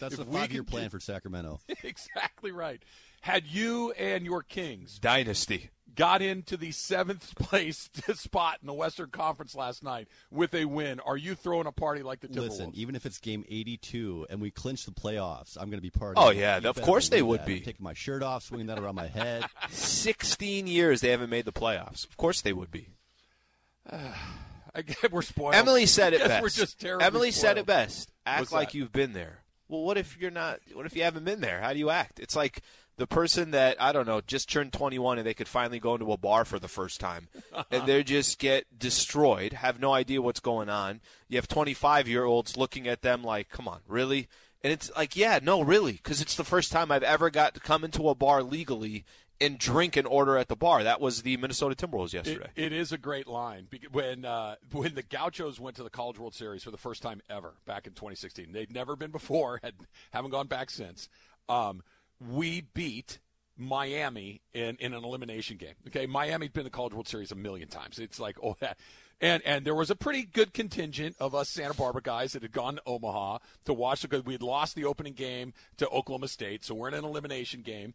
That's 0.00 0.16
the 0.16 0.24
we 0.24 0.38
five-year 0.38 0.64
plan 0.64 0.90
for 0.90 0.98
Sacramento. 0.98 1.60
exactly 1.84 2.50
right. 2.50 2.82
Had 3.20 3.46
you 3.46 3.92
and 3.92 4.24
your 4.24 4.42
Kings 4.42 4.98
Dynasty. 4.98 5.70
Got 6.00 6.22
into 6.22 6.56
the 6.56 6.72
seventh 6.72 7.34
place 7.36 7.90
spot 8.14 8.58
in 8.62 8.66
the 8.66 8.72
Western 8.72 9.10
Conference 9.10 9.54
last 9.54 9.82
night 9.84 10.08
with 10.30 10.54
a 10.54 10.64
win, 10.64 10.98
are 11.00 11.16
you 11.16 11.34
throwing 11.34 11.66
a 11.66 11.72
party 11.72 12.02
like 12.02 12.20
the 12.20 12.28
Timberwolves? 12.28 12.48
Listen, 12.50 12.70
even 12.74 12.94
if 12.96 13.04
it's 13.04 13.18
game 13.18 13.44
82 13.48 14.26
and 14.30 14.40
we 14.40 14.50
clinch 14.50 14.86
the 14.86 14.92
playoffs, 14.92 15.56
I'm 15.58 15.68
going 15.68 15.78
to 15.78 15.82
be 15.82 15.90
part 15.90 16.14
Oh, 16.16 16.30
of 16.30 16.36
it. 16.36 16.40
yeah, 16.40 16.58
You 16.58 16.68
of 16.70 16.80
course 16.80 17.10
they 17.10 17.20
would 17.22 17.40
that. 17.40 17.46
be. 17.46 17.56
I'm 17.58 17.62
taking 17.64 17.84
my 17.84 17.92
shirt 17.94 18.22
off, 18.22 18.44
swinging 18.44 18.68
that 18.68 18.78
around 18.78 18.94
my 18.94 19.08
head. 19.08 19.44
16 19.70 20.66
years 20.66 21.00
they 21.02 21.10
haven't 21.10 21.30
made 21.30 21.44
the 21.44 21.52
playoffs. 21.52 22.08
Of 22.08 22.16
course 22.16 22.40
they 22.40 22.52
would 22.54 22.70
be. 22.70 22.88
I 23.92 24.82
guess 24.82 25.10
we're 25.10 25.22
spoiled. 25.22 25.54
Emily 25.54 25.86
said 25.86 26.12
I 26.12 26.16
it 26.16 26.18
guess 26.20 26.28
best. 26.28 26.42
We're 26.42 26.48
just 26.48 26.80
terribly 26.80 27.06
Emily 27.06 27.30
said 27.32 27.58
it 27.58 27.66
best. 27.66 28.10
Act 28.24 28.40
What's 28.40 28.52
like 28.52 28.68
that? 28.68 28.74
you've 28.76 28.92
been 28.92 29.12
there. 29.12 29.42
Well, 29.70 29.82
what 29.82 29.96
if 29.96 30.18
you're 30.18 30.32
not? 30.32 30.58
What 30.74 30.84
if 30.84 30.96
you 30.96 31.04
haven't 31.04 31.24
been 31.24 31.40
there? 31.40 31.60
How 31.60 31.72
do 31.72 31.78
you 31.78 31.90
act? 31.90 32.18
It's 32.18 32.34
like 32.34 32.60
the 32.96 33.06
person 33.06 33.52
that 33.52 33.80
I 33.80 33.92
don't 33.92 34.06
know 34.06 34.20
just 34.20 34.50
turned 34.50 34.72
21 34.72 35.18
and 35.18 35.26
they 35.26 35.32
could 35.32 35.46
finally 35.46 35.78
go 35.78 35.94
into 35.94 36.12
a 36.12 36.16
bar 36.16 36.44
for 36.44 36.58
the 36.58 36.66
first 36.66 36.98
time, 36.98 37.28
and 37.70 37.86
they 37.86 38.02
just 38.02 38.40
get 38.40 38.66
destroyed, 38.76 39.52
have 39.52 39.78
no 39.78 39.92
idea 39.94 40.20
what's 40.20 40.40
going 40.40 40.68
on. 40.68 41.00
You 41.28 41.38
have 41.38 41.46
25 41.46 42.08
year 42.08 42.24
olds 42.24 42.56
looking 42.56 42.88
at 42.88 43.02
them 43.02 43.22
like, 43.22 43.48
"Come 43.48 43.68
on, 43.68 43.80
really?" 43.86 44.28
And 44.62 44.72
it's 44.72 44.90
like, 44.96 45.14
"Yeah, 45.14 45.38
no, 45.40 45.62
really," 45.62 45.92
because 45.92 46.20
it's 46.20 46.34
the 46.34 46.44
first 46.44 46.72
time 46.72 46.90
I've 46.90 47.04
ever 47.04 47.30
got 47.30 47.54
to 47.54 47.60
come 47.60 47.84
into 47.84 48.08
a 48.08 48.14
bar 48.16 48.42
legally 48.42 49.04
and 49.40 49.58
drink 49.58 49.96
and 49.96 50.06
order 50.06 50.36
at 50.36 50.48
the 50.48 50.56
bar. 50.56 50.82
That 50.84 51.00
was 51.00 51.22
the 51.22 51.36
Minnesota 51.38 51.74
Timberwolves 51.74 52.08
It, 52.08 52.26
yesterday. 52.26 52.50
it 52.56 52.72
is 52.72 52.92
a 52.92 52.98
great 52.98 53.26
line 53.26 53.68
when 53.92 54.24
uh, 54.24 54.56
when 54.72 54.94
the 54.94 55.02
Gauchos 55.02 55.58
went 55.58 55.76
to 55.76 55.82
the 55.82 55.90
College 55.90 56.18
World 56.18 56.34
Series 56.34 56.62
for 56.62 56.70
the 56.70 56.76
first 56.78 57.02
time 57.02 57.20
ever 57.30 57.54
back 57.66 57.86
in 57.86 57.92
2016. 57.94 58.52
They'd 58.52 58.72
never 58.72 58.96
been 58.96 59.10
before, 59.10 59.60
had 59.62 59.74
haven't 60.12 60.30
gone 60.30 60.46
back 60.46 60.70
since. 60.70 61.08
Um, 61.48 61.82
we 62.20 62.60
beat 62.74 63.18
Miami 63.56 64.40
in, 64.52 64.76
in 64.80 64.94
an 64.94 65.04
elimination 65.04 65.56
game. 65.56 65.74
Okay, 65.88 66.06
Miami's 66.06 66.50
been 66.50 66.64
to 66.64 66.70
the 66.70 66.70
College 66.70 66.94
World 66.94 67.08
Series 67.08 67.30
a 67.32 67.34
million 67.36 67.68
times. 67.68 67.98
It's 67.98 68.18
like 68.20 68.36
oh 68.42 68.56
that. 68.60 68.78
And 69.22 69.42
and 69.44 69.66
there 69.66 69.74
was 69.74 69.90
a 69.90 69.96
pretty 69.96 70.24
good 70.24 70.54
contingent 70.54 71.14
of 71.20 71.34
us 71.34 71.50
Santa 71.50 71.74
Barbara 71.74 72.00
guys 72.02 72.32
that 72.32 72.42
had 72.42 72.52
gone 72.52 72.76
to 72.76 72.82
Omaha 72.86 73.38
to 73.66 73.74
watch 73.74 74.00
because 74.02 74.24
we 74.24 74.32
had 74.32 74.42
lost 74.42 74.74
the 74.74 74.84
opening 74.86 75.12
game 75.12 75.52
to 75.76 75.86
Oklahoma 75.88 76.28
State, 76.28 76.64
so 76.64 76.74
we're 76.74 76.88
in 76.88 76.94
an 76.94 77.04
elimination 77.04 77.60
game, 77.60 77.92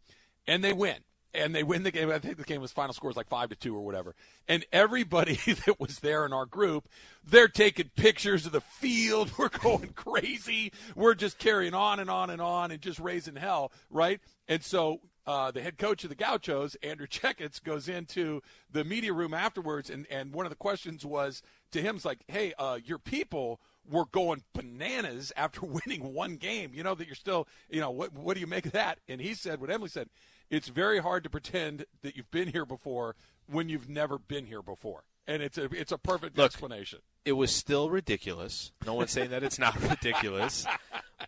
and 0.48 0.64
they 0.64 0.72
win. 0.74 0.98
And 1.36 1.54
they 1.54 1.64
win 1.64 1.84
the 1.84 1.92
game. 1.92 2.10
I 2.10 2.20
think 2.20 2.38
the 2.38 2.44
game 2.44 2.62
was 2.62 2.72
final 2.72 2.94
score 2.94 3.10
was 3.10 3.18
like 3.18 3.28
five 3.28 3.50
to 3.50 3.56
two 3.56 3.76
or 3.76 3.82
whatever. 3.82 4.16
And 4.48 4.66
everybody 4.72 5.36
that 5.66 5.80
was 5.80 6.00
there 6.00 6.26
in 6.26 6.34
our 6.34 6.46
group, 6.46 6.88
they're 7.24 7.48
taking 7.48 7.90
pictures 7.96 8.46
of 8.46 8.52
the 8.52 8.62
field. 8.62 9.32
We're 9.38 9.50
going 9.50 9.94
crazy. 9.96 10.72
We're 10.96 11.16
just 11.16 11.38
carrying 11.38 11.74
on 11.74 12.00
and 12.00 12.10
on 12.10 12.30
and 12.30 12.42
on 12.42 12.72
and 12.72 12.82
just 12.82 13.00
raising 13.00 13.36
hell, 13.36 13.72
right? 13.90 14.20
And 14.48 14.64
so 14.64 15.02
uh, 15.28 15.52
the 15.52 15.62
head 15.62 15.78
coach 15.78 16.04
of 16.04 16.10
the 16.10 16.16
Gauchos, 16.16 16.76
Andrew 16.84 17.08
Checketts, 17.10 17.64
goes 17.64 17.90
into 17.90 18.42
the 18.72 18.84
media 18.84 19.14
room 19.14 19.34
afterwards, 19.34 19.90
and, 19.90 20.06
and 20.10 20.34
one 20.34 20.46
of 20.46 20.52
the 20.52 20.56
questions 20.56 21.06
was 21.06 21.42
to 21.72 21.82
him, 21.82 21.96
"Is 21.96 22.06
like, 22.06 22.20
hey, 22.28 22.54
uh, 22.60 22.80
your 22.84 23.00
people 23.00 23.60
were 23.90 24.06
going 24.06 24.44
bananas 24.54 25.32
after 25.36 25.66
winning 25.66 26.14
one 26.14 26.36
game. 26.36 26.72
You 26.74 26.84
know 26.84 26.96
that 26.96 27.08
you're 27.08 27.16
still, 27.16 27.48
you 27.70 27.80
know, 27.80 27.92
what 27.92 28.14
what 28.14 28.36
do 28.36 28.40
you 28.40 28.48
make 28.48 28.68
of 28.68 28.74
that?" 28.74 29.00
And 29.08 29.20
he 29.20 29.34
said, 29.34 29.60
what 29.60 29.72
Emily 29.72 29.90
said, 29.90 30.10
it's 30.50 30.68
very 30.68 31.00
hard 31.00 31.24
to 31.24 31.30
pretend 31.30 31.86
that 32.02 32.16
you've 32.16 32.32
been 32.32 32.50
here 32.50 32.66
before 32.66 33.16
when 33.48 33.70
you've 33.70 33.90
never 33.90 34.18
been 34.18 34.46
here 34.46 34.62
before, 34.62 35.04
and 35.28 35.42
it's 35.42 35.58
a 35.58 35.66
it's 35.66 35.92
a 35.92 35.98
perfect 35.98 36.38
Look, 36.38 36.46
explanation. 36.46 37.00
It 37.24 37.34
was 37.34 37.52
still 37.52 37.90
ridiculous. 37.90 38.72
No 38.86 38.94
one's 38.94 39.12
saying 39.12 39.32
that 39.32 39.44
it's 39.44 39.60
not 39.60 39.80
ridiculous, 39.90 40.66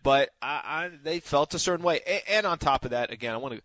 but 0.04 0.30
I, 0.42 0.62
I, 0.64 0.92
they 1.04 1.20
felt 1.20 1.54
a 1.54 1.60
certain 1.60 1.84
way. 1.86 2.02
And, 2.08 2.22
and 2.30 2.48
on 2.48 2.60
top 2.60 2.86
of 2.86 2.92
that, 2.92 3.12
again, 3.12 3.34
I 3.34 3.38
want 3.38 3.56
to. 3.56 3.62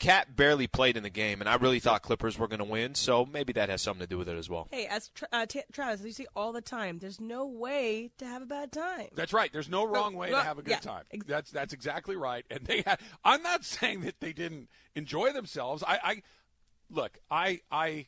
KAT 0.00 0.34
barely 0.34 0.66
played 0.66 0.96
in 0.96 1.02
the 1.02 1.10
game, 1.10 1.40
and 1.40 1.48
I 1.48 1.54
really 1.56 1.78
thought 1.78 2.02
Clippers 2.02 2.38
were 2.38 2.48
going 2.48 2.58
to 2.58 2.64
win, 2.64 2.94
so 2.94 3.26
maybe 3.26 3.52
that 3.52 3.68
has 3.68 3.82
something 3.82 4.00
to 4.00 4.08
do 4.08 4.18
with 4.18 4.28
it 4.28 4.36
as 4.36 4.48
well. 4.48 4.66
Hey, 4.70 4.86
as 4.86 5.10
Tra- 5.10 5.28
uh, 5.30 5.46
T- 5.46 5.62
Travis, 5.72 6.04
you 6.04 6.12
see 6.12 6.26
all 6.34 6.52
the 6.52 6.62
time, 6.62 6.98
there's 6.98 7.20
no 7.20 7.46
way 7.46 8.10
to 8.18 8.24
have 8.24 8.42
a 8.42 8.46
bad 8.46 8.72
time. 8.72 9.08
That's 9.14 9.34
right. 9.34 9.52
There's 9.52 9.68
no 9.68 9.86
wrong 9.86 10.14
way 10.16 10.30
no, 10.30 10.38
to 10.38 10.42
have 10.42 10.58
a 10.58 10.62
good 10.62 10.70
yeah, 10.70 10.78
time. 10.78 11.04
That's 11.26 11.50
that's 11.50 11.74
exactly 11.74 12.16
right. 12.16 12.44
And 12.50 12.64
they 12.64 12.82
had. 12.84 12.98
I'm 13.24 13.42
not 13.42 13.64
saying 13.66 14.00
that 14.00 14.20
they 14.20 14.32
didn't 14.32 14.68
enjoy 14.94 15.32
themselves. 15.32 15.84
I, 15.86 15.98
I 16.02 16.22
look. 16.90 17.18
I 17.30 17.60
I 17.70 18.06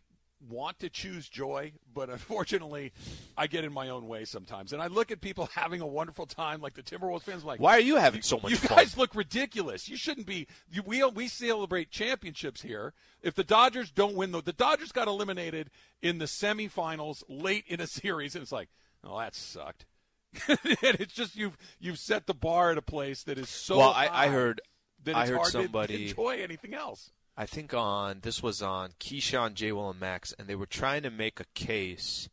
want 0.49 0.79
to 0.81 0.89
choose 0.91 1.29
joy, 1.29 1.73
but 1.95 2.11
unfortunately, 2.11 2.93
I 3.37 3.47
get 3.47 3.65
in 3.65 3.73
my 3.73 3.89
own 3.89 4.09
way 4.09 4.25
sometimes. 4.25 4.73
And 4.73 4.83
I 4.83 4.87
look 4.89 5.11
at 5.11 5.21
people 5.21 5.49
having 5.55 5.81
a 5.81 5.87
wonderful 5.87 6.27
time, 6.27 6.61
like 6.61 6.75
the 6.75 6.83
Timberwolves 6.83 7.23
fans. 7.23 7.43
I'm 7.43 7.49
like, 7.49 7.61
Why 7.61 7.77
are 7.77 7.81
you 7.81 7.97
having 7.97 8.23
so 8.23 8.39
much 8.43 8.51
you 8.51 8.57
fun? 8.57 8.79
guys 8.79 8.97
look 8.97 9.15
ridiculous. 9.15 9.89
You 9.89 9.97
shouldn't 9.97 10.27
be. 10.27 10.47
You, 10.71 10.83
we 10.85 11.05
we 11.05 11.29
celebrate 11.29 11.91
championships 11.91 12.63
here. 12.63 12.93
If 13.23 13.35
the 13.35 13.45
Dodgers 13.45 13.91
don't 13.91 14.15
win, 14.17 14.33
though, 14.33 14.41
the 14.41 14.53
Dodgers 14.53 14.93
got 14.93 15.09
eliminated 15.09 15.71
in 16.01 16.19
the 16.19 16.25
semifinals 16.27 17.23
late 17.29 17.65
in 17.69 17.81
a 17.81 17.87
series, 17.87 18.35
and 18.35 18.43
it's 18.43 18.53
like, 18.53 18.69
oh, 19.05 19.19
that 19.19 19.35
sucked. 19.35 19.87
and 20.49 20.59
it's 20.99 21.13
just 21.13 21.37
you've 21.37 21.57
you've 21.79 21.99
set 21.99 22.27
the 22.27 22.35
bar 22.35 22.71
at 22.73 22.79
a 22.79 22.83
place 22.83 23.23
that 23.25 23.39
is 23.39 23.49
so. 23.49 23.79
Well, 23.79 23.93
I- 23.93 24.09
I 24.25 24.29
heard- 24.29 24.61
that 25.05 25.17
I 25.17 25.23
it's 25.23 25.31
heard 25.31 25.37
hard 25.39 25.53
somebody- 25.53 25.97
to 25.99 26.03
enjoy 26.11 26.41
anything 26.43 26.75
else. 26.75 27.11
I 27.37 27.47
think 27.47 27.73
on 27.73 28.21
this 28.23 28.43
was 28.43 28.61
on 28.63 28.91
Keyshawn, 29.01 29.55
J. 29.55 29.73
Will, 29.73 29.91
and 29.91 30.01
Max, 30.01 30.35
and 30.39 30.47
they 30.49 30.55
were 30.55 30.67
trying 30.67 31.03
to 31.03 31.11
make 31.11 31.41
a 31.41 31.45
case 31.55 32.29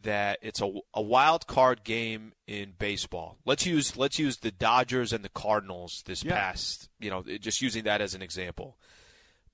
that 0.00 0.38
it's 0.42 0.60
a, 0.62 0.72
a 0.94 1.02
wild 1.02 1.48
card 1.48 1.82
game 1.82 2.32
in 2.46 2.74
baseball. 2.78 3.38
Let's 3.44 3.66
use 3.66 3.96
let's 3.96 4.18
use 4.18 4.36
the 4.38 4.52
Dodgers 4.52 5.12
and 5.12 5.24
the 5.24 5.28
Cardinals 5.28 6.02
this 6.06 6.22
Yeah. 6.24 6.34
past, 6.34 6.88
you 7.00 7.10
know, 7.10 7.22
just 7.40 7.60
using 7.60 7.82
that 7.84 8.00
as 8.00 8.14
an 8.14 8.22
example. 8.22 8.76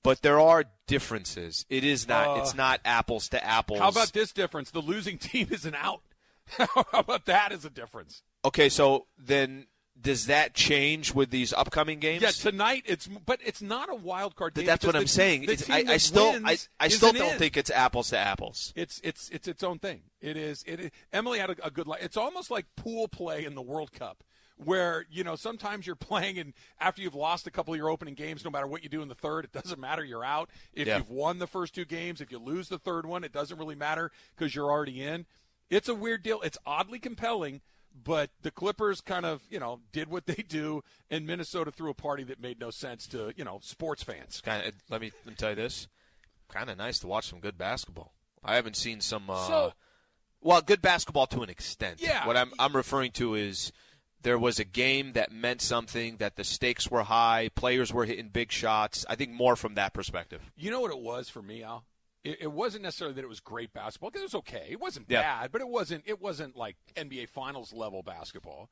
But 0.03 0.21
there 0.21 0.39
are 0.39 0.65
differences. 0.87 1.65
It 1.71 1.83
is 1.83 2.07
not. 2.07 2.29
Uh, 2.37 2.41
it's 2.43 2.55
not 2.55 2.81
apples 2.85 3.31
to 3.31 3.43
apples. 3.43 3.81
How 3.81 3.89
about 3.89 4.13
this 4.13 4.33
difference? 4.33 4.71
The 4.71 4.83
losing 4.83 5.17
team 5.31 5.49
is 5.51 5.65
an 5.65 5.75
out. 5.75 6.03
How 6.59 6.85
about 6.93 7.25
that 7.25 7.53
as 7.53 7.65
a 7.65 7.71
difference? 7.71 8.23
Okay, 8.45 8.69
so 8.69 9.07
then 9.17 9.67
does 10.01 10.27
that 10.27 10.55
change 10.55 11.15
with 11.15 11.31
these 11.31 11.53
upcoming 11.53 12.01
games? 12.01 12.23
Yeah, 12.23 12.31
tonight 12.31 12.83
it's 12.87 13.07
but 13.07 13.41
it's 13.45 13.63
not 13.63 13.89
a 13.91 13.95
wild 13.95 14.35
card 14.37 14.55
game. 14.55 14.67
That's 14.67 14.85
what 14.85 14.97
I'm 14.97 15.03
the- 15.03 15.09
saying. 15.09 15.47
the 15.47 15.67
I, 15.71 15.85
I 15.95 15.97
still, 15.99 16.35
I, 16.45 16.59
I 16.81 16.89
still 16.89 17.13
don't 17.13 17.33
in. 17.35 17.39
think 17.39 17.57
it's 17.57 17.71
apples 17.71 18.11
to 18.11 18.19
apples. 18.19 18.73
It's 18.77 19.01
it's 19.05 19.29
it's 19.31 19.47
its 19.49 19.63
own 19.63 19.79
thing. 19.79 20.03
It 20.21 20.37
is. 20.37 20.65
It 20.67 20.81
is. 20.81 20.91
Emily 21.13 21.39
had 21.39 21.51
a, 21.51 21.67
a 21.67 21.71
good. 21.71 21.87
li- 21.87 21.99
It's 22.01 22.17
almost 22.17 22.51
like 22.51 22.67
pool 22.77 23.09
play 23.09 23.45
in 23.45 23.55
the 23.55 23.63
World 23.63 23.93
Cup, 23.93 24.25
where 24.57 25.07
you 25.11 25.23
know 25.23 25.37
sometimes 25.37 25.87
you're 25.87 25.97
playing 26.11 26.39
and 26.39 26.55
after 26.81 27.01
you've 27.01 27.15
lost 27.15 27.47
a 27.47 27.51
couple 27.51 27.73
of 27.73 27.79
your 27.79 27.89
opening 27.89 28.15
games, 28.15 28.45
no 28.45 28.51
matter 28.51 28.67
what 28.67 28.83
you 28.83 28.89
do 28.89 29.01
in 29.01 29.09
the 29.09 29.15
third, 29.15 29.45
it 29.45 29.53
doesn't 29.53 29.79
matter. 29.81 30.05
You're 30.05 30.25
out. 30.25 30.51
If 30.73 30.87
Yeah. 30.89 30.99
you've 30.99 31.11
won 31.11 31.39
the 31.39 31.47
first 31.47 31.75
two 31.75 31.85
games, 31.85 32.21
if 32.21 32.33
you 32.33 32.39
lose 32.39 32.69
the 32.69 32.79
third 32.79 33.07
one, 33.07 33.23
it 33.23 33.33
doesn't 33.33 33.59
really 33.59 33.77
matter 33.77 34.11
because 34.37 34.55
you're 34.55 34.71
already 34.71 35.03
in. 35.03 35.27
It's 35.71 35.89
a 35.89 35.95
weird 35.95 36.23
deal. 36.23 36.41
It's 36.43 36.59
oddly 36.67 36.99
compelling. 36.99 37.61
But 37.95 38.31
the 38.43 38.51
Clippers 38.51 39.01
kind 39.01 39.25
of, 39.25 39.43
you 39.49 39.61
know, 39.61 39.81
did 39.93 40.09
what 40.11 40.27
they 40.27 40.43
do, 40.49 40.83
and 41.11 41.27
Minnesota 41.27 41.71
threw 41.71 41.91
a 41.91 41.95
party 41.95 42.25
that 42.25 42.41
made 42.41 42.59
no 42.59 42.71
sense 42.71 43.07
to, 43.09 43.33
you 43.37 43.45
know, 43.45 43.61
sports 43.63 44.03
fans. 44.03 44.41
Kind 44.45 44.67
of. 44.67 44.75
Let 44.91 45.01
me, 45.01 45.13
let 45.25 45.33
me 45.33 45.37
tell 45.37 45.51
you 45.51 45.57
this. 45.57 45.87
Kind 46.49 46.71
of 46.71 46.77
nice 46.77 46.99
to 47.01 47.07
watch 47.07 47.29
some 47.29 47.41
good 47.41 47.57
basketball. 47.57 48.13
I 48.43 48.57
haven't 48.57 48.77
seen 48.77 49.01
some. 49.01 49.31
Uh, 49.31 49.47
So- 49.47 49.73
well, 50.41 50.61
good 50.61 50.83
basketball 50.83 51.27
to 51.29 51.41
an 51.43 51.49
extent. 51.49 52.01
Yeah. 52.03 52.27
What 52.27 52.37
I'm 52.37 52.53
I'm 52.59 52.77
referring 52.77 53.13
to 53.13 53.35
is 53.35 53.73
there 54.21 54.39
was 54.39 54.59
a 54.59 54.65
game 54.65 55.15
that 55.15 55.33
meant 55.33 55.63
something. 55.63 56.19
That 56.19 56.37
the 56.37 56.45
stakes 56.45 56.91
were 56.91 57.05
high. 57.05 57.49
Players 57.55 57.95
were 57.95 58.05
hitting 58.05 58.29
big 58.29 58.53
shots. 58.53 59.07
I 59.09 59.15
think 59.15 59.31
more 59.31 59.57
from 59.57 59.75
that 59.77 59.95
perspective. 59.95 60.43
You 60.57 60.71
know 60.71 60.81
what 60.83 60.91
it 60.91 60.99
was 60.99 61.31
for 61.31 61.41
me, 61.41 61.63
Al? 61.63 61.85
It, 62.25 62.39
it 62.41 62.53
wasn't 62.53 62.83
necessarily 62.83 63.15
that 63.15 63.23
it 63.25 63.29
was 63.29 63.41
great 63.41 63.73
basketball 63.73 64.11
because 64.11 64.23
it 64.23 64.25
was 64.25 64.35
okay. 64.37 64.67
It 64.71 64.81
wasn't 64.81 65.07
Yeah. 65.09 65.23
bad, 65.23 65.53
but 65.53 65.61
it 65.61 65.69
wasn't. 65.69 66.05
It 66.07 66.21
wasn't 66.21 66.57
like 66.57 66.77
NBA 66.97 67.29
Finals 67.29 67.73
level 67.73 68.03
basketball. 68.03 68.71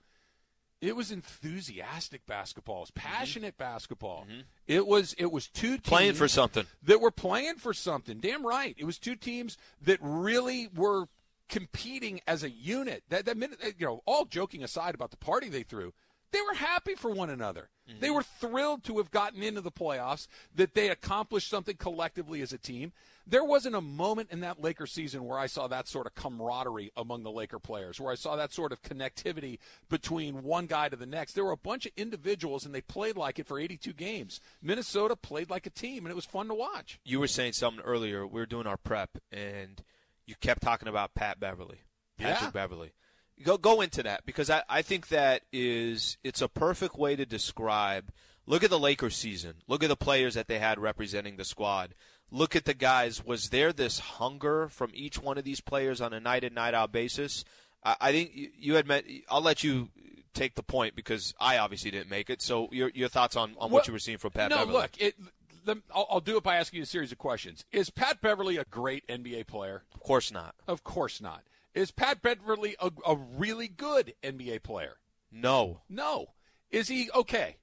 It 0.81 0.97
was 0.97 1.13
enthusiastic 1.13 2.27
basketball. 2.27 2.79
It 2.79 2.81
was 2.81 2.91
passionate 2.93 3.57
basketball. 3.57 4.27
It 4.67 4.87
was. 4.87 5.15
It 5.19 5.31
was 5.31 5.47
two 5.49 5.77
teams 5.77 5.81
Mm-hmm. 5.83 5.89
Playing 5.89 6.15
for 6.15 6.27
something. 6.29 6.67
that 6.83 7.01
were 7.01 7.13
playing 7.13 7.57
for 7.57 7.73
something. 7.73 8.19
Damn 8.19 8.45
right. 8.45 8.75
It 8.77 8.85
was 8.85 8.99
two 8.99 9.15
teams 9.15 9.57
that 9.81 9.99
really 10.01 10.69
were 10.75 11.07
competing 11.49 12.21
as 12.27 12.43
a 12.43 12.51
unit. 12.51 13.05
That 13.11 13.27
that 13.27 13.37
minute, 13.37 13.59
you 13.79 13.87
know, 13.87 14.03
all 14.07 14.25
joking 14.25 14.65
aside 14.65 14.95
about 14.95 15.11
the 15.13 15.17
party 15.19 15.49
they 15.49 15.63
threw, 15.63 15.93
they 16.33 16.41
were 16.41 16.55
happy 16.55 16.95
for 16.95 17.11
one 17.11 17.31
another. 17.31 17.69
They 17.87 18.07
mm-hmm. 18.07 18.15
were 18.15 18.23
thrilled 18.23 18.85
to 18.85 18.99
have 18.99 19.11
gotten 19.11 19.43
into 19.43 19.61
the 19.61 19.71
playoffs, 19.71 20.27
that 20.55 20.75
they 20.75 20.89
accomplished 20.89 21.49
something 21.49 21.77
collectively 21.77 22.41
as 22.41 22.53
a 22.53 22.59
team. 22.59 22.93
There 23.27 23.45
wasn't 23.45 23.77
a 23.77 23.81
moment 23.81 24.31
in 24.33 24.41
that 24.41 24.61
Laker 24.61 24.87
season 24.87 25.25
where 25.25 25.39
I 25.39 25.47
saw 25.47 25.69
that 25.69 25.87
sort 25.87 26.07
of 26.07 26.15
camaraderie 26.15 26.91
among 26.97 27.23
the 27.23 27.31
Laker 27.31 27.59
players, 27.59 28.01
where 28.01 28.11
I 28.11 28.17
saw 28.17 28.35
that 28.37 28.53
sort 28.53 28.73
of 28.73 28.83
connectivity 28.83 29.59
between 29.89 30.43
one 30.43 30.67
guy 30.67 30.89
to 30.89 30.97
the 30.97 31.07
next. 31.07 31.35
There 31.35 31.45
were 31.45 31.53
a 31.53 31.57
bunch 31.57 31.87
of 31.87 31.93
individuals, 31.97 32.65
and 32.65 32.75
they 32.75 32.81
played 32.81 33.17
like 33.17 33.39
it 33.39 33.47
for 33.47 33.61
82 33.61 33.93
games. 33.93 34.41
Minnesota 34.61 35.15
played 35.15 35.51
like 35.51 35.67
a 35.67 35.71
team, 35.71 36.05
and 36.05 36.13
it 36.13 36.17
was 36.17 36.25
fun 36.25 36.49
to 36.49 36.55
watch. 36.55 36.99
You 37.05 37.21
were 37.21 37.29
saying 37.29 37.53
something 37.53 37.85
earlier. 37.85 38.27
We 38.27 38.41
were 38.41 38.47
doing 38.47 38.67
our 38.67 38.77
prep, 38.77 39.19
and 39.31 39.83
you 40.27 40.35
kept 40.41 40.63
talking 40.63 40.89
about 40.89 41.15
Pat 41.15 41.39
Beverley, 41.39 41.83
Patrick 42.17 42.43
Yeah. 42.43 42.51
Beverley. 42.51 42.93
Go 43.43 43.59
go 43.59 43.81
into 43.81 44.03
that 44.03 44.25
because 44.27 44.51
I, 44.51 44.63
I 44.69 44.83
think 44.83 45.09
that 45.09 45.43
is 45.53 46.19
it's 46.25 46.43
a 46.43 46.49
perfect 46.49 46.99
way 46.99 47.17
to 47.17 47.27
describe. 47.27 48.13
Look 48.47 48.65
at 48.65 48.71
the 48.71 48.79
Lakers 48.79 49.17
season. 49.17 49.55
Look 49.69 49.85
at 49.85 49.89
the 49.89 49.97
players 49.97 50.35
that 50.35 50.49
they 50.49 50.59
had 50.59 50.79
representing 50.79 51.37
the 51.37 51.45
squad. 51.45 51.95
Look 52.31 52.57
at 52.57 52.65
the 52.65 52.75
guys. 52.75 53.25
Was 53.25 53.51
there 53.51 53.73
this 53.73 53.99
hunger 54.01 54.69
from 54.69 54.91
each 54.95 55.23
one 55.23 55.39
of 55.39 55.45
these 55.45 55.61
players 55.61 56.01
on 56.01 56.13
a 56.13 56.19
night 56.19 56.43
in 56.43 56.55
night 56.55 56.75
out 56.75 56.91
basis? 56.91 57.45
I, 57.85 57.97
I 58.01 58.13
think 58.13 58.33
you, 58.35 58.51
you 58.59 58.75
had 58.75 58.87
met. 58.87 59.05
I'll 59.29 59.43
let 59.43 59.63
you 59.63 59.91
take 60.35 60.55
the 60.55 60.63
point 60.63 60.97
because 60.97 61.35
I 61.39 61.59
obviously 61.59 61.91
didn't 61.91 62.11
make 62.11 62.31
it. 62.31 62.43
So 62.43 62.69
your 62.73 62.91
your 62.95 63.09
thoughts 63.09 63.37
on, 63.37 63.55
on 63.59 63.71
what 63.71 63.87
you 63.87 63.93
were 63.93 63.99
seeing 63.99 64.19
from 64.19 64.31
Pat 64.33 64.51
no, 64.51 64.59
Beverley? 64.59 64.73
look, 64.73 64.91
it, 64.99 65.15
the, 65.65 65.77
I'll, 65.95 66.07
I'll 66.11 66.21
do 66.21 66.37
it 66.37 66.43
by 66.43 66.57
asking 66.57 66.79
you 66.79 66.83
a 66.83 66.87
series 66.87 67.13
of 67.13 67.19
questions. 67.19 67.65
Is 67.73 67.91
Pat 67.91 68.21
Beverley 68.21 68.57
a 68.57 68.65
great 68.65 69.07
NBA 69.09 69.47
player? 69.47 69.85
of 69.95 70.01
course 70.01 70.33
not. 70.33 70.55
Of 70.67 70.85
course 70.85 71.21
not. 71.21 71.43
Is 71.75 71.91
Pat 71.91 72.23
Beverley 72.23 72.77
a, 72.81 72.91
a 73.07 73.17
really 73.17 73.69
good 73.69 74.15
NBA 74.23 74.63
player? 74.63 74.97
No. 75.31 75.81
No. 75.89 76.29
Is 76.71 76.89
he 76.89 77.11
okay? 77.15 77.57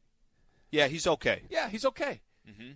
Yeah, 0.72 0.88
he's 0.88 1.08
okay. 1.08 1.44
Yeah, 1.50 1.70
he's 1.70 1.86
okay. 1.86 2.22
Mm-hmm. 2.50 2.72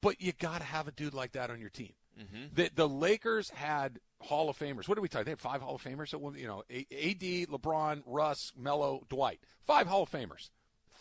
But 0.00 0.20
you 0.20 0.32
got 0.32 0.58
to 0.58 0.64
have 0.64 0.88
a 0.88 0.92
dude 0.92 1.14
like 1.14 1.32
that 1.32 1.50
on 1.50 1.60
your 1.60 1.70
team. 1.70 1.92
Mm-hmm. 2.18 2.54
The, 2.54 2.70
the 2.74 2.88
Lakers 2.88 3.50
had 3.50 4.00
Hall 4.20 4.48
of 4.48 4.58
Famers. 4.58 4.88
What 4.88 4.96
did 4.96 5.02
we 5.02 5.08
talk? 5.08 5.24
They 5.24 5.30
had 5.30 5.40
five 5.40 5.60
Hall 5.62 5.76
of 5.76 5.82
Famers. 5.82 6.08
So, 6.08 6.32
you 6.34 6.46
know, 6.46 6.62
AD, 6.70 7.20
LeBron, 7.20 8.02
Russ, 8.06 8.52
Melo, 8.56 9.04
Dwight. 9.08 9.40
Five 9.66 9.86
Hall 9.86 10.02
of 10.02 10.10
Famers. 10.10 10.50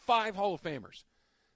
Five 0.06 0.36
Hall 0.36 0.54
of 0.54 0.62
Famers. 0.62 1.04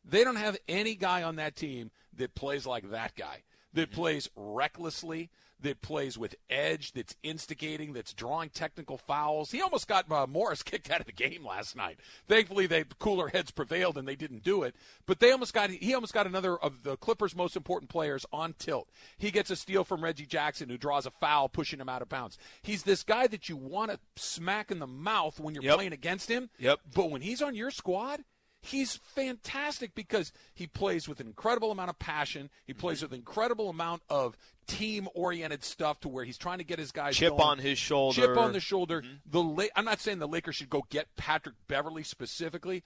They 0.03 0.23
don't 0.23 0.35
have 0.37 0.57
any 0.67 0.95
guy 0.95 1.23
on 1.23 1.35
that 1.35 1.55
team 1.55 1.91
that 2.15 2.33
plays 2.35 2.65
like 2.65 2.89
that 2.91 3.15
guy. 3.15 3.43
That 3.73 3.91
plays 3.91 4.29
recklessly. 4.35 5.29
That 5.61 5.81
plays 5.81 6.17
with 6.17 6.35
edge. 6.49 6.91
That's 6.93 7.15
instigating. 7.23 7.93
That's 7.93 8.13
drawing 8.13 8.49
technical 8.49 8.97
fouls. 8.97 9.51
He 9.51 9.61
almost 9.61 9.87
got 9.87 10.11
uh, 10.11 10.25
Morris 10.27 10.63
kicked 10.63 10.89
out 10.89 10.99
of 11.01 11.05
the 11.05 11.11
game 11.11 11.45
last 11.45 11.75
night. 11.75 11.99
Thankfully, 12.27 12.67
they 12.67 12.83
cooler 12.99 13.29
heads 13.29 13.51
prevailed 13.51 13.97
and 13.97 14.07
they 14.07 14.15
didn't 14.15 14.43
do 14.43 14.63
it. 14.63 14.75
But 15.05 15.19
they 15.19 15.31
almost 15.31 15.53
got 15.53 15.69
he 15.69 15.93
almost 15.93 16.13
got 16.13 16.25
another 16.27 16.57
of 16.57 16.83
the 16.83 16.97
Clippers' 16.97 17.35
most 17.35 17.55
important 17.55 17.89
players 17.89 18.25
on 18.31 18.53
tilt. 18.57 18.89
He 19.17 19.31
gets 19.31 19.49
a 19.49 19.55
steal 19.55 19.83
from 19.83 20.03
Reggie 20.03 20.25
Jackson, 20.25 20.69
who 20.69 20.77
draws 20.77 21.05
a 21.05 21.11
foul, 21.11 21.49
pushing 21.49 21.79
him 21.79 21.89
out 21.89 22.01
of 22.01 22.09
bounds. 22.09 22.37
He's 22.61 22.83
this 22.83 23.03
guy 23.03 23.27
that 23.27 23.47
you 23.49 23.55
want 23.57 23.91
to 23.91 23.99
smack 24.15 24.71
in 24.71 24.79
the 24.79 24.87
mouth 24.87 25.39
when 25.39 25.53
you're 25.53 25.63
Yep. 25.63 25.75
playing 25.75 25.93
against 25.93 26.29
him. 26.29 26.49
Yep. 26.59 26.79
But 26.95 27.11
when 27.11 27.21
he's 27.21 27.41
on 27.41 27.55
your 27.55 27.71
squad, 27.71 28.23
he's 28.61 28.97
fantastic 28.97 29.93
because 29.95 30.31
he 30.53 30.67
plays 30.67 31.07
with 31.07 31.19
an 31.19 31.27
incredible 31.27 31.71
amount 31.71 31.89
of 31.89 31.99
passion. 31.99 32.49
He 32.67 32.73
plays 32.73 32.97
Mm-hmm. 32.99 33.05
with 33.05 33.11
an 33.13 33.17
incredible 33.19 33.69
amount 33.69 34.03
of 34.09 34.37
team-oriented 34.67 35.63
stuff 35.63 35.99
to 36.01 36.07
where 36.09 36.23
he's 36.23 36.37
trying 36.37 36.57
to 36.59 36.63
get 36.63 36.79
his 36.79 36.91
guys 36.91 37.15
Chip 37.15 37.31
going. 37.31 37.41
on 37.41 37.57
his 37.59 37.77
shoulder. 37.77 38.21
Chip 38.21 38.37
on 38.37 38.53
the 38.53 38.59
shoulder. 38.59 39.01
Mm-hmm. 39.01 39.13
The 39.31 39.41
La- 39.43 39.65
I'm 39.75 39.85
not 39.85 39.99
saying 39.99 40.19
the 40.19 40.27
Lakers 40.27 40.55
should 40.55 40.69
go 40.69 40.83
get 40.89 41.07
Patrick 41.17 41.55
Beverley 41.67 42.03
specifically, 42.03 42.83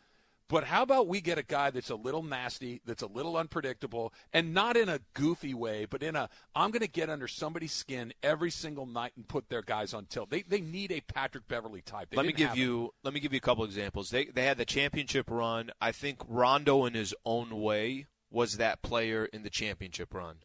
but 0.48 0.66
how 0.66 0.84
about 0.84 1.08
we 1.08 1.22
get 1.22 1.38
a 1.38 1.44
guy 1.44 1.72
that's 1.72 1.90
a 1.90 1.96
little 1.96 2.22
nasty, 2.22 2.82
that's 2.86 3.02
a 3.02 3.08
little 3.08 3.36
unpredictable, 3.38 4.14
and 4.32 4.54
not 4.54 4.78
in 4.78 4.90
a 4.90 5.00
goofy 5.14 5.54
way, 5.54 5.86
but 5.86 6.04
in 6.04 6.16
a 6.16 6.30
I'm 6.56 6.72
going 6.72 6.82
to 6.82 6.88
get 6.88 7.10
under 7.10 7.28
somebody's 7.28 7.72
skin 7.72 8.14
every 8.22 8.52
single 8.52 8.86
night 8.86 9.14
and 9.16 9.28
put 9.28 9.50
their 9.50 9.62
guys 9.62 9.94
on 9.94 10.06
tilt. 10.06 10.30
They 10.30 10.44
they 10.44 10.62
need 10.62 10.92
a 10.92 11.02
Patrick 11.02 11.48
Beverley 11.48 11.82
type. 11.82 12.10
They 12.12 12.18
let 12.18 12.26
me 12.26 12.34
give 12.34 12.56
you 12.56 12.94
let 13.04 13.14
me 13.14 13.20
give 13.20 13.34
you 13.34 13.38
a 13.38 13.42
couple 13.42 13.64
examples. 13.64 14.10
They 14.10 14.26
they 14.26 14.46
had 14.46 14.58
the 14.58 14.66
championship 14.66 15.30
run. 15.30 15.72
I 15.82 15.92
think 15.92 16.20
Rondo 16.28 16.86
in 16.86 16.94
his 16.94 17.14
own 17.26 17.62
way 17.62 18.06
was 18.30 18.58
that 18.58 18.82
player 18.82 19.26
in 19.26 19.44
the 19.44 19.50
championship 19.50 20.14
run. 20.14 20.38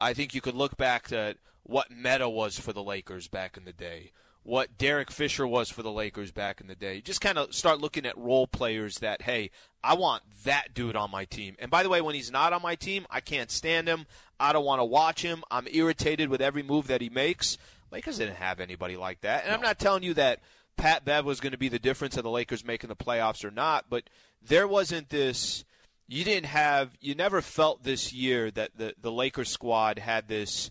I 0.00 0.14
think 0.14 0.34
you 0.34 0.40
could 0.40 0.54
look 0.54 0.76
back 0.76 1.12
at 1.12 1.36
what 1.62 1.90
Metta 1.90 2.28
was 2.28 2.58
for 2.58 2.72
the 2.72 2.82
Lakers 2.82 3.28
back 3.28 3.56
in 3.56 3.64
the 3.64 3.72
day, 3.72 4.12
what 4.44 4.78
Derek 4.78 5.10
Fisher 5.10 5.46
was 5.46 5.70
for 5.70 5.82
the 5.82 5.90
Lakers 5.90 6.30
back 6.30 6.60
in 6.60 6.66
the 6.66 6.74
day. 6.74 6.96
You 6.96 7.02
Just 7.02 7.22
kind 7.22 7.38
of 7.38 7.54
start 7.54 7.80
looking 7.80 8.06
at 8.06 8.16
role 8.16 8.46
players 8.46 8.98
that 8.98 9.22
hey, 9.22 9.50
I 9.82 9.94
want 9.94 10.22
that 10.44 10.74
dude 10.74 10.96
on 10.96 11.10
my 11.10 11.24
team. 11.24 11.56
And 11.58 11.70
by 11.70 11.82
the 11.82 11.88
way, 11.88 12.00
when 12.00 12.14
he's 12.14 12.30
not 12.30 12.52
on 12.52 12.62
my 12.62 12.74
team, 12.74 13.06
I 13.10 13.20
can't 13.20 13.50
stand 13.50 13.88
him. 13.88 14.06
I 14.38 14.52
don't 14.52 14.64
want 14.64 14.80
to 14.80 14.84
watch 14.84 15.22
him. 15.22 15.42
I'm 15.50 15.66
irritated 15.72 16.28
with 16.28 16.40
every 16.40 16.62
move 16.62 16.86
that 16.86 17.00
he 17.00 17.08
makes. 17.08 17.58
Lakers 17.90 18.18
didn't 18.18 18.36
have 18.36 18.60
anybody 18.60 18.96
like 18.96 19.22
that. 19.22 19.44
And 19.44 19.52
I'm 19.52 19.60
not 19.60 19.78
telling 19.78 20.02
you 20.02 20.14
that 20.14 20.40
Pat 20.76 21.04
Bev 21.04 21.24
was 21.24 21.40
going 21.40 21.52
to 21.52 21.58
be 21.58 21.68
the 21.68 21.78
difference 21.78 22.16
of 22.16 22.24
the 22.24 22.30
Lakers 22.30 22.64
making 22.64 22.88
the 22.88 22.96
playoffs 22.96 23.44
or 23.44 23.50
not, 23.50 23.86
but 23.88 24.04
there 24.42 24.68
wasn't 24.68 25.08
this. 25.08 25.64
You 26.06 26.24
didn't 26.24 26.46
have. 26.46 26.96
You 27.00 27.14
never 27.14 27.40
felt 27.40 27.82
this 27.82 28.12
year 28.12 28.50
that 28.50 28.76
the 28.76 28.94
the 29.00 29.12
Lakers 29.12 29.48
squad 29.48 29.98
had 29.98 30.28
this. 30.28 30.70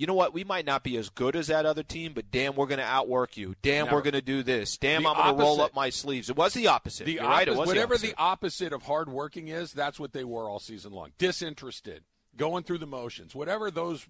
You 0.00 0.06
know 0.06 0.14
what? 0.14 0.32
We 0.32 0.44
might 0.44 0.64
not 0.64 0.82
be 0.82 0.96
as 0.96 1.10
good 1.10 1.36
as 1.36 1.48
that 1.48 1.66
other 1.66 1.82
team, 1.82 2.12
but 2.14 2.30
damn, 2.30 2.54
we're 2.54 2.64
going 2.66 2.78
to 2.78 2.84
outwork 2.86 3.36
you. 3.36 3.54
Damn, 3.60 3.84
Never. 3.84 3.96
we're 3.98 4.02
going 4.02 4.14
to 4.14 4.22
do 4.22 4.42
this. 4.42 4.78
Damn, 4.78 5.02
The 5.02 5.10
I'm 5.10 5.16
going 5.16 5.36
to 5.36 5.42
roll 5.42 5.60
up 5.60 5.74
my 5.74 5.90
sleeves. 5.90 6.30
It 6.30 6.36
was 6.36 6.54
the 6.54 6.68
opposite. 6.68 7.04
The 7.04 7.12
You're 7.12 7.24
right. 7.24 7.46
It 7.46 7.50
opposite- 7.50 7.58
was 7.60 7.66
whatever 7.68 7.98
the 7.98 8.06
the 8.06 8.14
opposite. 8.16 8.22
opposite 8.70 8.72
of 8.72 8.82
hardworking 8.84 9.48
is, 9.48 9.74
that's 9.74 10.00
what 10.00 10.14
they 10.14 10.24
were 10.24 10.48
all 10.48 10.58
season 10.58 10.92
long. 10.92 11.10
Disinterested, 11.18 12.04
going 12.34 12.64
through 12.64 12.78
the 12.78 12.86
motions, 12.86 13.34
whatever 13.34 13.70
those 13.70 14.06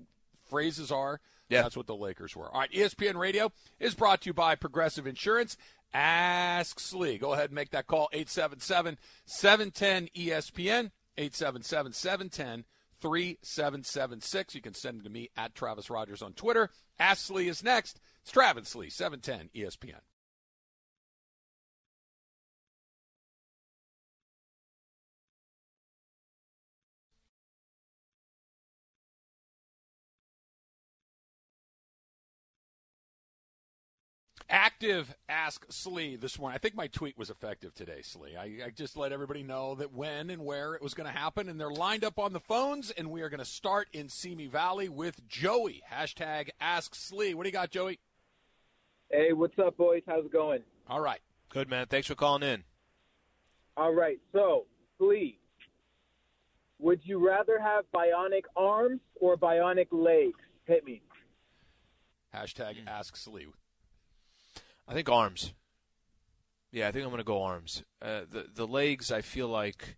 phrases 0.49 0.93
are. 0.93 1.21
Yeah. 1.49 1.63
That's 1.63 1.77
what 1.77 1.89
the 1.89 1.97
Lakers 1.97 2.37
were. 2.37 2.49
All 2.55 2.61
right, 2.61 2.71
ESPN 2.71 3.17
Radio 3.17 3.51
is 3.81 3.97
brought 3.97 4.21
to 4.21 4.29
you 4.29 4.33
by 4.33 4.55
Progressive 4.55 5.09
Insurance. 5.09 5.57
Ask 5.93 6.79
Slee. 6.79 7.19
Go 7.19 7.33
ahead 7.33 7.47
and 7.47 7.55
make 7.57 7.71
that 7.71 7.89
call 7.89 8.09
877 8.13 8.97
710 9.25 10.09
ESPN 10.17 10.93
877 11.19 11.93
710 11.95 12.65
3776. 13.01 14.55
You 14.55 14.61
can 14.61 14.75
send 14.75 15.01
it 15.01 15.05
to 15.05 15.11
me 15.11 15.31
at 15.37 15.55
Travis 15.55 15.91
Rodgers 15.91 16.23
on 16.23 16.33
Twitter. 16.33 16.71
Ask 16.99 17.27
Slee 17.27 17.49
is 17.49 17.65
next. 17.65 18.01
It's 18.23 18.31
Travis 18.31 18.69
Slee, 18.69 18.91
710 18.91 19.51
ESPN. 19.55 20.01
Active 34.51 35.15
Ask 35.29 35.65
Slee 35.71 36.17
this 36.17 36.39
morning. 36.39 36.57
I 36.57 36.59
think 36.59 36.75
my 36.75 36.89
tweet 36.89 37.17
was 37.17 37.31
effective 37.31 37.73
today, 37.73 38.03
Slee. 38.03 38.37
I, 38.37 38.67
I 38.67 38.71
just 38.75 38.97
let 38.97 39.13
everybody 39.13 39.45
know 39.45 39.77
that 39.77 39.93
when 39.95 40.29
and 40.29 40.45
where 40.45 40.75
it 40.75 40.83
was 40.83 40.93
going 40.93 41.07
to 41.07 41.17
happen, 41.17 41.49
and 41.49 41.61
they're 41.61 41.71
lined 41.71 42.03
up 42.03 42.19
on 42.19 42.33
the 42.33 42.41
phones, 42.41 42.91
and 42.91 43.11
we 43.11 43.23
are 43.23 43.29
going 43.29 43.39
to 43.39 43.45
start 43.45 43.89
in 43.93 44.09
Simi 44.09 44.49
Valley 44.49 44.89
with 44.89 45.27
Joey. 45.29 45.83
Hashtag 45.91 46.49
Ask 46.61 46.97
Slee. 46.97 47.33
What 47.33 47.45
do 47.45 47.49
you 47.49 47.53
got, 47.53 47.71
Joey? 47.71 48.01
Hey, 49.09 49.33
what's 49.33 49.59
up, 49.59 49.77
boys? 49.77 50.03
How's 50.07 50.25
it 50.25 50.33
going? 50.33 50.63
All 50.89 51.01
right. 51.01 51.21
Good 51.49 51.71
man. 51.71 51.87
Thanks 51.87 52.09
for 52.09 52.17
calling 52.17 52.43
in. 52.43 52.65
All 53.77 53.95
right, 53.95 54.19
so, 54.33 54.67
Slee, 54.99 55.39
would 56.81 57.01
you 57.05 57.25
rather 57.25 57.59
have 57.59 57.85
bionic 57.95 58.43
arms 58.57 59.01
or 59.21 59.37
bionic 59.37 59.87
legs? 59.93 60.39
Hit 60.67 60.85
me. 60.85 61.03
Hashtag 62.35 62.81
hmm. 62.81 62.89
Ask 62.89 63.17
Slee. 63.17 63.47
I 64.91 64.95
think 64.95 65.09
arms. 65.09 65.55
Yeah, 66.73 66.89
I 66.89 66.93
think 66.93 67.05
I'm 67.05 67.11
going 67.11 67.19
to 67.19 67.25
go 67.25 67.45
arms. 67.45 67.85
Uh, 68.03 68.23
the 68.29 68.47
the 68.53 68.67
legs, 68.67 69.13
I 69.13 69.23
feel 69.23 69.47
like, 69.47 69.97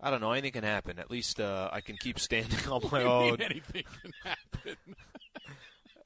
I 0.00 0.10
don't 0.10 0.20
know, 0.20 0.32
anything 0.32 0.52
can 0.52 0.64
happen. 0.64 0.98
At 0.98 1.12
least 1.12 1.40
uh, 1.40 1.70
I 1.72 1.80
can 1.80 1.96
keep 1.96 2.18
standing 2.18 2.68
on 2.68 2.82
my 2.90 3.02
own. 3.18 3.40
Anything 3.40 3.84
can 4.02 4.12
happen. 4.24 4.76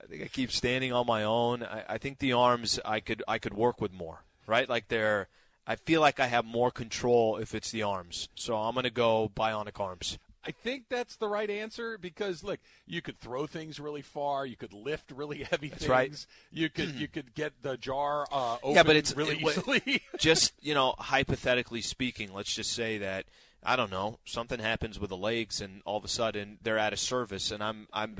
I 0.02 0.06
think 0.06 0.22
I 0.22 0.26
keep 0.28 0.52
standing 0.52 0.92
on 0.92 1.06
my 1.06 1.24
own. 1.24 1.62
I, 1.62 1.84
I 1.88 1.98
think 1.98 2.18
the 2.18 2.34
arms 2.34 2.78
I 2.84 3.00
could 3.00 3.22
I 3.26 3.38
could 3.38 3.54
work 3.54 3.80
with 3.80 3.92
more. 3.92 4.22
Right, 4.46 4.68
like 4.68 4.88
they're. 4.88 5.28
I 5.66 5.76
feel 5.76 6.00
like 6.00 6.20
I 6.20 6.26
have 6.26 6.44
more 6.44 6.70
control 6.70 7.38
if 7.38 7.54
it's 7.54 7.72
the 7.72 7.82
arms. 7.82 8.28
So 8.36 8.54
I'm 8.56 8.74
going 8.74 8.84
to 8.84 8.90
go 8.90 9.32
bionic 9.34 9.80
arms. 9.80 10.18
I 10.46 10.52
think 10.52 10.84
that's 10.88 11.16
the 11.16 11.28
right 11.28 11.50
answer 11.50 11.98
because 11.98 12.44
look, 12.44 12.60
you 12.86 13.02
could 13.02 13.18
throw 13.18 13.46
things 13.46 13.80
really 13.80 14.02
far, 14.02 14.46
you 14.46 14.56
could 14.56 14.72
lift 14.72 15.10
really 15.10 15.42
heavy 15.50 15.68
things, 15.68 15.88
right. 15.88 16.26
you 16.52 16.68
could 16.68 16.94
you 16.94 17.08
could 17.08 17.34
get 17.34 17.62
the 17.62 17.76
jar 17.76 18.26
uh, 18.30 18.56
open 18.62 18.76
yeah, 18.76 18.82
but 18.82 18.96
it's 18.96 19.16
really 19.16 19.36
it 19.36 19.42
easily. 19.42 20.02
just 20.18 20.52
you 20.60 20.74
know, 20.74 20.94
hypothetically 20.98 21.80
speaking, 21.80 22.32
let's 22.32 22.54
just 22.54 22.72
say 22.72 22.98
that 22.98 23.26
I 23.62 23.76
don't 23.76 23.90
know 23.90 24.18
something 24.24 24.60
happens 24.60 25.00
with 25.00 25.10
the 25.10 25.16
legs, 25.16 25.60
and 25.60 25.82
all 25.84 25.96
of 25.96 26.04
a 26.04 26.08
sudden 26.08 26.58
they're 26.62 26.78
out 26.78 26.92
of 26.92 27.00
service, 27.00 27.50
and 27.50 27.62
I'm 27.62 27.88
I'm 27.92 28.18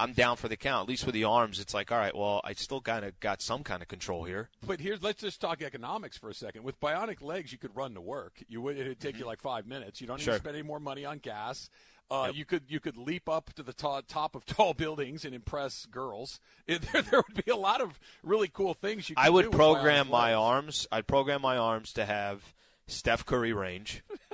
I'm 0.00 0.12
down 0.12 0.36
for 0.36 0.48
the 0.48 0.56
count. 0.56 0.82
At 0.84 0.88
least 0.88 1.04
with 1.06 1.14
the 1.14 1.24
arms, 1.24 1.58
it's 1.60 1.74
like 1.74 1.90
all 1.90 1.98
right, 1.98 2.16
well, 2.16 2.40
I 2.44 2.52
still 2.54 2.80
kind 2.80 3.04
of 3.04 3.18
got 3.20 3.42
some 3.42 3.64
kind 3.64 3.82
of 3.82 3.88
control 3.88 4.24
here. 4.24 4.48
But 4.66 4.80
here's 4.80 5.02
let's 5.02 5.20
just 5.20 5.40
talk 5.40 5.60
economics 5.62 6.16
for 6.16 6.28
a 6.30 6.34
second. 6.34 6.62
With 6.62 6.78
bionic 6.80 7.22
legs, 7.22 7.50
you 7.52 7.58
could 7.58 7.74
run 7.76 7.94
to 7.94 8.00
work. 8.00 8.42
You 8.48 8.60
would 8.62 8.78
it'd 8.78 9.00
take 9.00 9.18
you 9.18 9.26
like 9.26 9.40
five 9.40 9.66
minutes. 9.66 10.00
You 10.00 10.06
don't 10.06 10.18
need 10.18 10.26
to 10.26 10.36
spend 10.38 10.56
any 10.56 10.62
more 10.66 10.80
money 10.80 11.04
on 11.04 11.18
gas. 11.18 11.68
Uh, 12.10 12.24
Yep. 12.28 12.34
You 12.36 12.44
could 12.46 12.62
you 12.68 12.80
could 12.80 12.96
leap 12.96 13.28
up 13.28 13.52
to 13.54 13.62
the 13.62 13.74
to- 13.74 14.02
top 14.08 14.34
of 14.34 14.46
tall 14.46 14.72
buildings 14.72 15.24
and 15.26 15.34
impress 15.34 15.84
girls. 15.86 16.40
It, 16.66 16.82
there, 16.92 17.00
there 17.02 17.22
would 17.26 17.44
be 17.44 17.50
a 17.50 17.56
lot 17.56 17.80
of 17.80 17.98
really 18.22 18.48
cool 18.48 18.74
things 18.74 19.08
you. 19.08 19.16
Could 19.16 19.24
I 19.24 19.30
would 19.30 19.50
program 19.50 20.08
my 20.10 20.28
legs. 20.30 20.36
arms. 20.38 20.86
I'd 20.92 21.06
program 21.06 21.40
my 21.42 21.56
arms 21.56 21.92
to 21.94 22.04
have 22.04 22.54
Steph 22.86 23.24
Curry 23.26 23.52
range. 23.54 24.02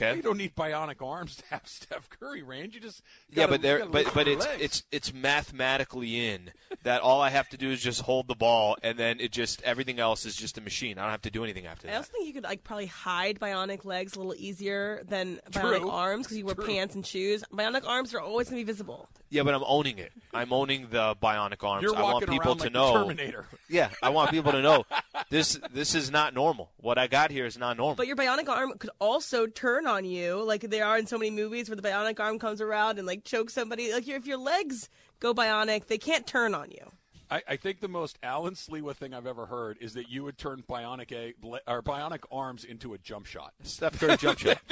Okay. 0.00 0.16
You 0.16 0.22
don't 0.22 0.38
need 0.38 0.54
bionic 0.54 1.04
arms 1.04 1.36
to 1.36 1.42
have 1.50 1.62
Steph 1.66 2.08
Curry 2.10 2.42
range. 2.42 2.74
You 2.74 2.80
just 2.80 3.02
Yeah, 3.30 3.36
gotta- 3.46 3.52
but 3.52 3.62
there, 3.62 3.86
but 3.86 4.14
but 4.14 4.28
it's 4.28 4.46
legs. 4.46 4.62
it's 4.62 4.82
it's 4.92 5.12
mathematically 5.12 6.28
in 6.28 6.52
that 6.84 7.00
all 7.00 7.20
I 7.20 7.30
have 7.30 7.48
to 7.50 7.56
do 7.56 7.70
is 7.70 7.80
just 7.82 8.02
hold 8.02 8.28
the 8.28 8.34
ball, 8.34 8.76
and 8.82 8.98
then 8.98 9.18
it 9.20 9.32
just 9.32 9.60
everything 9.62 9.98
else 9.98 10.24
is 10.24 10.36
just 10.36 10.56
a 10.58 10.60
machine. 10.60 10.98
I 10.98 11.02
don't 11.02 11.10
have 11.10 11.22
to 11.22 11.30
do 11.30 11.42
anything 11.44 11.66
after 11.66 11.86
that. 11.86 11.90
I 11.90 11.92
that. 11.94 11.98
also 11.98 12.12
think 12.12 12.26
you 12.28 12.32
could 12.34 12.44
like 12.44 12.62
probably 12.64 12.86
hide 12.86 13.40
bionic 13.40 13.84
legs 13.84 14.14
a 14.14 14.18
little 14.18 14.34
easier 14.36 15.02
than 15.08 15.40
True. 15.50 15.62
bionic 15.62 15.92
arms 15.92 16.26
because 16.26 16.38
you 16.38 16.44
wear 16.46 16.54
True. 16.54 16.66
pants 16.66 16.94
and 16.94 17.04
shoes. 17.04 17.42
Bionic 17.52 17.86
arms 17.86 18.14
are 18.14 18.20
always 18.20 18.48
going 18.48 18.60
to 18.60 18.64
be 18.64 18.70
visible. 18.70 19.08
Yeah, 19.30 19.42
but 19.42 19.54
I'm 19.54 19.64
owning 19.66 19.98
it. 19.98 20.12
I'm 20.32 20.52
owning 20.52 20.88
the 20.90 21.16
bionic 21.22 21.62
arms. 21.64 21.82
You're 21.82 21.96
I 21.96 22.02
want 22.02 22.28
people 22.28 22.56
to 22.56 22.64
like 22.64 22.72
know. 22.72 22.92
Terminator. 22.92 23.46
Yeah, 23.70 23.90
I 24.02 24.08
want 24.08 24.30
people 24.30 24.52
to 24.52 24.62
know 24.62 24.86
this. 25.28 25.60
This 25.74 25.94
is 25.94 26.10
not 26.10 26.32
normal. 26.32 26.70
What 26.78 26.96
I 26.96 27.06
got 27.06 27.30
here 27.30 27.44
is 27.44 27.58
not 27.58 27.76
normal. 27.76 27.96
But 27.96 28.06
your 28.06 28.16
bionic 28.16 28.48
arm 28.48 28.72
could 28.78 28.88
also 28.98 29.46
turn 29.46 29.86
on 29.88 30.04
you, 30.04 30.42
like 30.44 30.62
they 30.62 30.80
are 30.80 30.98
in 30.98 31.06
so 31.06 31.18
many 31.18 31.30
movies 31.30 31.68
where 31.68 31.76
the 31.76 31.82
bionic 31.82 32.20
arm 32.20 32.38
comes 32.38 32.60
around 32.60 32.98
and 32.98 33.06
like 33.06 33.24
chokes 33.24 33.54
somebody. 33.54 33.92
Like 33.92 34.06
if 34.06 34.26
your 34.26 34.38
legs 34.38 34.88
go 35.18 35.34
bionic, 35.34 35.86
they 35.86 35.98
can't 35.98 36.26
turn 36.26 36.54
on 36.54 36.70
you. 36.70 36.92
I, 37.30 37.42
I 37.46 37.56
think 37.56 37.80
the 37.80 37.88
most 37.88 38.18
Alan 38.22 38.54
Sliwa 38.54 38.94
thing 38.94 39.12
I've 39.12 39.26
ever 39.26 39.46
heard 39.46 39.76
is 39.80 39.94
that 39.94 40.08
you 40.08 40.24
would 40.24 40.38
turn 40.38 40.62
bionic 40.68 41.12
a, 41.12 41.34
or 41.66 41.82
bionic 41.82 42.20
arms 42.32 42.64
into 42.64 42.94
a 42.94 42.98
jump 42.98 43.26
shot. 43.26 43.52
Steph 43.62 43.98
Curry 44.00 44.16
jump 44.16 44.38
shot. 44.38 44.58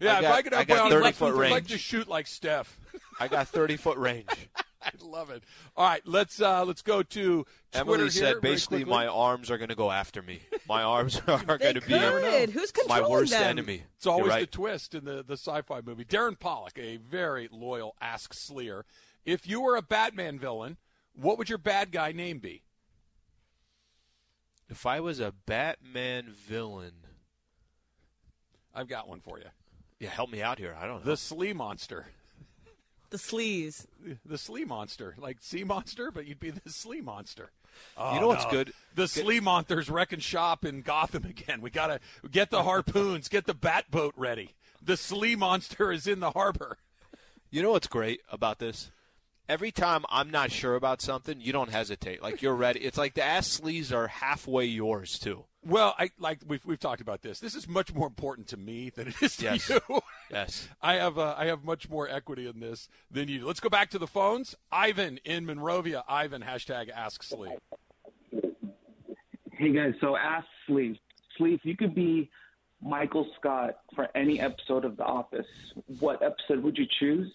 yeah, 0.00 0.16
I 0.16 0.18
if 0.20 0.26
I 0.26 0.42
could 0.42 0.52
have 0.54 0.62
I 0.62 0.64
got 0.64 0.90
bionic 0.90 0.90
30 0.90 1.04
legs, 1.04 1.16
foot 1.18 1.44
I'd 1.44 1.50
like 1.50 1.66
to 1.66 1.78
shoot 1.78 2.08
like 2.08 2.26
Steph. 2.26 2.78
I 3.20 3.28
got 3.28 3.48
30 3.48 3.76
foot 3.76 3.98
range. 3.98 4.28
I 5.02 5.04
love 5.04 5.30
it. 5.30 5.42
All 5.76 5.86
right, 5.86 6.02
let's 6.06 6.40
uh, 6.40 6.64
let's 6.64 6.82
go 6.82 7.02
to 7.02 7.46
Twitter 7.72 7.92
Emily 7.94 8.10
said 8.10 8.22
very 8.22 8.40
basically 8.40 8.78
quickly. 8.78 8.94
my 8.94 9.06
arms 9.06 9.50
are 9.50 9.58
going 9.58 9.68
to 9.68 9.74
go 9.74 9.90
after 9.90 10.22
me. 10.22 10.40
My 10.68 10.82
arms 10.82 11.20
are 11.26 11.58
going 11.58 11.74
to 11.74 11.80
be 11.80 11.98
could. 11.98 12.50
Who's 12.50 12.72
my 12.88 13.06
worst 13.06 13.32
them? 13.32 13.42
enemy. 13.42 13.82
It's 13.96 14.06
always 14.06 14.32
You're 14.32 14.40
the 14.40 14.46
twist 14.46 14.94
in 14.94 15.04
the, 15.04 15.22
the 15.22 15.34
sci-fi 15.34 15.80
movie. 15.84 16.04
Darren 16.04 16.38
Pollock, 16.38 16.78
a 16.78 16.96
very 16.96 17.48
loyal 17.50 17.94
Ask 18.00 18.34
Sleer. 18.34 18.84
If 19.24 19.46
you 19.46 19.60
were 19.60 19.76
a 19.76 19.82
Batman 19.82 20.38
villain, 20.38 20.78
what 21.14 21.38
would 21.38 21.48
your 21.48 21.58
bad 21.58 21.92
guy 21.92 22.12
name 22.12 22.38
be? 22.38 22.62
If 24.68 24.86
I 24.86 25.00
was 25.00 25.18
a 25.20 25.32
Batman 25.46 26.26
villain, 26.30 26.92
I've 28.74 28.88
got 28.88 29.08
one 29.08 29.20
for 29.20 29.38
you. 29.38 29.46
yeah, 29.98 30.10
help 30.10 30.30
me 30.30 30.42
out 30.42 30.58
here. 30.58 30.76
I 30.78 30.86
don't 30.86 31.04
know. 31.04 31.10
The 31.10 31.16
Slee 31.16 31.52
Monster. 31.52 32.06
The 33.10 33.16
sleaze. 33.16 33.86
The 34.26 34.36
Slee 34.38 34.64
Monster, 34.64 35.14
like 35.18 35.38
Sea 35.40 35.64
Monster, 35.64 36.10
but 36.10 36.26
you'd 36.26 36.40
be 36.40 36.50
the 36.50 36.70
Slee 36.70 37.00
Monster. 37.00 37.50
Oh, 37.96 38.14
You 38.14 38.20
know 38.20 38.28
what's 38.28 38.44
no. 38.44 38.50
good? 38.50 38.72
The 38.94 39.08
Slee 39.08 39.40
Monsters 39.40 39.88
wrecking 39.88 40.18
shop 40.18 40.64
in 40.64 40.82
Gotham 40.82 41.24
again. 41.24 41.60
We 41.62 41.70
gotta 41.70 42.00
get 42.30 42.50
the 42.50 42.64
harpoons, 42.64 43.28
get 43.28 43.46
the 43.46 43.54
bat 43.54 43.90
boat 43.90 44.14
ready. 44.16 44.54
The 44.82 44.96
Slee 44.96 45.36
Monster 45.36 45.90
is 45.90 46.06
in 46.06 46.20
the 46.20 46.32
harbor. 46.32 46.78
You 47.50 47.62
know 47.62 47.70
what's 47.70 47.86
great 47.86 48.20
about 48.30 48.58
this? 48.58 48.90
Every 49.48 49.70
time 49.72 50.04
I'm 50.10 50.30
not 50.30 50.50
sure 50.52 50.74
about 50.74 51.00
something, 51.00 51.40
you 51.40 51.52
don't 51.52 51.70
hesitate. 51.70 52.22
Like 52.22 52.42
you're 52.42 52.54
ready. 52.54 52.80
It's 52.80 52.98
like 52.98 53.14
the 53.14 53.24
ass 53.24 53.46
sleeves 53.46 53.90
are 53.92 54.08
halfway 54.08 54.66
yours 54.66 55.18
too. 55.18 55.44
Well, 55.66 55.94
I 55.98 56.10
like 56.18 56.38
we've 56.46 56.64
we've 56.64 56.78
talked 56.78 57.00
about 57.00 57.22
this. 57.22 57.40
This 57.40 57.54
is 57.54 57.66
much 57.68 57.92
more 57.92 58.06
important 58.06 58.46
to 58.48 58.56
me 58.56 58.90
than 58.90 59.08
it 59.08 59.14
is 59.20 59.36
to 59.38 59.44
Yes. 59.44 59.68
you. 59.68 60.00
Yes. 60.30 60.68
I 60.82 60.94
have 60.94 61.18
uh, 61.18 61.34
I 61.36 61.46
have 61.46 61.64
much 61.64 61.90
more 61.90 62.08
equity 62.08 62.46
in 62.46 62.60
this 62.60 62.88
than 63.10 63.28
you. 63.28 63.40
do. 63.40 63.46
Let's 63.46 63.60
go 63.60 63.68
back 63.68 63.90
to 63.90 63.98
the 63.98 64.06
phones. 64.06 64.54
Ivan 64.70 65.18
in 65.24 65.44
Monrovia. 65.46 66.04
Ivan 66.08 66.42
hashtag 66.42 66.90
Ask 66.90 67.22
Slee. 67.22 67.50
Hey 69.50 69.72
guys, 69.72 69.94
so 70.00 70.16
ask 70.16 70.46
Sleeve. 70.66 70.96
Sleeve, 71.36 71.58
you 71.64 71.76
could 71.76 71.94
be 71.94 72.30
Michael 72.80 73.26
Scott 73.38 73.78
for 73.94 74.08
any 74.14 74.40
episode 74.40 74.84
of 74.84 74.96
The 74.96 75.04
Office. 75.04 75.46
What 75.98 76.22
episode 76.22 76.62
would 76.62 76.78
you 76.78 76.86
choose? 77.00 77.32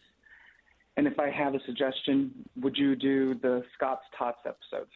And 0.95 1.05
if 1.07 1.19
I 1.19 1.29
have 1.29 1.55
a 1.55 1.59
suggestion, 1.65 2.31
would 2.61 2.77
you 2.77 2.95
do 2.95 3.33
the 3.35 3.63
Scott's 3.75 4.05
Tots 4.17 4.39
episode? 4.45 4.87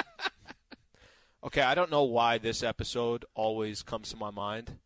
Okay, 1.46 1.60
I 1.62 1.74
don't 1.74 1.90
know 1.90 2.02
why 2.02 2.38
this 2.38 2.62
episode 2.62 3.24
always 3.34 3.82
comes 3.82 4.10
to 4.10 4.16
my 4.16 4.30
mind, 4.30 4.78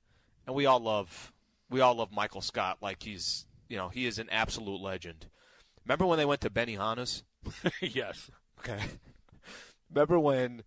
and 0.46 0.54
we 0.54 0.66
all 0.66 0.80
love 0.80 1.32
we 1.70 1.80
all 1.80 1.94
love 1.94 2.12
Michael 2.12 2.42
Scott 2.42 2.78
like 2.82 3.02
he's 3.02 3.46
you 3.68 3.76
know 3.76 3.88
he 3.88 4.06
is 4.06 4.18
an 4.18 4.28
absolute 4.30 4.80
legend. 4.80 5.26
Remember 5.86 6.04
when 6.06 6.18
they 6.18 6.24
went 6.26 6.42
to 6.42 6.50
Benihana's? 6.50 7.22
yes. 7.80 8.30
Okay. 8.58 8.78
Remember 9.88 10.18
when 10.20 10.62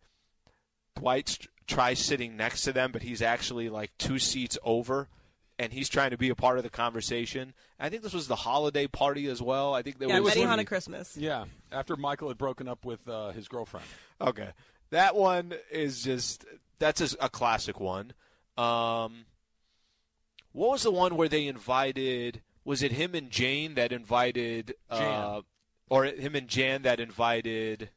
Dwight 0.97 1.29
st- 1.29 1.49
tries 1.67 1.99
sitting 1.99 2.35
next 2.35 2.63
to 2.63 2.73
them, 2.73 2.91
but 2.91 3.03
he's 3.03 3.21
actually 3.21 3.69
like 3.69 3.91
two 3.99 4.17
seats 4.17 4.57
over, 4.63 5.07
and 5.59 5.71
he's 5.71 5.89
trying 5.89 6.09
to 6.09 6.17
be 6.17 6.29
a 6.29 6.35
part 6.35 6.57
of 6.57 6.63
the 6.63 6.69
conversation. 6.71 7.53
I 7.79 7.89
think 7.89 8.01
this 8.01 8.13
was 8.13 8.27
the 8.27 8.35
holiday 8.35 8.87
party 8.87 9.27
as 9.27 9.41
well. 9.41 9.75
I 9.75 9.83
think 9.83 9.99
there 9.99 10.09
Yeah, 10.09 10.19
was 10.19 10.33
Benihana 10.33 10.65
Christmas. 10.65 11.15
Yeah. 11.15 11.45
After 11.71 11.95
Michael 11.95 12.29
had 12.29 12.37
broken 12.39 12.67
up 12.67 12.83
with 12.83 13.07
uh, 13.07 13.29
his 13.31 13.47
girlfriend. 13.47 13.85
Okay, 14.19 14.49
that 14.93 15.15
one 15.15 15.53
is 15.71 16.03
just 16.03 16.45
that's 16.79 17.01
a, 17.01 17.25
a 17.25 17.29
classic 17.29 17.79
one. 17.79 18.13
Um, 18.57 19.25
what 20.51 20.71
was 20.71 20.83
the 20.83 20.91
one 20.91 21.15
where 21.17 21.27
they 21.27 21.47
invited? 21.47 22.41
Was 22.63 22.81
it 22.83 22.91
him 22.93 23.15
and 23.15 23.29
Jane 23.29 23.73
that 23.75 23.91
invited? 23.91 24.75
Uh, 24.89 25.41
or 25.89 26.05
him 26.05 26.35
and 26.35 26.47
Jan 26.47 26.83
that 26.83 26.99
invited? 26.99 27.89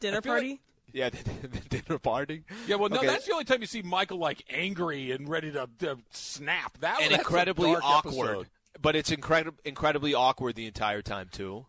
Dinner 0.00 0.18
I 0.18 0.20
feel 0.20 0.32
party. 0.32 0.60
Yeah, 0.92 1.08
the, 1.42 1.48
the 1.48 1.60
dinner 1.80 1.98
party. 1.98 2.44
Yeah, 2.66 2.76
well, 2.76 2.88
no, 2.88 2.98
Okay. 2.98 3.06
that's 3.06 3.26
the 3.26 3.32
only 3.32 3.44
time 3.44 3.60
you 3.60 3.66
see 3.66 3.82
Michael 3.82 4.18
like 4.18 4.44
angry 4.50 5.10
and 5.10 5.28
ready 5.28 5.50
to, 5.52 5.68
to 5.80 5.98
snap. 6.10 6.78
That 6.78 7.00
and 7.00 7.10
that's 7.12 7.18
a 7.18 7.26
incredibly 7.26 7.72
dark 7.72 7.84
awkward. 7.84 8.28
episode. 8.28 8.46
But 8.80 8.94
it's 8.94 9.10
incredible, 9.10 9.58
incredibly 9.64 10.14
awkward 10.14 10.54
the 10.54 10.66
entire 10.66 11.02
time 11.02 11.28
too. 11.32 11.66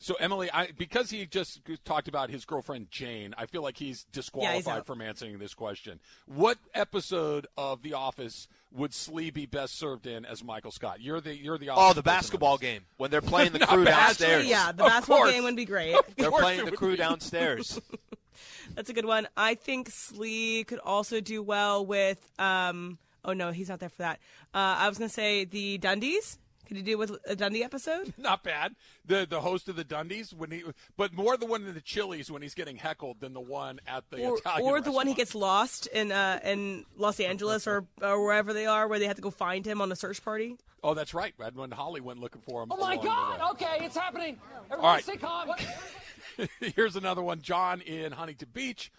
So 0.00 0.14
Emily, 0.20 0.48
I, 0.52 0.68
because 0.78 1.10
he 1.10 1.26
just 1.26 1.60
talked 1.84 2.06
about 2.06 2.30
his 2.30 2.44
girlfriend 2.44 2.88
Jane, 2.90 3.34
I 3.36 3.46
feel 3.46 3.62
like 3.62 3.76
he's 3.76 4.04
disqualified 4.12 4.78
out. 4.78 4.86
from 4.86 5.02
answering 5.02 5.38
this 5.40 5.54
question. 5.54 5.98
What 6.26 6.58
episode 6.72 7.48
of 7.56 7.82
The 7.82 7.94
Office 7.94 8.46
would 8.70 8.94
Slee 8.94 9.30
be 9.30 9.44
best 9.44 9.76
served 9.76 10.06
in 10.06 10.24
as 10.24 10.44
Michael 10.44 10.70
Scott? 10.70 11.00
You're 11.00 11.20
the 11.20 11.36
you're 11.36 11.58
the 11.58 11.70
Oh, 11.72 11.94
the 11.94 12.02
basketball 12.02 12.52
on 12.52 12.58
game 12.58 12.82
when 12.96 13.10
they're 13.10 13.20
playing 13.20 13.52
the 13.52 13.58
crew 13.66 13.84
downstairs. 13.84 14.30
Actually, 14.44 14.50
yeah, 14.50 14.70
the 14.70 14.84
Of 14.84 14.88
basketball 14.90 15.16
course. 15.18 15.32
game 15.32 15.42
would 15.42 15.56
be 15.56 15.64
great. 15.64 15.96
They're 16.16 16.30
playing 16.30 16.64
the 16.64 16.72
crew 16.72 16.92
be. 16.92 16.96
downstairs. 16.98 17.80
That's 18.76 18.90
a 18.90 18.92
good 18.92 19.04
one. 19.06 19.26
I 19.36 19.56
think 19.56 19.90
Slee 19.90 20.62
could 20.62 20.78
also 20.78 21.20
do 21.20 21.42
well 21.42 21.84
with. 21.84 22.18
Um, 22.38 22.98
oh 23.24 23.32
no, 23.32 23.50
he's 23.50 23.68
not 23.68 23.80
there 23.80 23.88
for 23.88 24.02
that. 24.02 24.20
Uh, 24.54 24.78
I 24.78 24.88
was 24.88 24.96
gonna 24.98 25.08
say 25.08 25.44
the 25.44 25.78
Dundies. 25.78 26.38
Could 26.68 26.76
he 26.76 26.82
do 26.82 26.98
with 26.98 27.16
a 27.26 27.34
Dundee 27.34 27.64
episode? 27.64 28.12
Not 28.18 28.42
bad. 28.44 28.74
The 29.06 29.26
the 29.28 29.40
host 29.40 29.68
of 29.68 29.76
the 29.76 29.84
Dundies 29.84 30.34
when 30.34 30.50
he, 30.50 30.62
but 30.98 31.14
more 31.14 31.36
the 31.38 31.46
one 31.46 31.66
in 31.66 31.72
the 31.74 31.80
Chili's 31.80 32.30
when 32.30 32.42
he's 32.42 32.54
getting 32.54 32.76
heckled 32.76 33.20
than 33.20 33.32
the 33.32 33.40
one 33.40 33.80
at 33.86 34.04
the 34.10 34.22
Or, 34.22 34.36
Italian 34.36 34.68
or 34.68 34.80
the 34.82 34.92
one 34.92 35.06
he 35.06 35.14
gets 35.14 35.34
lost 35.34 35.86
in 35.86 36.12
uh, 36.12 36.40
in 36.44 36.84
Los 36.96 37.20
Angeles 37.20 37.66
or, 37.66 37.86
or 38.02 38.22
wherever 38.22 38.52
they 38.52 38.66
are, 38.66 38.86
where 38.86 38.98
they 38.98 39.06
have 39.06 39.16
to 39.16 39.22
go 39.22 39.30
find 39.30 39.66
him 39.66 39.80
on 39.80 39.90
a 39.90 39.96
search 39.96 40.22
party. 40.22 40.56
Oh, 40.84 40.94
that's 40.94 41.14
right. 41.14 41.34
When 41.54 41.70
Holly 41.70 42.00
went 42.00 42.20
looking 42.20 42.42
for 42.42 42.62
him. 42.62 42.68
Oh 42.70 42.76
my 42.76 42.96
God! 42.96 43.40
Okay, 43.52 43.78
it's 43.80 43.96
happening. 43.96 44.38
Everybody 44.66 44.86
All 44.86 44.94
right. 44.94 45.02
stay 45.02 45.16
calm. 45.16 45.50
Here's 46.76 46.96
another 46.96 47.22
one. 47.22 47.40
John 47.40 47.80
in 47.80 48.12
Huntington 48.12 48.48
Beach. 48.52 48.92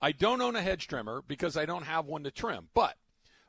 I 0.00 0.12
don't 0.12 0.42
own 0.42 0.54
a 0.54 0.62
hedge 0.62 0.86
trimmer 0.88 1.22
because 1.26 1.56
I 1.56 1.64
don't 1.64 1.84
have 1.84 2.04
one 2.06 2.24
to 2.24 2.30
trim, 2.30 2.68
but 2.74 2.96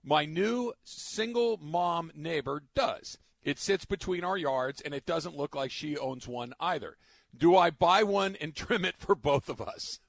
my 0.03 0.25
new 0.25 0.73
single 0.83 1.57
mom 1.61 2.11
neighbor 2.15 2.63
does. 2.73 3.17
It 3.47 3.59
sits 3.59 3.85
between 3.85 4.25
our 4.25 4.35
yards 4.35 4.81
and 4.81 4.93
it 4.93 5.05
doesn't 5.05 5.37
look 5.37 5.55
like 5.55 5.71
she 5.71 5.97
owns 5.97 6.27
one 6.27 6.53
either. 6.59 6.97
Do 7.35 7.55
I 7.55 7.69
buy 7.69 8.03
one 8.03 8.35
and 8.41 8.53
trim 8.55 8.83
it 8.83 8.97
for 8.97 9.15
both 9.15 9.47
of 9.47 9.61
us? 9.61 10.01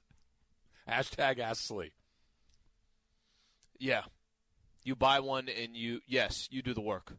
Hashtag 0.85 1.39
Ask 1.39 1.63
Slee. 1.63 1.93
Yeah. 3.77 4.01
You 4.83 4.93
buy 4.93 5.21
one 5.21 5.47
and 5.47 5.73
you 5.73 6.01
yes, 6.05 6.49
you 6.51 6.61
do 6.61 6.73
the 6.73 6.81
work. 6.81 7.13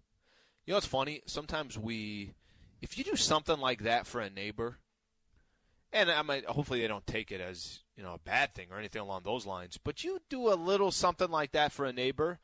You 0.67 0.73
know 0.73 0.77
what's 0.77 0.87
funny? 0.87 1.23
Sometimes 1.25 1.79
we 1.79 2.35
if 2.83 2.99
you 2.99 3.05
do 3.05 3.17
something 3.17 3.59
like 3.59 3.85
that 3.85 4.07
for 4.07 4.21
a 4.21 4.29
neighbor 4.29 4.77
and 5.91 6.11
I 6.11 6.21
might 6.21 6.45
hopefully 6.45 6.83
they 6.83 6.87
don't 6.87 7.07
take 7.07 7.33
it 7.33 7.41
as, 7.41 7.81
you 7.97 8.03
know, 8.03 8.13
a 8.13 8.19
bad 8.19 8.55
thing 8.55 8.67
or 8.71 8.79
anything 8.79 9.01
along 9.01 9.23
those 9.25 9.47
lines, 9.47 9.79
but 9.83 10.05
you 10.05 10.21
do 10.29 10.53
a 10.53 10.55
little 10.55 10.91
something 10.91 11.31
like 11.31 11.53
that 11.53 11.73
for 11.73 11.87
a 11.87 11.95
neighbor. 11.95 12.41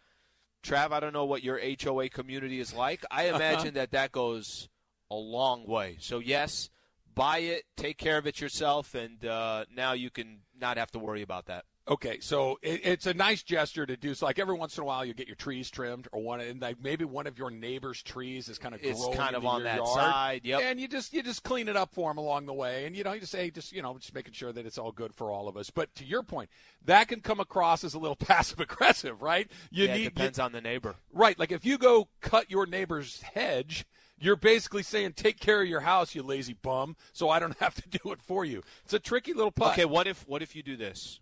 Trav, 0.63 0.93
I 0.93 1.01
don't 1.01 1.13
know 1.13 1.25
what 1.25 1.43
your 1.43 1.61
HOA 1.61 2.09
community 2.09 2.61
is 2.61 2.75
like. 2.75 3.05
I 3.11 3.29
imagine 3.29 3.75
that 3.75 3.93
that 3.93 4.13
goes 4.13 4.69
a 5.11 5.15
long 5.15 5.67
way. 5.67 5.97
So 6.01 6.19
yes, 6.19 6.71
buy 7.15 7.39
it, 7.39 7.65
take 7.77 7.99
care 7.99 8.19
of 8.19 8.27
it 8.27 8.41
yourself 8.41 8.95
and 8.95 9.25
uh, 9.25 9.65
now 9.75 9.93
you 9.93 10.11
can 10.11 10.41
not 10.59 10.77
have 10.77 10.91
to 10.93 10.99
worry 10.99 11.23
about 11.23 11.47
that. 11.47 11.65
Okay, 11.89 12.18
so 12.18 12.59
it, 12.62 12.80
it's 12.82 13.07
a 13.07 13.14
nice 13.14 13.45
gesture 13.45 13.87
to 13.87 13.97
do. 13.97 14.12
So, 14.14 14.26
like 14.26 14.41
every 14.41 14.55
once 14.57 14.76
in 14.76 14.82
a 14.82 14.84
while, 14.84 15.05
you 15.05 15.14
get 15.14 15.28
your 15.28 15.37
trees 15.37 15.70
trimmed, 15.70 16.09
or 16.11 16.20
one, 16.20 16.41
and 16.41 16.61
like 16.61 16.82
maybe 16.82 17.05
one 17.05 17.28
of 17.28 17.39
your 17.39 17.49
neighbor's 17.49 18.03
trees 18.03 18.49
is 18.49 18.59
kind 18.59 18.74
of 18.74 18.82
It's 18.82 19.01
growing 19.01 19.16
kind 19.16 19.37
of 19.37 19.47
on 19.47 19.62
that 19.62 19.76
yard, 19.76 19.89
side, 19.89 20.41
yep. 20.43 20.62
And 20.62 20.80
you 20.80 20.89
just 20.89 21.12
you 21.12 21.22
just 21.22 21.45
clean 21.45 21.68
it 21.68 21.76
up 21.76 21.95
for 21.95 22.11
them 22.11 22.18
along 22.18 22.47
the 22.47 22.55
way, 22.55 22.87
and 22.87 22.97
you 22.97 23.05
know 23.05 23.12
you 23.12 23.20
just 23.20 23.30
say 23.30 23.51
just 23.51 23.72
you 23.72 23.82
know 23.82 23.97
just 23.99 24.12
making 24.16 24.32
sure 24.32 24.53
that 24.53 24.66
it's 24.66 24.78
all 24.78 24.91
good 24.91 25.14
for 25.14 25.30
all 25.30 25.47
of 25.47 25.57
us. 25.57 25.70
But 25.70 25.95
to 25.95 26.05
your 26.05 26.24
point, 26.24 26.51
that 26.84 27.07
can 27.07 27.20
come 27.20 27.39
across 27.39 27.84
as 27.84 27.95
a 27.95 28.01
little 28.01 28.16
passive 28.20 28.59
aggressive, 28.59 29.22
right? 29.22 29.49
You 29.70 29.87
yeah, 29.87 29.95
need 29.95 30.07
it 30.07 30.14
depends 30.16 30.41
on 30.41 30.51
the 30.51 30.61
neighbor. 30.61 30.97
right, 31.12 31.39
like 31.39 31.53
if 31.53 31.64
you 31.64 31.78
go 31.78 32.09
cut 32.20 32.51
your 32.51 32.66
neighbor's 32.66 33.22
hedge. 33.22 33.87
You're 34.18 34.37
basically 34.37 34.82
saying, 34.82 35.12
"Take 35.12 35.39
care 35.41 35.61
of 35.61 35.68
your 35.68 35.80
house, 35.80 36.14
you 36.14 36.22
lazy 36.22 36.55
bum, 36.55 36.97
so 37.12 37.28
I 37.28 37.39
don't 37.39 37.55
have 37.61 37.74
to 37.74 37.87
do 37.87 38.12
it 38.12 38.22
for 38.22 38.47
you." 38.47 38.62
It's 38.82 38.95
a 38.95 38.99
tricky 38.99 39.34
little 39.34 39.53
putt. 39.53 39.72
Okay, 39.72 39.84
what 39.84 40.07
if 40.07 40.26
what 40.26 40.41
if 40.41 40.57
you 40.57 40.62
do 40.62 40.74
this? 40.74 41.20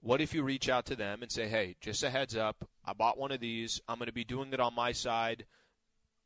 What 0.00 0.20
if 0.20 0.32
you 0.32 0.42
reach 0.42 0.68
out 0.68 0.86
to 0.86 0.96
them 0.96 1.22
and 1.22 1.30
say, 1.30 1.48
"Hey, 1.48 1.76
just 1.80 2.02
a 2.02 2.10
heads 2.10 2.36
up, 2.36 2.68
I 2.84 2.92
bought 2.92 3.18
one 3.18 3.32
of 3.32 3.40
these. 3.40 3.80
I'm 3.88 3.98
going 3.98 4.06
to 4.06 4.12
be 4.12 4.24
doing 4.24 4.52
it 4.52 4.60
on 4.60 4.74
my 4.74 4.92
side. 4.92 5.44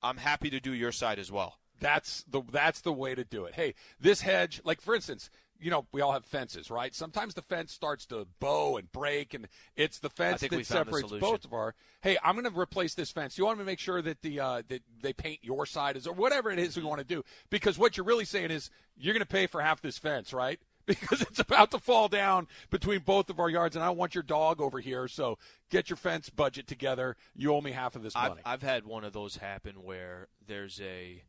I'm 0.03 0.19
happy 0.19 0.51
to 0.51 0.61
do 0.61 0.73
your 0.73 0.93
side 0.93 1.19
as 1.19 1.33
well." 1.33 1.59
That's 1.81 2.25
the 2.29 2.43
that's 2.51 2.81
the 2.83 2.93
way 2.93 3.15
to 3.15 3.25
do 3.25 3.45
it. 3.45 3.55
Hey, 3.55 3.75
this 3.99 4.21
hedge, 4.21 4.61
like 4.65 4.81
for 4.81 4.95
instance, 4.95 5.31
you 5.63 5.71
know, 5.71 5.87
we 5.93 6.01
all 6.01 6.13
have 6.13 6.25
fences, 6.25 6.71
right? 6.71 6.95
Sometimes 6.95 7.35
the 7.35 7.43
fence 7.43 7.73
starts 7.73 8.05
to 8.07 8.27
bow 8.41 8.77
and 8.77 8.91
break, 8.91 9.33
and 9.33 9.49
it's 9.77 10.01
the 10.01 10.11
fence 10.11 10.41
that 10.41 10.51
we 10.51 10.65
found 10.65 10.89
the 10.89 10.93
separates 10.93 11.21
both 11.21 11.45
of 11.45 11.53
our. 11.53 11.75
Hey, 12.01 12.19
I'm 12.23 12.35
going 12.35 12.53
to 12.53 12.59
replace 12.59 12.95
this 12.95 13.11
fence. 13.11 13.39
You 13.39 13.45
want 13.47 13.59
me 13.59 13.63
to 13.63 13.67
make 13.67 13.79
sure 13.79 14.03
that 14.03 14.23
the 14.23 14.41
uh, 14.41 14.63
that 14.69 14.83
they 15.01 15.13
paint 15.13 15.41
your 15.43 15.65
side 15.67 15.97
is 15.97 16.07
or 16.07 16.15
whatever 16.15 16.51
it 16.51 16.59
is 16.59 16.77
we 16.77 16.83
want 16.83 16.99
to 16.99 17.07
do, 17.07 17.25
because 17.49 17.79
what 17.79 17.97
you're 17.97 18.07
really 18.07 18.25
saying 18.25 18.51
is 18.51 18.71
you're 18.97 19.15
going 19.15 19.21
to 19.21 19.27
pay 19.27 19.47
for 19.47 19.61
half 19.61 19.81
this 19.81 19.99
fence, 19.99 20.33
right? 20.33 20.61
Because 20.87 21.23
it's 21.23 21.39
about 21.39 21.71
to 21.71 21.79
fall 21.79 22.09
down 22.09 22.49
between 22.71 23.01
both 23.01 23.31
of 23.31 23.39
our 23.39 23.49
yards, 23.49 23.77
and 23.77 23.85
I 23.85 23.87
don't 23.87 23.97
want 23.97 24.15
your 24.17 24.25
dog 24.25 24.61
over 24.61 24.81
here. 24.81 25.07
So 25.07 25.39
get 25.71 25.89
your 25.89 25.97
fence 25.97 26.29
budget 26.29 26.67
together. 26.67 27.17
You 27.37 27.55
owe 27.55 27.61
me 27.61 27.71
half 27.71 27.95
of 27.95 28.03
this 28.03 28.17
I've, 28.17 28.31
money. 28.31 28.43
I've 28.45 28.63
had 28.63 28.85
one 28.85 29.05
of 29.05 29.13
those 29.13 29.37
happen 29.37 29.85
where 29.85 30.29
there's 30.47 30.81
a 30.81 31.23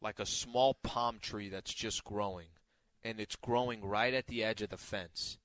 like 0.00 0.20
a 0.20 0.26
small 0.26 0.74
palm 0.82 1.18
tree 1.20 1.48
that's 1.48 1.74
just 1.74 2.04
growing, 2.04 2.48
and 3.02 3.18
it's 3.18 3.36
growing 3.36 3.84
right 3.84 4.14
at 4.14 4.28
the 4.28 4.44
edge 4.44 4.62
of 4.62 4.68
the 4.68 4.76
fence. 4.76 5.38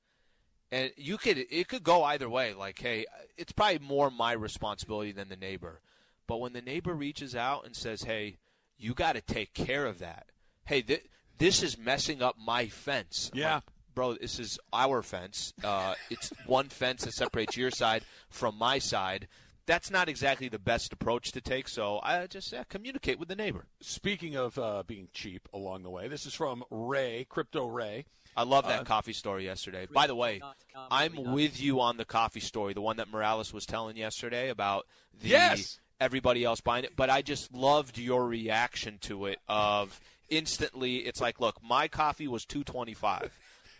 And 0.72 0.91
you 0.95 1.18
could 1.18 1.38
it 1.38 1.68
could 1.68 1.84
go 1.84 2.04
either 2.04 2.30
way. 2.30 2.54
Like, 2.54 2.80
hey, 2.80 3.06
it's 3.36 3.52
probably 3.52 3.80
more 3.80 4.12
my 4.12 4.34
responsibility 4.34 5.12
than 5.12 5.30
the 5.30 5.36
neighbor. 5.36 5.82
But 6.28 6.38
when 6.38 6.54
the 6.54 6.62
neighbor 6.62 6.93
reaches 6.93 7.36
out 7.36 7.66
and 7.66 7.76
says, 7.76 8.04
"Hey, 8.04 8.38
you 8.78 8.93
got 8.93 9.14
to 9.14 9.22
take 9.22 9.56
care 9.56 9.88
of 9.88 9.97
that," 9.97 10.28
hey, 10.66 10.84
th- 10.84 11.06
this 11.40 11.64
is 11.64 11.78
messing 11.78 12.22
up 12.22 12.36
my 12.38 12.68
fence. 12.68 13.30
I'm 13.34 13.40
Yeah. 13.40 13.54
like, 13.56 13.64
bro, 13.96 14.14
this 14.14 14.40
is 14.40 14.60
our 14.72 15.02
fence. 15.02 15.54
Uh, 15.64 15.96
it's 16.10 16.32
one 16.46 16.70
fence 16.70 17.04
that 17.06 17.14
separates 17.14 17.58
your 17.58 17.72
side 17.72 18.04
from 18.30 18.58
my 18.58 18.80
side. 18.80 19.28
that's 19.66 19.92
not 19.92 20.10
exactly 20.10 20.50
the 20.50 20.58
best 20.58 20.92
approach 20.94 21.32
to 21.32 21.40
take. 21.40 21.68
So 21.68 22.00
I 22.02 22.26
just 22.26 22.52
yeah, 22.52 22.64
communicate 22.70 23.20
with 23.20 23.28
the 23.30 23.36
neighbor. 23.36 23.66
Speaking 23.82 24.36
of 24.36 24.58
uh, 24.58 24.82
being 24.88 25.10
cheap 25.14 25.48
along 25.54 25.84
the 25.84 25.92
way, 25.92 26.08
this 26.08 26.26
is 26.26 26.34
from 26.34 26.64
Ray, 26.72 27.28
Crypto 27.30 27.68
Ray. 27.68 28.06
I 28.36 28.44
love 28.44 28.66
that 28.68 28.80
Uh, 28.80 28.84
coffee 28.84 29.14
story 29.14 29.46
yesterday. 29.46 29.86
By 29.86 30.08
the 30.08 30.16
way, 30.16 30.42
I'm 30.90 31.14
with 31.34 31.62
you 31.62 31.82
on 31.82 31.98
the 31.98 32.06
coffee 32.06 32.40
story, 32.40 32.74
the 32.74 32.82
one 32.82 32.98
that 32.98 33.10
Morales 33.12 33.54
was 33.54 33.68
telling 33.68 33.96
yesterday 33.96 34.50
about 34.50 34.88
the 35.22 35.30
Yes! 35.30 35.80
everybody 36.02 36.44
else 36.44 36.62
buying 36.62 36.84
it. 36.84 36.96
But 36.96 37.12
I 37.12 37.22
just 37.22 37.54
loved 37.54 38.00
your 38.00 38.26
reaction 38.26 38.98
to 39.02 39.26
it. 39.28 39.38
Of 39.48 40.00
instantly, 40.30 40.98
it's 40.98 41.22
like, 41.22 41.40
look, 41.40 41.58
my 41.64 41.88
coffee 41.88 42.28
was 42.28 42.46
two 42.46 42.64
twenty 42.64 42.94
five. 42.94 43.32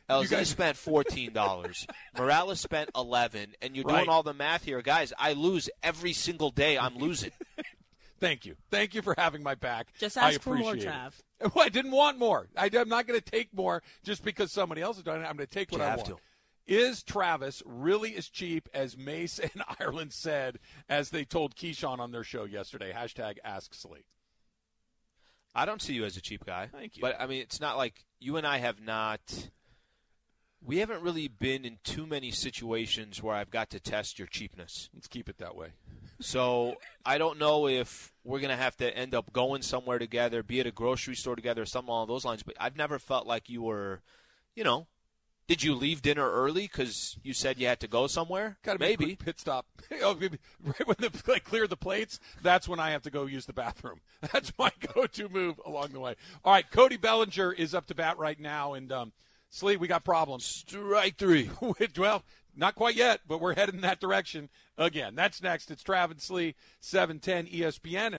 LZ 0.10 0.30
guys- 0.30 0.50
spent 0.50 0.78
fourteen 0.78 1.34
dollars. 1.34 1.86
Morales 2.18 2.60
spent 2.60 2.90
eleven, 2.96 3.54
and 3.62 3.76
you're 3.76 3.86
Right. 3.86 3.98
doing 3.98 4.10
all 4.10 4.24
the 4.24 4.34
math 4.34 4.64
here, 4.64 4.82
guys. 4.82 5.14
I 5.20 5.34
lose 5.34 5.70
every 5.84 6.14
single 6.14 6.50
day. 6.50 6.78
I'm 6.78 6.98
losing. 6.98 7.32
Thank 8.20 8.46
you. 8.46 8.56
Thank 8.70 8.94
you 8.96 9.02
for 9.02 9.16
having 9.18 9.44
my 9.44 9.56
back. 9.56 9.94
Just 9.98 10.18
I 10.18 10.30
ask 10.32 10.42
for 10.42 10.56
more, 10.56 10.74
Trav. 10.74 11.08
it. 11.40 11.52
Well, 11.56 11.64
I 11.66 11.70
didn't 11.70 11.92
want 11.92 12.18
more. 12.20 12.50
I, 12.58 12.66
am 12.74 12.90
not 12.90 13.08
going 13.08 13.18
to 13.18 13.26
take 13.32 13.54
more 13.54 13.82
just 14.04 14.26
because 14.26 14.52
somebody 14.52 14.82
else 14.82 14.98
is 14.98 15.04
doing 15.04 15.22
it. 15.22 15.26
I'm 15.26 15.38
going 15.38 15.48
to 15.48 15.54
take 15.54 15.72
what 15.72 15.78
You 15.78 15.86
I 15.86 15.90
have 15.92 16.00
want. 16.00 16.10
to. 16.10 16.18
Is 16.68 17.02
Travis 17.02 17.64
really 17.66 18.14
as 18.18 18.28
cheap 18.28 18.68
as 18.74 18.98
Mace 18.98 19.40
and 19.40 19.64
Ireland 19.80 20.12
said, 20.12 20.60
as 20.90 21.12
they 21.12 21.24
told 21.24 21.56
Keyshawn 21.56 22.00
on 22.00 22.12
their 22.12 22.26
show 22.26 22.44
yesterday? 22.44 22.92
Hashtag 22.94 23.38
Ask 23.46 23.74
Slee. 23.74 24.04
I 25.56 25.66
don't 25.66 25.82
see 25.82 25.94
you 25.94 26.06
as 26.06 26.18
a 26.18 26.22
cheap 26.22 26.46
guy. 26.46 26.70
Thank 26.72 26.98
you. 26.98 27.02
But 27.02 27.20
I 27.20 27.28
mean, 27.28 27.42
it's 27.42 27.60
not 27.60 27.78
like 27.78 28.06
you 28.20 28.38
and 28.38 28.46
I 28.46 28.58
have 28.58 28.82
not. 28.82 29.50
We 30.62 30.78
haven't 30.78 31.02
really 31.02 31.28
been 31.28 31.64
in 31.64 31.78
too 31.84 32.06
many 32.06 32.32
situations 32.32 33.24
where 33.24 33.36
I've 33.36 33.50
got 33.50 33.70
to 33.72 33.80
test 33.80 34.20
your 34.20 34.28
cheapness. 34.28 34.90
Let's 34.94 35.08
keep 35.08 35.30
it 35.30 35.38
that 35.38 35.56
way. 35.56 35.70
So 36.20 36.76
I 37.06 37.18
don't 37.18 37.40
know 37.40 37.68
if 37.68 38.14
we're 38.26 38.42
going 38.42 38.50
to 38.50 38.62
have 38.62 38.76
to 38.78 38.96
end 38.96 39.16
up 39.16 39.32
going 39.32 39.62
somewhere 39.62 40.00
together, 40.00 40.44
be 40.44 40.60
at 40.60 40.68
a 40.68 40.72
grocery 40.72 41.16
store 41.16 41.36
together, 41.36 41.62
or 41.62 41.66
something 41.66 41.90
along 41.90 42.08
those 42.08 42.26
lines. 42.26 42.44
But 42.44 42.56
I've 42.60 42.76
never 42.76 43.00
felt 43.00 43.26
like 43.26 43.50
you 43.50 43.62
were, 43.62 44.02
you 44.54 44.66
know, 44.66 44.88
did 45.50 45.64
you 45.64 45.74
leave 45.74 46.04
dinner 46.04 46.30
early 46.30 46.62
because 46.62 47.18
you 47.24 47.34
said 47.34 47.58
you 47.60 47.66
had 47.66 47.80
to 47.80 47.88
go 47.88 48.06
somewhere? 48.06 48.60
Got 48.62 48.74
to 48.74 48.80
be 48.80 48.86
a 48.86 48.90
Maybe. 48.90 49.06
quick 49.06 49.26
pit 49.26 49.40
stop. 49.40 49.66
Oh, 50.04 50.14
maybe 50.14 50.38
right 50.64 50.88
when 50.88 50.96
they 51.00 51.10
like, 51.28 51.44
clear 51.44 51.66
the 51.66 51.76
plates, 51.76 52.20
that's 52.44 52.68
when 52.70 52.80
I 52.80 52.92
have 52.92 53.02
to 53.02 53.10
go 53.10 53.26
use 53.26 53.48
the 53.48 53.54
bathroom. 53.54 54.00
That's 54.32 54.54
my 54.58 54.72
go-to 54.94 55.28
move 55.28 55.60
along 55.66 55.90
the 55.90 56.00
way. 56.00 56.16
All 56.46 56.54
right, 56.54 56.70
Cody 56.70 56.96
Bellinger 56.96 57.52
is 57.52 57.74
up 57.74 57.88
to 57.88 57.96
bat 57.96 58.20
right 58.20 58.40
now, 58.40 58.74
and 58.74 58.92
um, 58.92 59.12
Slee, 59.50 59.76
we 59.78 59.88
got 59.88 60.06
problems. 60.06 60.46
Strike 60.46 61.18
three. 61.18 61.50
well, 61.98 62.24
not 62.56 62.76
quite 62.76 62.96
yet, 62.96 63.22
but 63.28 63.42
we're 63.42 63.56
heading 63.56 63.76
in 63.76 63.82
that 63.82 64.00
direction 64.00 64.50
again. 64.78 65.16
That's 65.16 65.42
next. 65.42 65.72
It's 65.72 65.82
Travis 65.84 66.24
Slee, 66.24 66.54
710 66.80 67.48
ESPN. 67.48 68.18